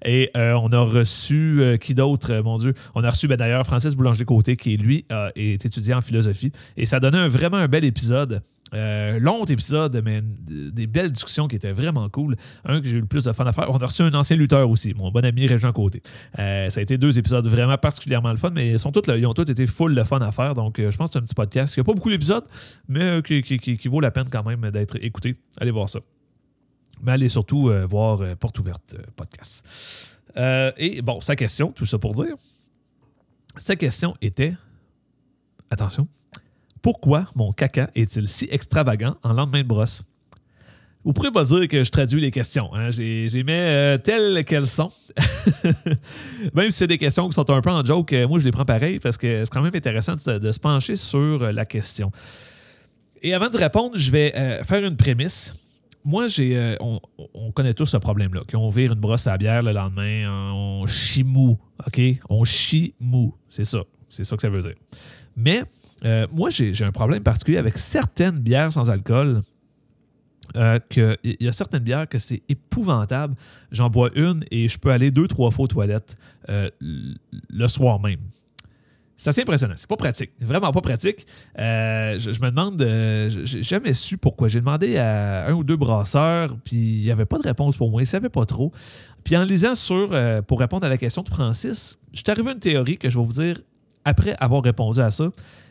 Et 0.05 0.29
euh, 0.37 0.53
on 0.61 0.71
a 0.71 0.79
reçu, 0.79 1.77
qui 1.81 1.93
d'autre, 1.93 2.41
mon 2.41 2.57
Dieu? 2.57 2.73
On 2.95 3.03
a 3.03 3.09
reçu 3.09 3.27
ben, 3.27 3.37
d'ailleurs 3.37 3.65
Francis 3.65 3.95
Boulanger-Côté, 3.95 4.55
qui 4.55 4.77
lui 4.77 5.05
est 5.35 5.65
étudiant 5.65 5.97
en 5.97 6.01
philosophie. 6.01 6.51
Et 6.75 6.85
ça 6.85 6.99
donnait 6.99 7.27
vraiment 7.27 7.57
un 7.57 7.67
bel 7.67 7.85
épisode. 7.85 8.41
Euh, 8.73 9.19
long 9.19 9.45
épisode, 9.45 10.01
mais 10.03 10.21
des 10.21 10.87
belles 10.87 11.11
discussions 11.11 11.47
qui 11.47 11.55
étaient 11.55 11.71
vraiment 11.71 12.09
cool. 12.09 12.35
Un 12.65 12.81
que 12.81 12.87
j'ai 12.87 12.97
eu 12.97 13.01
le 13.01 13.07
plus 13.07 13.23
de 13.23 13.31
fun 13.31 13.45
à 13.45 13.53
faire. 13.53 13.69
On 13.69 13.77
a 13.77 13.85
reçu 13.85 14.01
un 14.01 14.13
ancien 14.13 14.35
lutteur 14.35 14.69
aussi, 14.69 14.93
mon 14.93 15.11
bon 15.11 15.23
ami 15.23 15.47
Régent 15.47 15.71
Côté. 15.71 16.01
Euh, 16.39 16.69
ça 16.69 16.79
a 16.79 16.83
été 16.83 16.97
deux 16.97 17.17
épisodes 17.17 17.47
vraiment 17.47 17.77
particulièrement 17.77 18.31
le 18.31 18.37
fun, 18.37 18.51
mais 18.51 18.71
ils, 18.71 18.87
ont 18.87 18.91
tous 18.91 19.09
été 19.09 19.67
full 19.67 19.95
de 19.95 20.03
fun 20.03 20.19
à 20.19 20.31
faire. 20.31 20.53
Donc, 20.53 20.79
euh, 20.79 20.91
je 20.91 20.97
pense 20.97 21.09
que 21.09 21.13
c'est 21.13 21.19
un 21.19 21.23
petit 21.23 21.35
podcast 21.35 21.73
qui 21.73 21.79
n'a 21.79 21.83
pas 21.85 21.93
beaucoup 21.93 22.09
d'épisodes, 22.09 22.45
mais 22.87 23.21
qui, 23.21 23.87
vaut 23.87 24.01
la 24.01 24.11
peine 24.11 24.27
quand 24.29 24.43
même 24.43 24.69
d'être 24.71 24.97
écouté. 25.01 25.35
Allez 25.59 25.71
voir 25.71 25.89
ça. 25.89 25.99
Mais 27.01 27.13
allez 27.13 27.29
surtout 27.29 27.71
voir 27.89 28.21
Porte 28.37 28.57
ouverte 28.59 28.95
podcast. 29.15 30.19
et 30.35 31.01
bon, 31.01 31.21
sa 31.21 31.35
question, 31.35 31.71
tout 31.71 31.85
ça 31.85 31.99
pour 31.99 32.13
dire. 32.15 32.35
Sa 33.55 33.75
question 33.75 34.15
était. 34.21 34.53
Attention 35.69 36.07
pourquoi 36.87 37.25
mon 37.35 37.51
caca 37.51 37.89
est-il 37.95 38.29
si 38.29 38.47
extravagant 38.49 39.17
en 39.21 39.33
lendemain 39.33 39.61
de 39.61 39.67
brosse? 39.67 40.03
Vous 41.03 41.11
pourrez 41.11 41.31
pas 41.31 41.43
dire 41.43 41.67
que 41.67 41.83
je 41.83 41.91
traduis 41.91 42.21
les 42.21 42.31
questions. 42.31 42.73
Hein? 42.73 42.91
Je, 42.91 43.01
les, 43.01 43.43
mets 43.43 43.59
euh, 43.59 43.97
telles 43.97 44.45
qu'elles 44.45 44.67
sont. 44.67 44.89
même 46.53 46.71
si 46.71 46.77
c'est 46.77 46.87
des 46.87 46.97
questions 46.97 47.27
qui 47.27 47.33
sont 47.33 47.51
un 47.51 47.59
peu 47.59 47.71
en 47.71 47.83
joke, 47.83 48.13
euh, 48.13 48.25
moi 48.25 48.39
je 48.39 48.45
les 48.45 48.51
prends 48.51 48.63
pareil 48.63 49.01
parce 49.01 49.17
que 49.17 49.43
c'est 49.43 49.51
quand 49.51 49.61
même 49.61 49.75
intéressant 49.75 50.13
de, 50.15 50.49
se 50.49 50.59
pencher 50.61 50.95
sur 50.95 51.51
la 51.51 51.65
question. 51.65 52.09
Et 53.21 53.33
avant 53.33 53.49
de 53.49 53.57
répondre, 53.57 53.97
je 53.97 54.09
vais 54.09 54.33
euh, 54.37 54.63
faire 54.63 54.81
une 54.81 54.95
prémisse. 54.95 55.53
moi, 56.05 56.27
euh, 56.39 56.77
on, 56.79 57.51
connaît 57.51 57.73
tous 57.73 57.87
ce 57.87 57.97
problème-là, 57.97 58.43
qu'on 58.49 58.69
vire 58.69 58.93
une 58.93 58.99
brosse 59.01 59.27
à 59.27 59.37
bière 59.37 59.61
le 59.61 59.73
lendemain, 59.73 60.31
on 60.53 60.87
chie 60.87 61.25
mou, 61.25 61.59
OK? 61.85 61.99
On 62.29 62.45
chie 62.45 62.93
mou, 62.97 63.35
c'est 63.49 63.65
ça. 63.65 63.83
C'est 64.07 64.23
ça 64.23 64.37
que 64.37 64.41
ça 64.41 64.49
veut 64.49 64.61
dire. 64.61 64.75
Mais 65.35 65.63
euh, 66.05 66.27
moi, 66.31 66.49
j'ai, 66.49 66.73
un 66.83 66.91
problème 66.91 67.23
particulier 67.23 67.57
avec 67.57 67.77
certaines 67.77 68.39
bières 68.39 68.71
sans 68.71 68.89
alcool. 68.89 69.41
Euh, 70.55 70.79
il 71.23 71.35
y 71.41 71.47
a 71.47 71.51
certaines 71.51 71.83
bières 71.83 72.07
que 72.07 72.19
c'est 72.19 72.41
épouvantable. 72.47 73.35
J'en 73.71 73.89
bois 73.89 74.09
une 74.15 74.45
et 74.51 74.67
je 74.67 74.77
peux 74.77 74.91
aller 74.91 75.11
deux, 75.11 75.27
trois 75.27 75.51
fois 75.51 75.65
aux 75.65 75.67
toilettes 75.67 76.15
le 76.47 77.67
soir 77.67 77.99
même. 77.99 78.19
C'est 79.17 79.31
assez 79.31 79.41
impressionnant. 79.41 79.73
C'est 79.75 79.89
pas 79.89 79.97
pratique. 79.97 80.31
Vraiment 80.39 80.71
pas 80.71 80.81
pratique. 80.81 81.25
Euh, 81.57 82.19
je, 82.19 82.39
me 82.39 82.51
demande, 82.51 82.79
euh, 82.83 83.31
j'ai 83.43 83.63
jamais 83.63 83.93
su 83.93 84.19
pourquoi. 84.19 84.47
J'ai 84.47 84.59
demandé 84.59 84.97
à 84.97 85.47
un 85.47 85.53
ou 85.53 85.63
deux 85.63 85.75
brasseurs, 85.75 86.55
puis 86.63 86.77
il 86.77 87.03
n'y 87.03 87.11
avait 87.11 87.25
pas 87.25 87.39
de 87.39 87.43
réponse 87.43 87.75
pour 87.75 87.89
moi. 87.89 88.01
Ils 88.01 88.03
ne 88.03 88.09
savaient 88.09 88.29
pas 88.29 88.45
trop. 88.45 88.71
Puis 89.23 89.35
en 89.35 89.43
lisant 89.43 89.73
sur, 89.73 90.09
euh, 90.11 90.43
pour 90.43 90.59
répondre 90.59 90.85
à 90.85 90.89
la 90.89 90.99
question 90.99 91.23
de 91.23 91.29
Francis, 91.29 91.97
je 92.13 92.19
suis 92.19 92.29
arrivé 92.29 92.49
à 92.49 92.53
une 92.53 92.59
théorie 92.59 92.99
que 92.99 93.09
je 93.09 93.17
vais 93.17 93.25
vous 93.25 93.33
dire 93.33 93.59
après 94.05 94.35
avoir 94.39 94.61
répondu 94.61 94.99
à 94.99 95.09
ça. 95.09 95.29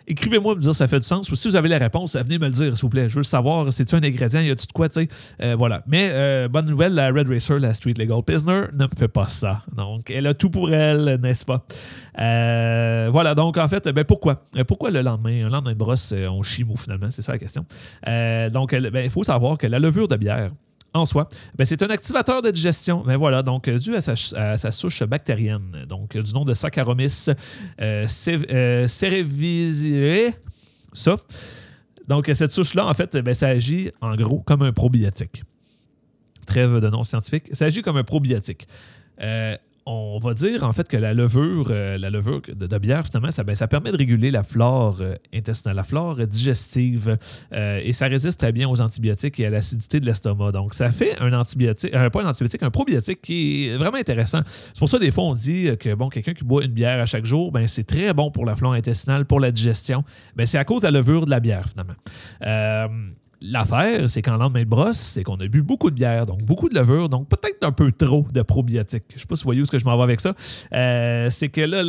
Écrivez-moi 0.08 0.54
me 0.54 0.60
dire 0.60 0.74
ça 0.74 0.86
fait 0.86 1.00
du 1.00 1.06
sens 1.06 1.30
ou 1.32 1.36
si 1.36 1.48
vous 1.48 1.56
avez 1.56 1.68
la 1.68 1.78
réponse, 1.78 2.16
venez 2.16 2.38
me 2.38 2.46
le 2.46 2.52
dire, 2.52 2.76
s'il 2.76 2.82
vous 2.82 2.88
plaît. 2.88 3.08
Je 3.08 3.14
veux 3.14 3.20
le 3.20 3.24
savoir. 3.24 3.72
C'est-tu 3.72 3.94
un 3.96 4.02
ingrédient? 4.02 4.40
Y 4.40 4.50
a-tu 4.50 4.66
de 4.66 4.72
quoi, 4.72 4.88
tu 4.88 5.00
sais? 5.00 5.08
Euh, 5.42 5.56
voilà. 5.58 5.82
Mais 5.86 6.10
euh, 6.12 6.48
bonne 6.48 6.66
nouvelle, 6.66 6.94
la 6.94 7.10
Red 7.10 7.28
Racer, 7.28 7.58
la 7.58 7.74
Street 7.74 7.94
Legal 7.96 8.22
Pilsner, 8.24 8.66
ne 8.72 8.86
fait 8.96 9.08
pas 9.08 9.26
ça. 9.26 9.62
Donc, 9.76 10.10
elle 10.10 10.26
a 10.26 10.34
tout 10.34 10.50
pour 10.50 10.72
elle, 10.72 11.18
n'est-ce 11.20 11.44
pas? 11.44 11.64
Euh, 12.20 13.08
voilà. 13.10 13.34
Donc, 13.34 13.58
en 13.58 13.68
fait, 13.68 13.88
ben, 13.88 14.04
pourquoi? 14.04 14.42
Pourquoi 14.68 14.90
le 14.90 15.02
lendemain? 15.02 15.46
Un 15.46 15.48
lendemain 15.48 15.72
de 15.72 15.78
brosse, 15.78 16.14
on 16.30 16.42
chimou 16.42 16.76
finalement? 16.76 17.08
C'est 17.10 17.22
ça 17.22 17.32
la 17.32 17.38
question. 17.38 17.64
donc, 18.52 18.74
ben, 18.74 19.04
il 19.04 19.10
faut 19.10 19.24
savoir 19.24 19.58
que 19.58 19.66
la 19.66 19.78
levure 19.78 20.06
de 20.06 20.16
bière, 20.16 20.50
en 20.96 21.06
soi, 21.06 21.28
ben, 21.56 21.64
c'est 21.64 21.82
un 21.82 21.88
activateur 21.88 22.42
de 22.42 22.50
digestion. 22.50 23.02
Mais 23.06 23.14
ben, 23.14 23.18
voilà, 23.18 23.42
donc 23.42 23.68
dû 23.68 23.94
à 23.94 24.00
sa, 24.00 24.70
souche 24.70 25.02
bactérienne, 25.02 25.86
donc 25.88 26.16
du 26.16 26.32
nom 26.32 26.44
de 26.44 26.54
Saccharomyces 26.54 27.30
euh, 27.80 28.06
euh 28.50 28.86
ça. 30.92 31.16
Donc 32.08 32.30
cette 32.32 32.52
souche-là, 32.52 32.86
en 32.86 32.94
fait, 32.94 33.16
ben, 33.16 33.34
ça 33.34 33.48
agit 33.48 33.90
en 34.00 34.14
gros 34.16 34.40
comme 34.40 34.62
un 34.62 34.72
probiotique. 34.72 35.42
Trêve 36.46 36.78
de 36.78 36.88
nom 36.88 37.02
scientifique. 37.02 37.48
Ça 37.52 37.66
agit 37.66 37.82
comme 37.82 37.96
un 37.96 38.04
probiotique. 38.04 38.68
Euh, 39.20 39.56
on 39.86 40.18
va 40.18 40.34
dire 40.34 40.64
en 40.64 40.72
fait 40.72 40.88
que 40.88 40.96
la 40.96 41.14
levure, 41.14 41.68
euh, 41.70 41.96
la 41.96 42.10
levure 42.10 42.42
de, 42.48 42.78
bière, 42.78 43.06
finalement, 43.06 43.30
ça, 43.30 43.44
ben, 43.44 43.54
permet 43.70 43.92
de 43.92 43.96
réguler 43.96 44.32
la 44.32 44.42
flore 44.42 44.98
euh, 45.00 45.14
intestinale, 45.32 45.76
la 45.76 45.84
flore 45.84 46.16
digestive, 46.26 47.16
euh, 47.52 47.80
et 47.82 47.92
ça 47.92 48.06
résiste 48.06 48.40
très 48.40 48.50
bien 48.50 48.68
aux 48.68 48.80
antibiotiques 48.80 49.38
et 49.38 49.46
à 49.46 49.50
l'acidité 49.50 50.00
de 50.00 50.06
l'estomac. 50.06 50.50
Donc, 50.50 50.74
ça 50.74 50.90
fait 50.90 51.20
un 51.20 51.32
antibiotique, 51.32 51.92
pas 51.92 52.22
un 52.22 52.26
antibiotique, 52.26 52.62
un 52.64 52.70
probiotique 52.70 53.22
qui 53.22 53.68
est 53.68 53.76
vraiment 53.76 53.98
intéressant. 53.98 54.40
C'est 54.46 54.78
pour 54.78 54.88
ça, 54.88 54.98
des 54.98 55.12
fois, 55.12 55.24
on 55.24 55.34
dit 55.34 55.70
que 55.78 55.94
bon, 55.94 56.08
quelqu'un 56.08 56.34
qui 56.34 56.44
boit 56.44 56.64
une 56.64 56.72
bière 56.72 57.00
à 57.00 57.06
chaque 57.06 57.24
jour, 57.24 57.52
ben, 57.52 57.68
c'est 57.68 57.84
très 57.84 58.12
bon 58.12 58.30
pour 58.32 58.44
la 58.44 58.56
flore 58.56 58.72
intestinale, 58.72 59.24
pour 59.24 59.38
la 59.38 59.52
digestion. 59.52 60.02
Ben, 60.34 60.46
c'est 60.46 60.58
à 60.58 60.64
cause 60.64 60.80
de 60.80 60.86
la 60.86 60.98
levure 60.98 61.26
de 61.26 61.30
la 61.30 61.40
bière, 61.40 61.66
finalement. 61.68 61.94
L'affaire, 63.42 64.08
c'est 64.08 64.22
qu'en 64.22 64.38
lendemain 64.38 64.62
de 64.62 64.68
brosse, 64.68 64.96
c'est 64.96 65.22
qu'on 65.22 65.36
a 65.36 65.46
bu 65.46 65.60
beaucoup 65.60 65.90
de 65.90 65.94
bière, 65.94 66.24
donc 66.24 66.42
beaucoup 66.44 66.70
de 66.70 66.74
levure, 66.74 67.10
donc 67.10 67.28
peut-être 67.28 67.62
un 67.62 67.72
peu 67.72 67.92
trop 67.92 68.26
de 68.32 68.40
probiotiques. 68.40 69.04
Je 69.14 69.20
sais 69.20 69.26
pas 69.26 69.36
si 69.36 69.42
vous 69.42 69.48
voyez 69.48 69.60
où 69.60 69.66
ce 69.66 69.70
que 69.70 69.78
je 69.78 69.84
m'en 69.84 69.94
vais 69.98 70.04
avec 70.04 70.20
ça. 70.20 70.34
Euh, 70.72 71.28
c'est 71.30 71.50
que 71.50 71.60
là, 71.60 71.82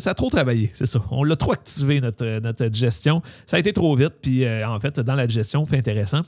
ça 0.00 0.10
a 0.10 0.14
trop 0.14 0.30
travaillé, 0.30 0.70
c'est 0.72 0.86
ça. 0.86 1.04
On 1.10 1.22
l'a 1.22 1.36
trop 1.36 1.52
activé, 1.52 2.00
notre, 2.00 2.40
notre 2.40 2.64
digestion. 2.66 3.20
Ça 3.46 3.58
a 3.58 3.60
été 3.60 3.74
trop 3.74 3.94
vite, 3.94 4.14
puis 4.22 4.44
euh, 4.44 4.66
en 4.66 4.80
fait, 4.80 4.98
dans 5.00 5.14
la 5.14 5.26
digestion, 5.26 5.66
fait 5.66 5.78
intéressant, 5.78 6.22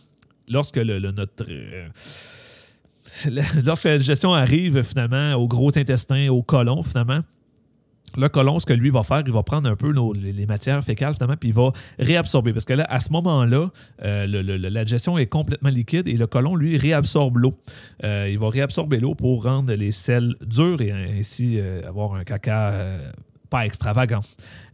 lorsque 0.49 0.77
le, 0.77 0.99
notre... 0.99 1.47
Euh, 1.49 1.89
lorsque 3.65 3.85
la 3.85 3.97
digestion 3.97 4.35
arrive 4.35 4.83
finalement 4.83 5.33
au 5.35 5.49
gros 5.49 5.77
intestin, 5.79 6.29
au 6.29 6.43
côlon 6.43 6.83
finalement, 6.83 7.21
le 8.17 8.29
colon, 8.29 8.59
ce 8.59 8.67
que 8.67 8.73
lui 8.73 8.91
va 8.91 9.03
faire, 9.03 9.23
il 9.27 9.33
va 9.33 9.43
prendre 9.43 9.69
un 9.69 9.77
peu 9.77 9.93
les 10.15 10.47
matières 10.47 10.83
fécales, 10.83 11.15
finalement, 11.15 11.37
puis 11.39 11.51
il 11.51 11.55
va 11.55 11.73
réabsorber. 11.99 12.53
Parce 12.53 12.65
que 12.65 12.75
là, 12.75 12.87
à 12.89 13.01
ce 13.01 13.13
moment-là, 13.13 13.71
euh, 14.03 14.27
la 14.27 14.85
digestion 14.85 15.19
est 15.19 15.27
complètement 15.27 15.71
liquide 15.71 16.09
et 16.09 16.15
le 16.15 16.27
colon, 16.27 16.57
lui, 16.57 16.79
réabsorbe 16.79 17.39
l'eau. 17.39 17.55
Euh, 18.05 18.29
il 18.31 18.39
va 18.39 18.49
réabsorber 18.49 19.01
l'eau 19.01 19.15
pour 19.15 19.45
rendre 19.45 19.73
les 19.73 19.93
sels 19.93 20.35
durs 20.41 20.81
et 20.81 20.93
ainsi 20.93 21.59
euh, 21.59 21.87
avoir 21.89 22.15
un 22.15 22.25
caca 22.25 22.73
pas 23.49 23.67
extravagant. 23.67 24.21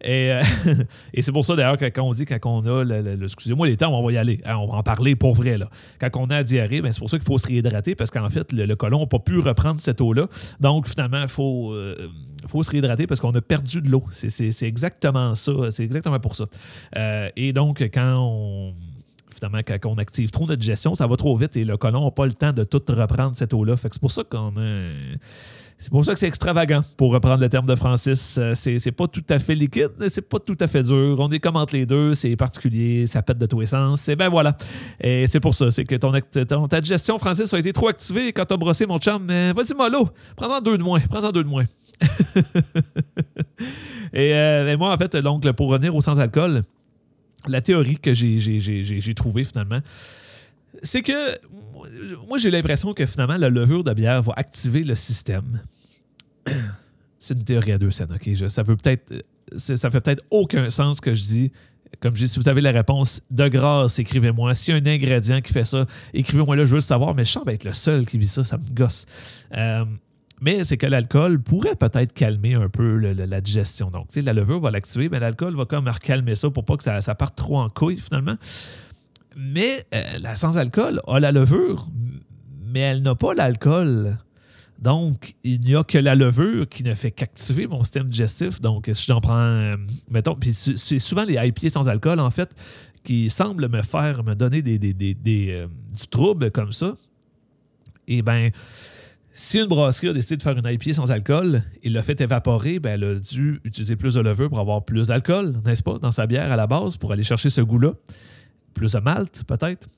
Et, 0.02 0.32
euh, 0.32 0.42
et 1.14 1.22
c'est 1.22 1.32
pour 1.32 1.44
ça 1.44 1.54
d'ailleurs 1.56 1.76
que 1.76 1.85
quand 1.87 2.02
on 2.02 2.12
dit, 2.12 2.24
quand 2.26 2.38
on 2.44 2.64
a, 2.66 2.85
le, 2.85 3.22
excusez-moi 3.22 3.66
les 3.66 3.76
temps, 3.76 3.96
on 3.96 4.04
va 4.04 4.12
y 4.12 4.16
aller, 4.16 4.40
hein, 4.44 4.56
on 4.56 4.66
va 4.66 4.74
en 4.74 4.82
parler 4.82 5.16
pour 5.16 5.35
vrai. 5.35 5.58
Là. 5.58 5.68
Quand 6.00 6.11
on 6.16 6.30
a 6.30 6.42
diarrhée, 6.42 6.82
ben, 6.82 6.92
c'est 6.92 6.98
pour 6.98 7.11
ça 7.11 7.18
qu'il 7.18 7.26
faut 7.26 7.38
se 7.38 7.46
réhydrater 7.46 7.94
parce 7.94 8.11
qu'en 8.11 8.28
fait, 8.30 8.52
le, 8.52 8.74
colon 8.74 9.00
n'a 9.00 9.06
pas 9.06 9.18
pu 9.18 9.38
reprendre 9.38 9.80
cette 9.80 10.00
eau-là. 10.00 10.26
Donc 10.61 10.88
finalement, 10.88 11.22
il 11.22 11.28
faut, 11.28 11.72
euh, 11.72 12.08
faut 12.46 12.62
se 12.62 12.70
réhydrater 12.70 13.06
parce 13.06 13.20
qu'on 13.20 13.32
a 13.32 13.40
perdu 13.40 13.80
de 13.82 13.90
l'eau. 13.90 14.04
C'est, 14.11 14.62
exactement 14.62 15.35
ça. 15.35 15.52
C'est 15.70 15.85
exactement 15.85 16.20
pour 16.20 16.37
ça. 16.37 16.46
Euh, 16.96 17.28
et 17.37 17.52
donc, 17.52 17.80
quand 17.92 18.16
on 18.18 18.74
finalement, 19.35 19.61
quand 19.66 19.87
on 19.87 19.96
active 19.96 20.30
trop 20.30 20.46
notre 20.46 20.61
digestion, 20.61 20.94
ça 20.94 21.06
va 21.06 21.16
trop 21.16 21.37
vite 21.37 21.56
et 21.56 21.64
le 21.64 21.76
colon 21.76 22.04
n'a 22.04 22.11
pas 22.11 22.26
le 22.26 22.32
temps 22.32 22.52
de 22.52 22.64
tout 22.64 22.82
reprendre 22.88 23.37
cette 23.37 23.52
eau-là. 23.52 23.76
Fait 23.76 23.88
que 23.88 23.94
c'est 23.94 24.00
pour 24.00 24.12
ça 24.12 24.22
qu'on 24.24 24.56
a 24.56 24.90
c'est 25.83 25.90
pour 25.90 26.05
ça 26.05 26.14
que 26.14 26.21
c'est 26.21 26.29
extravagant, 26.29 26.85
pour 26.97 27.12
reprendre 27.12 27.42
le 27.42 27.49
terme 27.49 27.66
de 27.66 27.75
Francis. 27.75 28.38
Euh, 28.38 28.55
c'est 28.55 28.92
pas 28.92 29.09
tout 29.09 29.25
à 29.29 29.40
fait 29.40 29.57
liquide, 29.57 29.90
c'est 30.07 30.29
pas 30.29 30.38
tout 30.38 30.57
à 30.61 30.68
fait 30.68 30.85
dur. 30.85 31.16
On 31.18 31.29
est 31.31 31.40
comme 31.40 31.57
entre 31.57 31.75
les 31.75 31.87
deux, 31.87 32.14
c'est 32.14 32.37
particulier, 32.37 33.09
ça 33.09 33.21
pète 33.21 33.38
de 33.38 33.47
tous 33.47 33.59
les 33.59 33.66
sens. 33.66 34.09
Et 34.09 34.14
ben 34.14 34.29
voilà. 34.29 34.57
Et 35.01 35.27
c'est 35.27 35.40
pour 35.40 35.57
ça, 35.57 35.73
c'est 35.73 35.83
que 35.83 35.97
ton, 35.97 36.12
ta 36.68 36.81
digestion, 36.81 37.18
Francis, 37.18 37.53
a 37.53 37.59
été 37.59 37.73
trop 37.73 37.88
activée 37.88 38.33
quand 38.33 38.45
t'as 38.45 38.57
brossé 38.57 38.87
mon 38.87 39.01
chum. 39.01 39.25
Mais 39.27 39.53
vas-y, 39.53 39.75
mollo, 39.75 40.09
prends-en 40.37 40.61
deux 40.61 40.79
de 40.79 40.85
moins, 40.85 41.01
prends-en 41.01 41.33
deux 41.33 41.42
de 41.42 41.49
moins. 41.49 41.64
Euh, 44.14 44.68
et, 44.71 44.77
moi, 44.77 44.92
en 44.92 44.99
fait, 44.99 45.16
donc, 45.16 45.51
pour 45.53 45.71
revenir 45.71 45.97
au 45.97 46.03
sans-alcool, 46.03 46.61
la 47.49 47.62
théorie 47.62 47.97
que 47.97 48.12
j'ai 48.12 49.14
trouvée 49.14 49.45
finalement, 49.45 49.79
c'est 50.83 51.01
que 51.01 51.12
moi, 52.29 52.38
j'ai 52.38 52.51
l'impression 52.51 52.95
que 52.95 53.07
finalement, 53.07 53.37
la 53.37 53.49
levure 53.49 53.85
de 53.85 53.92
bière 53.92 54.23
va 54.23 54.33
activer 54.37 54.83
le 54.83 54.95
système. 54.95 55.62
C'est 57.18 57.35
une 57.35 57.45
théorie 57.45 57.73
à 57.73 57.79
deux 57.79 57.90
scènes, 57.90 58.12
OK? 58.12 58.29
ça 58.49 58.62
veut 58.62 58.77
peut-être. 58.77 59.12
Ça 59.57 59.90
fait 59.90 60.01
peut-être 60.01 60.25
aucun 60.31 60.71
sens 60.71 61.01
que 61.01 61.14
je 61.14 61.23
dis. 61.23 61.53
Comme 62.01 62.16
je 62.16 62.25
dis, 62.25 62.29
si 62.29 62.38
vous 62.38 62.49
avez 62.49 62.62
la 62.62 62.73
réponse, 62.73 63.23
de 63.31 63.49
grâce, 63.49 63.99
écrivez-moi. 63.99 64.55
S'il 64.55 64.75
y 64.75 64.77
a 64.77 64.81
un 64.81 64.87
ingrédient 64.87 65.40
qui 65.42 65.53
fait 65.53 65.64
ça, 65.64 65.87
écrivez-moi 66.14 66.57
là, 66.57 66.64
je 66.64 66.71
veux 66.71 66.77
le 66.77 66.81
savoir, 66.81 67.14
mais 67.14 67.25
je 67.25 67.31
sens 67.31 67.47
être 67.47 67.64
le 67.64 67.75
seul 67.75 68.07
qui 68.07 68.16
vit 68.16 68.27
ça, 68.27 68.45
ça 68.45 68.57
me 68.57 68.64
gosse. 68.75 69.05
Euh, 69.55 69.85
mais 70.40 70.64
c'est 70.64 70.77
que 70.77 70.87
l'alcool 70.87 71.40
pourrait 71.40 71.77
peut-être 71.77 72.12
calmer 72.12 72.55
un 72.55 72.68
peu 72.68 72.97
la 72.97 73.40
digestion. 73.40 73.90
Donc, 73.90 74.09
la 74.16 74.33
levure 74.33 74.59
va 74.59 74.73
l'activer, 74.73 75.09
mais 75.09 75.21
l'alcool 75.21 75.55
va 75.55 75.66
comme 75.66 75.88
calmer 76.03 76.35
ça 76.35 76.51
pour 76.51 76.64
pas 76.64 76.77
que 76.77 76.83
ça, 76.83 77.01
ça 77.01 77.14
parte 77.14 77.37
trop 77.37 77.59
en 77.59 77.68
couille, 77.68 78.01
finalement. 78.01 78.37
Mais 79.37 79.85
euh, 79.95 80.18
la 80.21 80.35
sans-alcool 80.35 81.01
a 81.07 81.21
la 81.21 81.33
levure, 81.33 81.88
mais 82.73 82.81
elle 82.81 83.03
n'a 83.03 83.14
pas 83.14 83.35
l'alcool. 83.35 84.18
Donc, 84.79 85.35
il 85.45 85.61
n'y 85.61 85.77
a 85.77 85.85
que 85.85 85.99
la 85.99 86.16
levure 86.16 86.68
qui 86.68 86.83
ne 86.83 86.95
fait 86.95 87.12
qu'activer 87.12 87.68
mon 87.68 87.85
système 87.85 88.09
digestif. 88.09 88.61
Donc, 88.61 88.90
si 88.92 89.05
j'en 89.07 89.21
prends, 89.21 89.37
euh, 89.37 89.77
mettons, 90.11 90.35
puis 90.35 90.53
c'est 90.53 90.99
souvent 90.99 91.25
les 91.25 91.35
IPA 91.35 91.71
sans 91.71 91.88
alcool, 91.88 92.18
en 92.18 92.31
fait, 92.33 92.51
qui 93.05 93.31
semblent 93.31 93.68
me 93.68 93.83
faire, 93.83 94.25
me 94.25 94.35
donner 94.35 94.61
des, 94.61 94.79
euh, 95.53 95.66
du 95.68 96.07
trouble 96.09 96.51
comme 96.51 96.73
ça. 96.73 96.95
Eh 98.09 98.23
bien, 98.23 98.51
si 99.33 99.61
une 99.61 99.66
brasserie 99.66 100.09
a 100.09 100.12
décidé 100.12 100.37
de 100.37 100.42
faire 100.42 100.59
une 100.59 100.66
IPA 100.66 100.95
sans 100.95 101.12
alcool 101.12 101.62
et 101.85 101.88
l'a 101.88 102.03
fait 102.03 102.21
évaporer, 102.21 102.81
ben 102.81 102.95
elle 102.95 103.05
a 103.05 103.14
dû 103.14 103.61
utiliser 103.64 103.95
plus 103.95 104.14
de 104.14 104.21
levure 104.21 104.49
pour 104.49 104.59
avoir 104.59 104.85
plus 104.85 105.09
d'alcool, 105.09 105.55
n'est-ce 105.64 105.83
pas, 105.83 105.99
dans 106.01 106.11
sa 106.11 106.27
bière 106.27 106.51
à 106.51 106.57
la 106.57 106.66
base, 106.66 106.97
pour 106.97 107.12
aller 107.12 107.23
chercher 107.23 107.51
ce 107.51 107.61
goût-là 107.61 107.92
plus 108.72 108.92
de 108.92 108.98
malt, 108.98 109.44
peut-être. 109.44 109.88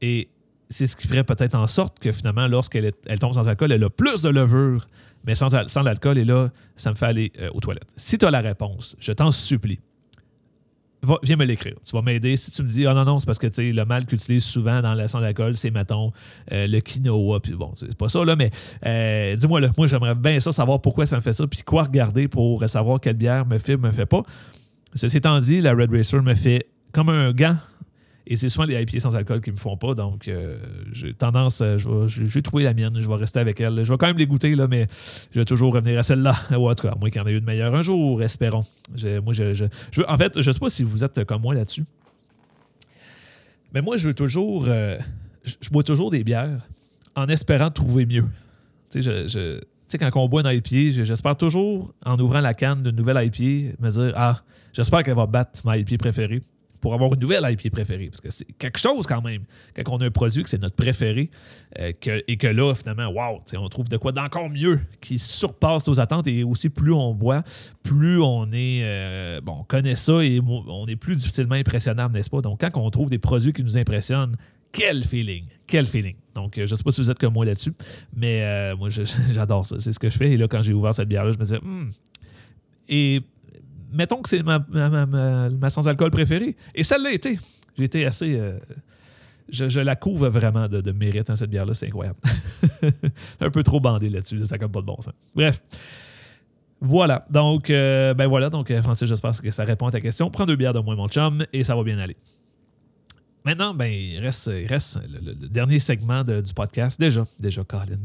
Et 0.00 0.28
c'est 0.68 0.86
ce 0.86 0.96
qui 0.96 1.06
ferait 1.06 1.24
peut-être 1.24 1.54
en 1.54 1.66
sorte 1.66 1.98
que 1.98 2.12
finalement, 2.12 2.46
lorsqu'elle 2.48 2.92
elle 3.06 3.18
tombe 3.18 3.34
sans 3.34 3.48
alcool, 3.48 3.72
elle 3.72 3.84
a 3.84 3.90
plus 3.90 4.22
de 4.22 4.28
levure, 4.28 4.86
mais 5.24 5.34
sans, 5.34 5.48
sans 5.68 5.82
l'alcool. 5.82 6.18
Et 6.18 6.24
là, 6.24 6.50
ça 6.76 6.90
me 6.90 6.96
fait 6.96 7.06
aller 7.06 7.32
euh, 7.40 7.50
aux 7.54 7.60
toilettes. 7.60 7.92
Si 7.96 8.18
tu 8.18 8.26
as 8.26 8.30
la 8.30 8.40
réponse, 8.40 8.96
je 8.98 9.12
t'en 9.12 9.30
supplie, 9.30 9.80
viens 11.22 11.36
me 11.36 11.44
l'écrire. 11.44 11.74
Tu 11.84 11.94
vas 11.94 12.02
m'aider. 12.02 12.36
Si 12.36 12.50
tu 12.50 12.62
me 12.62 12.68
dis, 12.68 12.86
ah 12.86 12.94
non, 12.94 13.04
non, 13.04 13.18
c'est 13.18 13.26
parce 13.26 13.38
que 13.38 13.46
le 13.60 13.84
mal 13.84 14.06
qu'ils 14.06 14.16
utilisent 14.16 14.44
souvent 14.44 14.80
dans 14.82 14.94
la 14.94 15.08
sans 15.08 15.22
alcool, 15.22 15.56
c'est, 15.56 15.70
mettons, 15.70 16.12
euh, 16.52 16.66
le 16.66 16.80
quinoa. 16.80 17.40
Puis 17.40 17.52
bon, 17.52 17.72
c'est 17.76 17.96
pas 17.96 18.08
ça, 18.08 18.24
là, 18.24 18.36
mais 18.36 18.50
euh, 18.86 19.36
dis-moi, 19.36 19.60
là, 19.60 19.70
moi, 19.76 19.86
j'aimerais 19.86 20.14
bien 20.14 20.40
ça, 20.40 20.52
savoir 20.52 20.80
pourquoi 20.80 21.06
ça 21.06 21.16
me 21.16 21.20
fait 21.20 21.32
ça, 21.32 21.46
puis 21.46 21.62
quoi 21.62 21.84
regarder 21.84 22.28
pour 22.28 22.66
savoir 22.68 23.00
quelle 23.00 23.16
bière 23.16 23.46
me 23.46 23.58
fait 23.58 23.76
me 23.76 23.90
fait 23.90 24.06
pas. 24.06 24.22
Ceci 24.94 25.18
étant 25.18 25.38
dit, 25.40 25.60
la 25.60 25.72
Red 25.72 25.92
Racer 25.92 26.22
me 26.22 26.34
fait 26.34 26.66
comme 26.92 27.08
un 27.08 27.32
gant 27.32 27.56
et 28.26 28.36
c'est 28.36 28.48
souvent 28.48 28.64
les 28.64 28.80
IPA 28.80 29.00
sans 29.00 29.14
alcool 29.16 29.40
qui 29.40 29.50
me 29.50 29.56
font 29.56 29.76
pas. 29.76 29.94
Donc, 29.94 30.28
euh, 30.28 30.58
j'ai 30.92 31.12
tendance, 31.12 31.60
à, 31.60 31.76
je 31.76 31.88
vais, 31.88 32.42
trouver 32.42 32.64
la 32.64 32.72
mienne, 32.72 32.98
je 32.98 33.06
vais 33.06 33.14
rester 33.16 33.38
avec 33.38 33.60
elle. 33.60 33.84
Je 33.84 33.92
vais 33.92 33.98
quand 33.98 34.06
même 34.06 34.16
les 34.16 34.26
goûter, 34.26 34.54
là, 34.54 34.66
mais 34.66 34.86
je 35.30 35.40
vais 35.40 35.44
toujours 35.44 35.74
revenir 35.74 35.98
à 35.98 36.02
celle-là. 36.02 36.34
Ou 36.58 36.70
en 36.70 36.74
tout 36.74 36.88
cas, 36.88 36.94
moi 36.98 37.10
qui 37.10 37.20
en 37.20 37.26
ai 37.26 37.32
eu 37.32 37.40
de 37.40 37.44
meilleure 37.44 37.74
un 37.74 37.82
jour, 37.82 38.22
espérons. 38.22 38.64
moi, 39.22 39.34
en 40.08 40.16
fait, 40.16 40.40
je 40.40 40.50
sais 40.50 40.58
pas 40.58 40.70
si 40.70 40.84
vous 40.84 41.04
êtes 41.04 41.24
comme 41.24 41.42
moi 41.42 41.54
là-dessus. 41.54 41.84
Mais 43.74 43.82
moi, 43.82 43.98
je 43.98 44.08
veux 44.08 44.14
toujours. 44.14 44.66
Euh, 44.68 44.96
je 45.60 45.68
bois 45.68 45.82
toujours 45.82 46.10
des 46.10 46.24
bières 46.24 46.66
en 47.16 47.26
espérant 47.26 47.70
trouver 47.70 48.06
mieux. 48.06 48.24
Tu 48.90 49.02
sais, 49.02 49.98
quand 49.98 50.10
on 50.14 50.28
boit 50.28 50.46
un 50.46 50.50
IPA, 50.50 51.04
j'espère 51.04 51.36
toujours, 51.36 51.92
en 52.06 52.18
ouvrant 52.18 52.40
la 52.40 52.54
canne 52.54 52.82
d'une 52.82 52.96
nouvelle 52.96 53.22
IPA, 53.22 53.76
me 53.80 53.90
dire 53.90 54.12
Ah, 54.16 54.40
j'espère 54.72 55.02
qu'elle 55.02 55.16
va 55.16 55.26
battre 55.26 55.60
ma 55.66 55.76
IPA 55.76 55.98
préférée 55.98 56.42
pour 56.84 56.92
avoir 56.92 57.14
une 57.14 57.20
nouvelle 57.20 57.42
IPA 57.50 57.70
préférée. 57.70 58.08
Parce 58.08 58.20
que 58.20 58.30
c'est 58.30 58.44
quelque 58.58 58.78
chose 58.78 59.06
quand 59.06 59.22
même. 59.22 59.44
Quand 59.74 59.94
on 59.94 59.96
a 60.02 60.04
un 60.04 60.10
produit 60.10 60.42
que 60.42 60.50
c'est 60.50 60.60
notre 60.60 60.76
préféré 60.76 61.30
euh, 61.78 61.92
et 62.28 62.36
que 62.36 62.46
là, 62.46 62.74
finalement, 62.74 63.06
wow, 63.06 63.40
on 63.56 63.68
trouve 63.70 63.88
de 63.88 63.96
quoi 63.96 64.12
d'encore 64.12 64.50
mieux 64.50 64.82
qui 65.00 65.18
surpasse 65.18 65.86
nos 65.86 65.98
attentes. 65.98 66.26
Et 66.26 66.44
aussi, 66.44 66.68
plus 66.68 66.92
on 66.92 67.14
boit, 67.14 67.42
plus 67.82 68.20
on 68.20 68.52
est. 68.52 68.82
Euh, 68.84 69.40
bon, 69.40 69.60
on 69.60 69.64
connaît 69.64 69.94
ça 69.94 70.22
et 70.22 70.42
on 70.44 70.86
est 70.86 70.96
plus 70.96 71.16
difficilement 71.16 71.54
impressionnable, 71.54 72.12
n'est-ce 72.12 72.28
pas? 72.28 72.42
Donc, 72.42 72.60
quand 72.60 72.78
on 72.78 72.90
trouve 72.90 73.08
des 73.08 73.18
produits 73.18 73.54
qui 73.54 73.62
nous 73.62 73.78
impressionnent, 73.78 74.36
quel 74.70 75.04
feeling! 75.04 75.46
Quel 75.66 75.86
feeling! 75.86 76.16
Donc, 76.34 76.58
euh, 76.58 76.66
je 76.66 76.72
ne 76.72 76.76
sais 76.76 76.84
pas 76.84 76.90
si 76.90 77.00
vous 77.00 77.10
êtes 77.10 77.18
comme 77.18 77.32
moi 77.32 77.46
là-dessus, 77.46 77.72
mais 78.14 78.74
moi, 78.74 78.90
j'adore 79.32 79.64
ça. 79.64 79.76
C'est 79.78 79.92
ce 79.92 79.98
que 79.98 80.10
je 80.10 80.18
fais. 80.18 80.32
Et 80.32 80.36
là, 80.36 80.48
quand 80.48 80.60
j'ai 80.60 80.74
ouvert 80.74 80.92
cette 80.92 81.08
bière-là, 81.08 81.32
je 81.32 81.38
me 81.38 81.44
disais, 81.44 81.60
hmm. 81.62 81.90
Et 82.90 83.22
mettons 83.94 84.20
que 84.20 84.28
c'est 84.28 84.42
ma, 84.42 85.70
sans-alcool 85.70 86.10
préférée. 86.10 86.56
Et 86.74 86.82
ça 86.82 86.98
l'a 86.98 87.12
été. 87.12 87.38
J'ai 87.78 87.84
été 87.84 88.06
assez. 88.06 88.38
Euh, 88.38 88.58
je, 89.48 89.80
la 89.80 89.96
couvre 89.96 90.28
vraiment 90.28 90.68
de, 90.68 90.92
mérite, 90.92 91.30
hein, 91.30 91.36
cette 91.36 91.50
bière-là. 91.50 91.74
C'est 91.74 91.86
incroyable. 91.86 92.18
Un 93.40 93.50
peu 93.50 93.62
trop 93.62 93.80
bandé 93.80 94.08
là-dessus. 94.08 94.44
Ça 94.46 94.56
n'a 94.56 94.68
pas 94.68 94.80
de 94.80 94.86
bon 94.86 95.00
sens. 95.00 95.14
Bref. 95.34 95.62
Voilà. 96.80 97.26
Donc, 97.30 97.68
ben 97.68 98.26
voilà. 98.26 98.50
Donc, 98.50 98.72
Francis, 98.82 99.08
j'espère 99.08 99.40
que 99.40 99.50
ça 99.50 99.64
répond 99.64 99.86
à 99.86 99.92
ta 99.92 100.00
question. 100.00 100.30
Prends 100.30 100.46
deux 100.46 100.56
bières 100.56 100.74
de 100.74 100.80
moins, 100.80 100.96
mon 100.96 101.08
chum, 101.08 101.44
et 101.52 101.64
ça 101.64 101.74
va 101.76 101.82
bien 101.82 101.98
aller. 101.98 102.16
Maintenant, 103.44 103.74
ben, 103.74 103.86
il 103.86 104.18
reste, 104.20 104.50
reste 104.66 105.00
le, 105.22 105.34
dernier 105.48 105.78
segment 105.78 106.24
du 106.24 106.54
podcast, 106.54 106.98
déjà, 106.98 107.26
déjà, 107.38 107.62
Colin, 107.62 108.00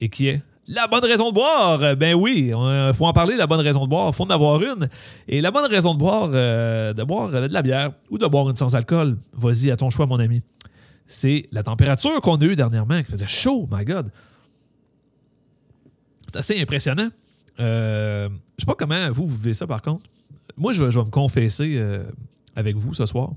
et 0.00 0.08
qui 0.08 0.26
est? 0.26 0.42
La 0.68 0.86
bonne 0.86 1.04
raison 1.04 1.30
de 1.30 1.34
boire. 1.34 1.96
Ben 1.96 2.14
oui, 2.14 2.52
il 2.52 2.94
faut 2.94 3.06
en 3.06 3.12
parler, 3.12 3.36
la 3.36 3.46
bonne 3.46 3.60
raison 3.60 3.84
de 3.84 3.90
boire. 3.90 4.08
Il 4.08 4.14
faut 4.14 4.24
en 4.24 4.30
avoir 4.30 4.62
une. 4.62 4.88
Et 5.28 5.40
la 5.40 5.50
bonne 5.50 5.68
raison 5.70 5.94
de 5.94 5.98
boire, 5.98 6.30
euh, 6.32 6.92
de 6.92 7.02
boire 7.02 7.30
de 7.30 7.52
la 7.52 7.62
bière 7.62 7.92
ou 8.10 8.18
de 8.18 8.26
boire 8.26 8.48
une 8.50 8.56
sans 8.56 8.74
alcool, 8.74 9.16
vas-y, 9.32 9.70
à 9.70 9.76
ton 9.76 9.90
choix, 9.90 10.06
mon 10.06 10.18
ami. 10.18 10.42
C'est 11.06 11.48
la 11.52 11.62
température 11.62 12.20
qu'on 12.20 12.36
a 12.36 12.44
eue 12.44 12.56
dernièrement, 12.56 13.02
qui 13.02 13.10
faisait 13.10 13.26
chaud, 13.26 13.68
my 13.70 13.84
God. 13.84 14.10
C'est 16.26 16.38
assez 16.38 16.62
impressionnant. 16.62 17.08
Euh, 17.60 18.28
je 18.56 18.62
sais 18.62 18.66
pas 18.66 18.74
comment 18.74 19.10
vous, 19.10 19.26
vous 19.26 19.36
vivez 19.36 19.52
ça, 19.52 19.66
par 19.66 19.82
contre. 19.82 20.04
Moi, 20.56 20.72
je 20.72 20.82
vais, 20.82 20.96
me 20.96 21.10
confesser 21.10 21.74
euh, 21.76 22.04
avec 22.56 22.76
vous 22.76 22.94
ce 22.94 23.04
soir. 23.06 23.32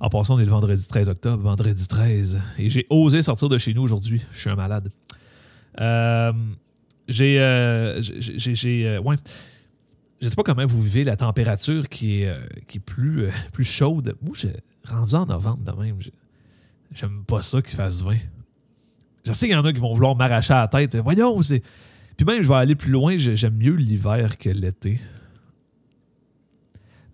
En 0.00 0.08
passant, 0.08 0.36
on 0.36 0.38
est 0.40 0.46
le 0.46 0.50
vendredi 0.50 0.86
13 0.86 1.10
octobre, 1.10 1.42
vendredi 1.42 1.86
13. 1.86 2.40
Et 2.58 2.70
j'ai 2.70 2.86
osé 2.88 3.22
sortir 3.22 3.48
de 3.48 3.58
chez 3.58 3.74
nous 3.74 3.82
aujourd'hui. 3.82 4.22
Je 4.32 4.40
suis 4.40 4.50
un 4.50 4.56
malade. 4.56 4.90
Euh, 5.80 6.32
j'ai. 7.08 7.40
Euh, 7.40 8.00
j'ai. 8.00 8.88
Euh, 8.88 9.00
ouais. 9.00 9.16
Je 10.20 10.28
sais 10.28 10.36
pas 10.36 10.42
comment 10.42 10.66
vous 10.66 10.82
vivez 10.82 11.04
la 11.04 11.16
température 11.16 11.88
qui 11.88 12.22
est, 12.22 12.34
qui 12.66 12.78
est 12.78 12.80
plus, 12.80 13.28
plus 13.52 13.64
chaude. 13.64 14.16
Moi, 14.22 14.34
j'ai 14.36 14.52
rendu 14.86 15.14
en 15.14 15.26
novembre 15.26 15.64
de 15.64 15.82
même. 15.82 15.96
J'aime 16.94 17.24
pas 17.24 17.42
ça 17.42 17.62
qu'il 17.62 17.76
fasse 17.76 18.02
20. 18.02 18.16
Je 19.24 19.32
sais 19.32 19.46
qu'il 19.46 19.54
y 19.54 19.58
en 19.58 19.64
a 19.64 19.72
qui 19.72 19.78
vont 19.78 19.94
vouloir 19.94 20.16
m'arracher 20.16 20.52
à 20.52 20.62
la 20.62 20.68
tête. 20.68 20.96
Voyons, 20.96 21.40
c'est. 21.42 21.62
Puis 22.16 22.26
même, 22.26 22.42
je 22.42 22.48
vais 22.48 22.54
aller 22.54 22.74
plus 22.74 22.90
loin. 22.90 23.16
J'aime 23.16 23.56
mieux 23.56 23.74
l'hiver 23.74 24.36
que 24.36 24.50
l'été. 24.50 25.00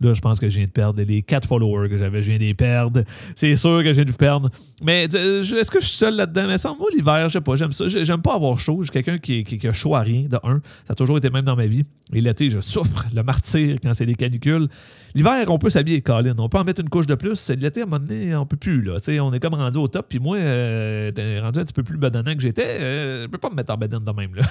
Là, 0.01 0.15
je 0.15 0.21
pense 0.21 0.39
que 0.39 0.49
je 0.51 0.57
viens 0.57 0.67
de 0.67 0.71
perdre 0.71 1.03
les 1.03 1.23
quatre 1.23 1.49
followers 1.49 1.89
que 1.89 1.97
j'avais. 1.97 2.23
Je 2.23 2.29
viens 2.29 2.39
de 2.39 2.45
les 2.45 2.55
perdre. 2.55 3.03
C'est 3.35 3.57
sûr 3.57 3.83
que 3.83 3.89
je 3.89 3.93
viens 3.93 4.05
de 4.05 4.13
perdre. 4.13 4.51
Mais 4.83 5.05
est-ce 5.05 5.71
que 5.71 5.81
je 5.81 5.87
suis 5.87 5.97
seul 5.97 6.17
là-dedans? 6.17 6.47
Mais 6.47 6.59
sans 6.59 6.77
moi, 6.77 6.89
l'hiver, 6.95 7.29
je 7.29 7.35
sais 7.35 7.41
pas. 7.41 7.57
J'aime 7.57 7.73
ça. 7.73 7.89
J'aime 7.89 8.23
pas 8.23 8.35
avoir 8.35 8.59
chaud. 8.59 8.79
Je 8.81 8.85
suis 8.85 8.93
quelqu'un 8.93 9.19
qui, 9.19 9.45
qui, 9.45 9.67
a 9.67 9.73
chaud 9.73 9.95
à 9.95 10.01
rien, 10.01 10.25
de 10.29 10.37
un. 10.43 10.61
Ça 10.87 10.93
a 10.93 10.95
toujours 10.95 11.19
été 11.19 11.31
même 11.31 11.45
dans 11.45 11.57
ma 11.57 11.67
vie. 11.67 11.85
Et 12.13 12.21
l'été, 12.21 12.51
je 12.51 12.61
souffre 12.61 13.07
le 13.15 13.23
martyr 13.23 13.79
quand 13.83 13.95
c'est 13.95 14.07
des 14.07 14.15
canicules. 14.15 14.69
L'hiver, 15.15 15.47
on 15.49 15.59
peut 15.59 15.71
s'habiller, 15.71 16.03
Colin. 16.03 16.35
On 16.39 16.49
peut 16.49 16.59
en 16.59 16.65
mettre 16.65 16.83
une 16.83 16.91
couche 16.91 17.07
de 17.07 17.15
plus. 17.15 17.51
L'été, 17.51 17.81
à 17.81 17.85
un 17.85 17.87
moment 17.87 18.05
donné, 18.05 18.37
on 18.37 18.45
peut 18.45 18.59
plus. 18.59 18.83
Là. 18.83 18.97
on 19.23 19.33
est 19.33 19.41
comme 19.41 19.55
rendu 19.55 19.79
au 19.79 19.89
top. 19.89 20.07
Puis 20.09 20.19
moi, 20.19 20.37
euh, 20.37 21.11
rendu 21.43 21.61
un 21.61 21.65
petit 21.65 21.73
peu 21.73 21.83
plus 21.83 21.97
badonnant 21.97 22.35
que 22.35 22.43
j'étais. 22.43 22.67
Euh, 22.81 23.23
je 23.23 23.27
peux 23.29 23.39
pas 23.39 23.51
me 23.51 23.55
mettre 23.55 23.73
en 23.73 23.77
badane 23.77 24.05
de 24.05 24.13
même. 24.13 24.35
Là. 24.35 24.43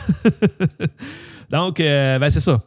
Donc, 1.51 1.79
euh, 1.79 2.17
ben, 2.19 2.29
c'est 2.29 2.39
ça. 2.39 2.59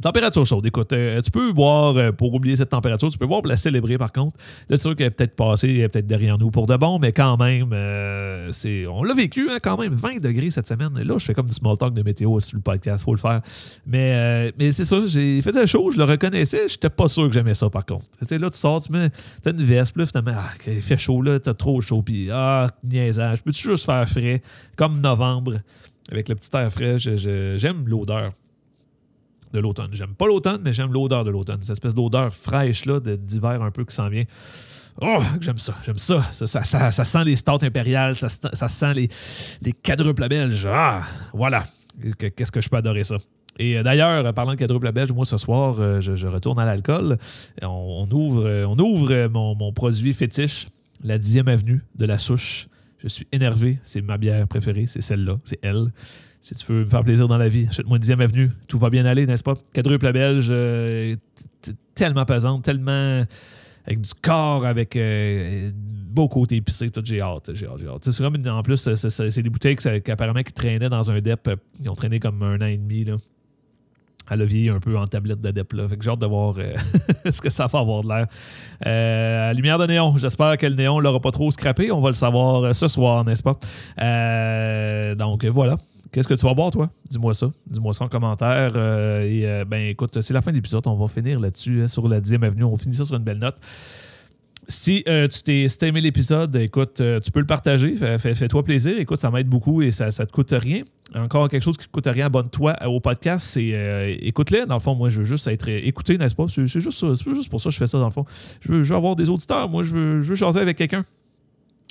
Température 0.00 0.44
chaude. 0.46 0.64
Écoute, 0.66 0.92
euh, 0.94 1.20
tu 1.20 1.30
peux 1.30 1.52
boire 1.52 1.96
euh, 1.96 2.12
pour 2.12 2.32
oublier 2.34 2.56
cette 2.56 2.70
température, 2.70 3.10
tu 3.10 3.18
peux 3.18 3.26
boire 3.26 3.42
pour 3.42 3.50
la 3.50 3.56
célébrer 3.56 3.98
par 3.98 4.10
contre. 4.10 4.36
c'est 4.68 4.78
sûr 4.78 4.96
qu'elle 4.96 5.08
est 5.08 5.10
peut-être 5.10 5.36
passée, 5.36 5.86
peut-être 5.88 6.06
derrière 6.06 6.38
nous 6.38 6.50
pour 6.50 6.66
de 6.66 6.76
bon, 6.76 6.98
mais 6.98 7.12
quand 7.12 7.36
même, 7.36 7.70
euh, 7.72 8.48
c'est, 8.52 8.86
on 8.86 9.04
l'a 9.04 9.14
vécu 9.14 9.50
hein, 9.50 9.58
quand 9.62 9.78
même, 9.78 9.94
20 9.94 10.22
degrés 10.22 10.50
cette 10.50 10.66
semaine. 10.66 10.92
là, 10.94 11.18
je 11.18 11.24
fais 11.24 11.34
comme 11.34 11.46
du 11.46 11.54
small 11.54 11.76
talk 11.76 11.92
de 11.92 12.02
météo 12.02 12.40
sur 12.40 12.56
le 12.56 12.62
podcast, 12.62 13.04
faut 13.04 13.14
le 13.14 13.20
faire. 13.20 13.42
Mais, 13.86 14.52
mais 14.58 14.72
c'est 14.72 14.84
ça, 14.84 15.02
j'ai 15.06 15.42
fait 15.42 15.66
chaud, 15.66 15.90
je 15.90 15.98
le 15.98 16.04
reconnaissais, 16.04 16.68
j'étais 16.68 16.90
pas 16.90 17.08
sûr 17.08 17.28
que 17.28 17.34
j'aimais 17.34 17.54
ça 17.54 17.68
par 17.68 17.84
contre. 17.84 18.06
là, 18.30 18.50
tu 18.50 18.58
sors, 18.58 18.80
tu 18.80 18.92
mets 18.92 19.10
as 19.44 19.50
une 19.50 19.62
veste, 19.62 19.92
puis 19.92 20.02
là, 20.02 20.06
finalement, 20.06 20.40
ah, 20.42 20.52
il 20.66 20.82
fait 20.82 20.96
chaud 20.96 21.20
là, 21.20 21.38
t'as 21.38 21.54
trop 21.54 21.80
chaud, 21.80 22.02
puis 22.02 22.28
ah, 22.32 22.68
niaisage. 22.82 23.42
Peux-tu 23.42 23.68
juste 23.68 23.84
faire 23.84 24.08
frais, 24.08 24.42
comme 24.74 25.00
novembre, 25.00 25.58
avec 26.10 26.28
le 26.28 26.34
petit 26.34 26.50
air 26.56 26.72
frais, 26.72 26.98
j'aime 26.98 27.86
l'odeur 27.86 28.32
de 29.52 29.60
l'automne. 29.60 29.90
J'aime 29.92 30.14
pas 30.14 30.26
l'automne, 30.26 30.60
mais 30.64 30.72
j'aime 30.72 30.92
l'odeur 30.92 31.24
de 31.24 31.30
l'automne. 31.30 31.58
Cette 31.60 31.72
espèce 31.72 31.94
d'odeur 31.94 32.34
fraîche 32.34 32.86
là, 32.86 33.00
d'hiver 33.00 33.62
un 33.62 33.70
peu 33.70 33.84
qui 33.84 33.94
s'en 33.94 34.08
vient. 34.08 34.24
Oh, 35.00 35.22
j'aime 35.40 35.58
ça, 35.58 35.74
j'aime 35.84 35.98
ça. 35.98 36.22
Ça, 36.32 37.04
sent 37.04 37.24
les 37.24 37.36
stouts 37.36 37.62
impériales, 37.62 38.16
ça, 38.16 38.28
sent 38.68 38.94
les, 38.94 39.08
les 39.62 39.72
quadruples 39.72 40.28
belges. 40.28 40.68
Ah, 40.70 41.02
voilà. 41.32 41.64
Qu'est-ce 42.18 42.52
que 42.52 42.60
je 42.60 42.68
peux 42.68 42.76
adorer 42.76 43.04
ça? 43.04 43.16
Et 43.58 43.78
euh, 43.78 43.82
d'ailleurs, 43.82 44.32
parlant 44.34 44.52
de 44.52 44.56
quadruple 44.56 44.90
belge, 44.92 45.12
moi 45.12 45.24
ce 45.24 45.36
soir, 45.36 45.76
euh, 45.78 46.00
je, 46.00 46.26
retourne 46.26 46.58
à 46.58 46.64
l'alcool. 46.64 47.18
On, 47.62 48.08
ouvre, 48.10 48.64
on 48.66 48.78
ouvre 48.78 49.28
mon, 49.28 49.54
mon, 49.54 49.72
produit 49.72 50.14
fétiche, 50.14 50.68
la 51.04 51.18
10e 51.18 51.48
avenue 51.50 51.82
de 51.94 52.06
la 52.06 52.18
souche. 52.18 52.68
Je 52.98 53.08
suis 53.08 53.26
énervé. 53.32 53.78
C'est 53.84 54.00
ma 54.00 54.16
bière 54.16 54.46
préférée. 54.46 54.86
C'est 54.86 55.02
celle-là. 55.02 55.38
C'est 55.44 55.58
elle 55.62 55.88
si 56.42 56.56
tu 56.56 56.72
veux 56.72 56.84
me 56.84 56.90
faire 56.90 57.04
plaisir 57.04 57.28
dans 57.28 57.38
la 57.38 57.48
vie, 57.48 57.68
achète-moi 57.68 57.96
une 57.96 58.00
dixième 58.00 58.20
avenue. 58.20 58.50
Tout 58.66 58.76
va 58.76 58.90
bien 58.90 59.06
aller, 59.06 59.26
n'est-ce 59.26 59.44
pas? 59.44 59.54
Quadruple 59.72 60.12
belge, 60.12 60.48
euh, 60.50 61.14
tellement 61.94 62.24
pesante, 62.24 62.64
tellement 62.64 63.22
avec 63.86 64.00
du 64.00 64.10
corps, 64.20 64.66
avec 64.66 64.96
euh, 64.96 65.70
beau 65.74 66.28
côté 66.28 66.56
épicé. 66.56 66.90
Tout, 66.90 67.02
j'ai 67.04 67.20
hâte, 67.20 67.50
j'ai 67.54 67.66
hâte, 67.66 67.78
j'ai 67.80 67.88
hâte. 67.88 68.10
C'est 68.10 68.22
comme, 68.22 68.36
en 68.44 68.62
plus, 68.62 68.92
c'est 68.94 69.42
des 69.42 69.50
bouteilles 69.50 69.76
qui, 69.76 70.10
apparemment 70.10 70.42
qui 70.42 70.52
traînaient 70.52 70.88
dans 70.88 71.10
un 71.10 71.20
DEP. 71.20 71.50
Ils 71.80 71.88
ont 71.88 71.94
traîné 71.94 72.18
comme 72.18 72.42
un 72.42 72.60
an 72.60 72.66
et 72.66 72.76
demi. 72.76 73.04
Là. 73.04 73.16
A 74.28 74.36
vieilli 74.36 74.68
un 74.68 74.78
peu 74.78 74.96
en 74.96 75.06
tablette 75.06 75.40
de 75.40 75.50
DEP. 75.52 75.72
Là. 75.74 75.88
Fait 75.88 75.96
que 75.96 76.02
j'ai 76.04 76.10
hâte 76.10 76.20
de 76.20 76.26
voir 76.26 76.56
euh, 76.58 76.74
ce 77.30 77.40
que 77.40 77.50
ça 77.50 77.66
va 77.66 77.78
avoir 77.80 78.02
de 78.02 78.08
l'air. 78.08 78.26
Euh, 78.86 79.52
lumière 79.52 79.78
de 79.78 79.86
néon. 79.86 80.16
J'espère 80.18 80.56
que 80.58 80.66
le 80.66 80.74
néon 80.74 80.98
ne 80.98 81.02
l'aura 81.02 81.20
pas 81.20 81.32
trop 81.32 81.50
scrappé. 81.52 81.92
On 81.92 82.00
va 82.00 82.10
le 82.10 82.14
savoir 82.14 82.74
ce 82.74 82.88
soir, 82.88 83.24
n'est-ce 83.24 83.42
pas? 83.42 83.58
donc 85.16 85.44
voilà. 85.44 85.76
Qu'est-ce 86.12 86.28
que 86.28 86.34
tu 86.34 86.44
vas 86.44 86.52
boire, 86.52 86.70
toi? 86.70 86.90
Dis-moi 87.08 87.32
ça. 87.32 87.50
Dis-moi 87.66 87.94
ça 87.94 88.04
en 88.04 88.08
commentaire. 88.08 88.72
Euh, 88.76 89.22
et 89.22 89.46
euh, 89.46 89.64
ben 89.64 89.88
écoute, 89.88 90.20
c'est 90.20 90.34
la 90.34 90.42
fin 90.42 90.50
de 90.50 90.56
l'épisode. 90.56 90.86
On 90.86 90.94
va 90.94 91.06
finir 91.06 91.40
là-dessus, 91.40 91.82
hein, 91.82 91.88
sur 91.88 92.06
la 92.06 92.20
10e 92.20 92.44
avenue. 92.44 92.64
On 92.64 92.76
finit 92.76 92.94
ça 92.94 93.06
sur 93.06 93.16
une 93.16 93.24
belle 93.24 93.38
note. 93.38 93.56
Si 94.68 95.02
euh, 95.08 95.26
tu 95.26 95.42
t'es 95.42 95.88
aimé 95.88 96.02
l'épisode, 96.02 96.54
écoute, 96.56 97.02
tu 97.24 97.30
peux 97.30 97.40
le 97.40 97.46
partager. 97.46 97.96
Fais-toi 98.18 98.62
plaisir. 98.62 98.98
Écoute, 98.98 99.18
ça 99.18 99.30
m'aide 99.30 99.48
beaucoup 99.48 99.80
et 99.80 99.90
ça 99.90 100.06
ne 100.06 100.10
te 100.10 100.30
coûte 100.30 100.52
rien. 100.52 100.82
Encore 101.14 101.48
quelque 101.48 101.62
chose 101.62 101.78
qui 101.78 101.84
ne 101.84 101.86
te 101.86 101.92
coûte 101.92 102.06
rien, 102.06 102.26
abonne-toi 102.26 102.76
au 102.86 103.00
podcast. 103.00 103.46
C'est 103.46 104.18
écoute-les. 104.20 104.66
Dans 104.66 104.76
le 104.76 104.80
fond, 104.80 104.94
moi, 104.94 105.08
je 105.08 105.20
veux 105.20 105.24
juste 105.24 105.46
être 105.46 105.68
écouté, 105.68 106.18
n'est-ce 106.18 106.34
pas? 106.34 106.44
C'est 106.48 106.66
juste, 106.66 107.06
juste 107.24 107.48
pour 107.48 107.60
ça 107.60 107.70
que 107.70 107.72
je 107.72 107.78
fais 107.78 107.86
ça, 107.86 107.98
dans 107.98 108.04
le 108.04 108.12
fond. 108.12 108.26
Je 108.60 108.72
veux, 108.72 108.94
avoir 108.94 109.16
des 109.16 109.30
auditeurs. 109.30 109.70
Moi, 109.70 109.82
je 109.82 109.92
veux, 109.92 110.20
je 110.20 110.28
veux 110.28 110.34
jaser 110.34 110.60
avec 110.60 110.76
quelqu'un. 110.76 111.04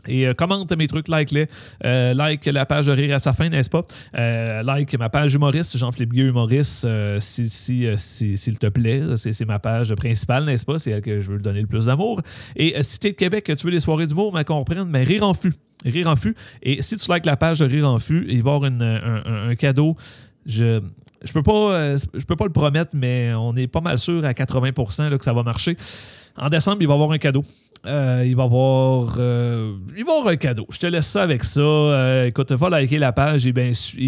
Et 0.08 0.28
euh, 0.28 0.34
commente 0.34 0.72
mes 0.76 0.88
trucs, 0.88 1.08
like-les. 1.08 1.47
Euh, 1.86 2.14
like 2.14 2.45
la 2.45 2.66
page 2.66 2.88
de 2.88 2.91
Rire 2.91 3.16
à 3.16 3.20
sa 3.20 3.34
fin, 3.34 3.49
n'est-ce 3.49 3.70
pas? 3.70 3.86
Euh, 4.18 4.64
like 4.64 4.97
ma 4.97 5.10
page 5.10 5.34
humoriste, 5.34 5.78
Jean-Philippe 5.78 6.14
Gueux 6.14 6.28
humoriste, 6.28 6.88
s'il 7.20 7.49
si, 7.49 7.88
si, 7.97 8.54
te 8.54 8.68
plaît. 8.68 9.04
C'est 9.16 9.45
ma 9.45 9.60
page 9.60 9.93
principale, 9.95 10.45
n'est-ce 10.45 10.66
pas? 10.66 10.80
C'est 10.80 10.91
elle 10.91 11.02
que 11.02 11.20
je 11.20 11.32
veux 11.32 11.39
donner 11.39 11.62
le 11.62 11.68
plus 11.68 11.86
d'amour. 11.86 12.22
Et 12.56 12.82
si 12.82 12.99
de 12.99 13.10
Québec, 13.10 13.52
tu 13.58 13.66
veux 13.66 13.72
des 13.72 13.80
soirées 13.80 14.08
d'humour, 14.08 14.34
mais 14.34 14.43
qu'on 14.43 14.60
reprenne, 14.60 14.88
mais 14.89 15.04
Rire 15.04 15.24
en 15.24 15.34
fût. 15.34 15.54
Rire 15.86 16.08
en. 16.08 16.16
Et 16.62 16.82
si 16.82 16.97
tu 16.97 17.12
likes 17.12 17.26
la 17.26 17.38
page 17.38 17.60
de 17.60 17.66
Rire 17.66 17.88
en 17.88 17.99
fût, 17.99 18.26
il 18.30 18.43
va 18.43 18.52
y 18.52 18.56
avoir 18.56 18.64
un, 18.64 19.56
cadeau. 19.56 19.95
Je 20.45 20.82
je 21.24 21.32
peux 21.34 21.43
pas 21.43 21.95
je 21.97 22.26
peux 22.26 22.36
pas 22.36 22.45
le 22.45 22.52
promettre, 22.52 22.91
mais 22.93 23.32
on 23.36 23.56
est 23.56 23.68
pas 23.68 23.82
mal 23.82 23.99
sûr 23.99 24.26
à 24.26 24.32
80% 24.32 25.10
là, 25.10 25.18
que 25.18 25.24
ça 25.24 25.34
va 25.34 25.43
marcher. 25.43 25.76
En 26.38 26.49
décembre, 26.49 26.78
il 26.82 26.88
va 26.88 26.93
y 26.93 26.95
avoir 26.95 27.12
un 27.12 27.18
cadeau. 27.18 27.43
Euh, 27.88 28.24
il 28.26 28.36
va 28.36 28.44
avoir 28.44 29.16
euh, 29.18 29.76
il 29.98 30.06
va 30.06 30.14
avoir 30.14 30.28
un 30.28 30.36
cadeau. 30.36 30.68
Je 30.70 30.78
te 30.78 30.86
laisse 30.86 31.08
ça 31.08 31.24
avec 31.24 31.44
ça. 31.44 31.62
Euh, 31.62 32.26
écoute, 32.26 32.52
va 32.52 32.70
liker 32.70 33.00
la 33.00 33.12
page 33.12 33.48
et 33.48 33.54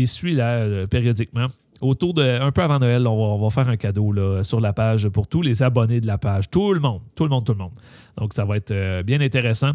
suis 0.05 0.33
là 0.33 0.85
périodiquement. 0.87 1.47
Autour 1.83 2.13
de 2.13 2.23
un 2.23 2.51
peu 2.51 2.61
avant 2.61 2.79
Noël, 2.79 3.05
on 3.07 3.37
va, 3.37 3.49
faire 3.49 3.69
un 3.69 3.77
cadeau 3.77 4.13
sur 4.43 4.59
la 4.59 4.73
page 4.73 5.07
pour 5.09 5.27
tous 5.27 5.41
les 5.41 5.61
abonnés 5.63 6.01
de 6.01 6.07
la 6.07 6.17
page. 6.17 6.49
Tout 6.49 6.73
le 6.73 6.79
monde, 6.79 7.01
tout 7.15 7.23
le 7.23 7.29
monde, 7.29 7.45
tout 7.45 7.53
le 7.53 7.59
monde. 7.59 7.73
Donc, 8.17 8.33
ça 8.33 8.45
va 8.45 8.57
être 8.57 8.71
euh, 8.71 9.03
bien 9.03 9.21
intéressant. 9.21 9.71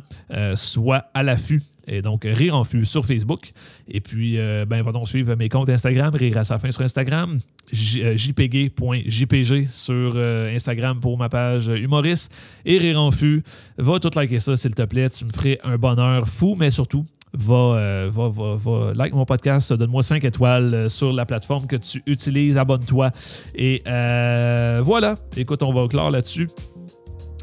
soit 0.54 1.04
à 1.14 1.22
l'affût 1.22 1.62
et 1.86 2.02
donc 2.02 2.24
Rire 2.24 2.56
en 2.56 2.64
Fût 2.64 2.84
sur 2.84 3.04
Facebook. 3.04 3.52
Et 3.88 4.00
puis, 4.00 4.36
ben, 4.36 4.82
va 4.82 4.92
donc 4.92 5.08
suivre 5.08 5.34
mes 5.34 5.48
comptes 5.48 5.70
Instagram, 5.70 6.14
Rire 6.14 6.38
à 6.38 6.44
sa 6.44 6.58
fin 6.58 6.70
sur 6.70 6.82
Instagram, 6.82 7.38
jpg.jpg 7.72 9.66
sur 9.68 10.18
Instagram 10.18 11.00
pour 11.00 11.16
ma 11.16 11.28
page 11.28 11.68
humoriste 11.68 12.34
et 12.64 12.78
Rire 12.78 13.00
en 13.00 13.10
Fût. 13.10 13.42
Va 13.78 13.98
tout 13.98 14.10
liker 14.14 14.40
ça, 14.40 14.56
s'il 14.56 14.74
te 14.74 14.82
plaît. 14.82 15.08
Tu 15.08 15.24
me 15.24 15.32
ferais 15.32 15.58
un 15.64 15.78
bonheur 15.78 16.28
fou, 16.28 16.56
mais 16.58 16.70
surtout, 16.70 17.06
euh, 17.34 18.08
va, 18.10 18.28
va, 18.28 18.54
va, 18.56 18.92
like 18.94 19.14
mon 19.14 19.24
podcast, 19.24 19.72
donne-moi 19.72 20.02
5 20.02 20.24
étoiles 20.24 20.74
euh, 20.74 20.88
sur 20.88 21.12
la 21.12 21.26
plateforme 21.26 21.66
que 21.66 21.76
tu 21.76 22.02
utilises, 22.06 22.56
abonne-toi. 22.58 23.10
Et 23.54 23.82
euh, 23.86 24.80
voilà, 24.82 25.16
écoute, 25.36 25.62
on 25.62 25.72
va 25.72 25.86
clore 25.88 26.10
là-dessus. 26.10 26.48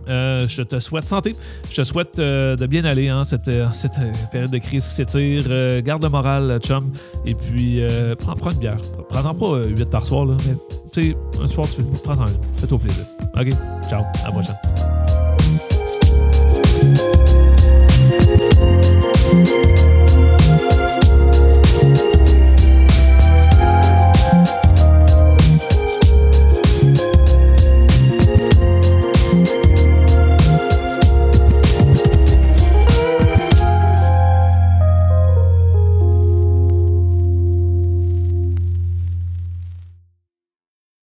je 0.07 0.61
te 0.61 0.79
souhaite 0.79 1.07
santé. 1.07 1.36
Je 1.69 1.75
te 1.75 1.83
souhaite 1.83 2.17
de 2.17 2.65
bien 2.65 2.86
aller 2.86 3.11
en 3.11 3.19
hein, 3.19 3.23
cette, 3.23 3.51
cette 3.73 3.99
période 4.31 4.51
de 4.51 4.57
crise 4.57 4.88
qui 4.88 4.93
s'étire. 4.93 5.81
garde 5.83 6.03
le 6.03 6.09
moral, 6.09 6.59
chum. 6.63 6.91
Et 7.25 7.36
puis, 7.36 7.81
prends, 8.19 8.36
prends, 8.36 8.51
une 8.51 8.59
bière. 8.59 8.77
Prends-en 9.09 9.33
pas 9.33 9.63
8 9.63 9.86
par 9.89 10.05
soir, 10.05 10.25
là, 10.25 10.38
mais 10.47 10.55
tu 10.93 11.01
sais, 11.01 11.17
un 11.41 11.47
soir, 11.47 11.67
tu 11.67 11.83
prends-en 12.03 12.27
une. 12.27 12.39
Fais-toi 12.57 12.79
plaisir. 12.79 13.05
OK? 13.38 13.49
Ciao. 13.89 14.01
À 14.23 14.27
la 14.27 14.31
prochaine. 14.31 14.94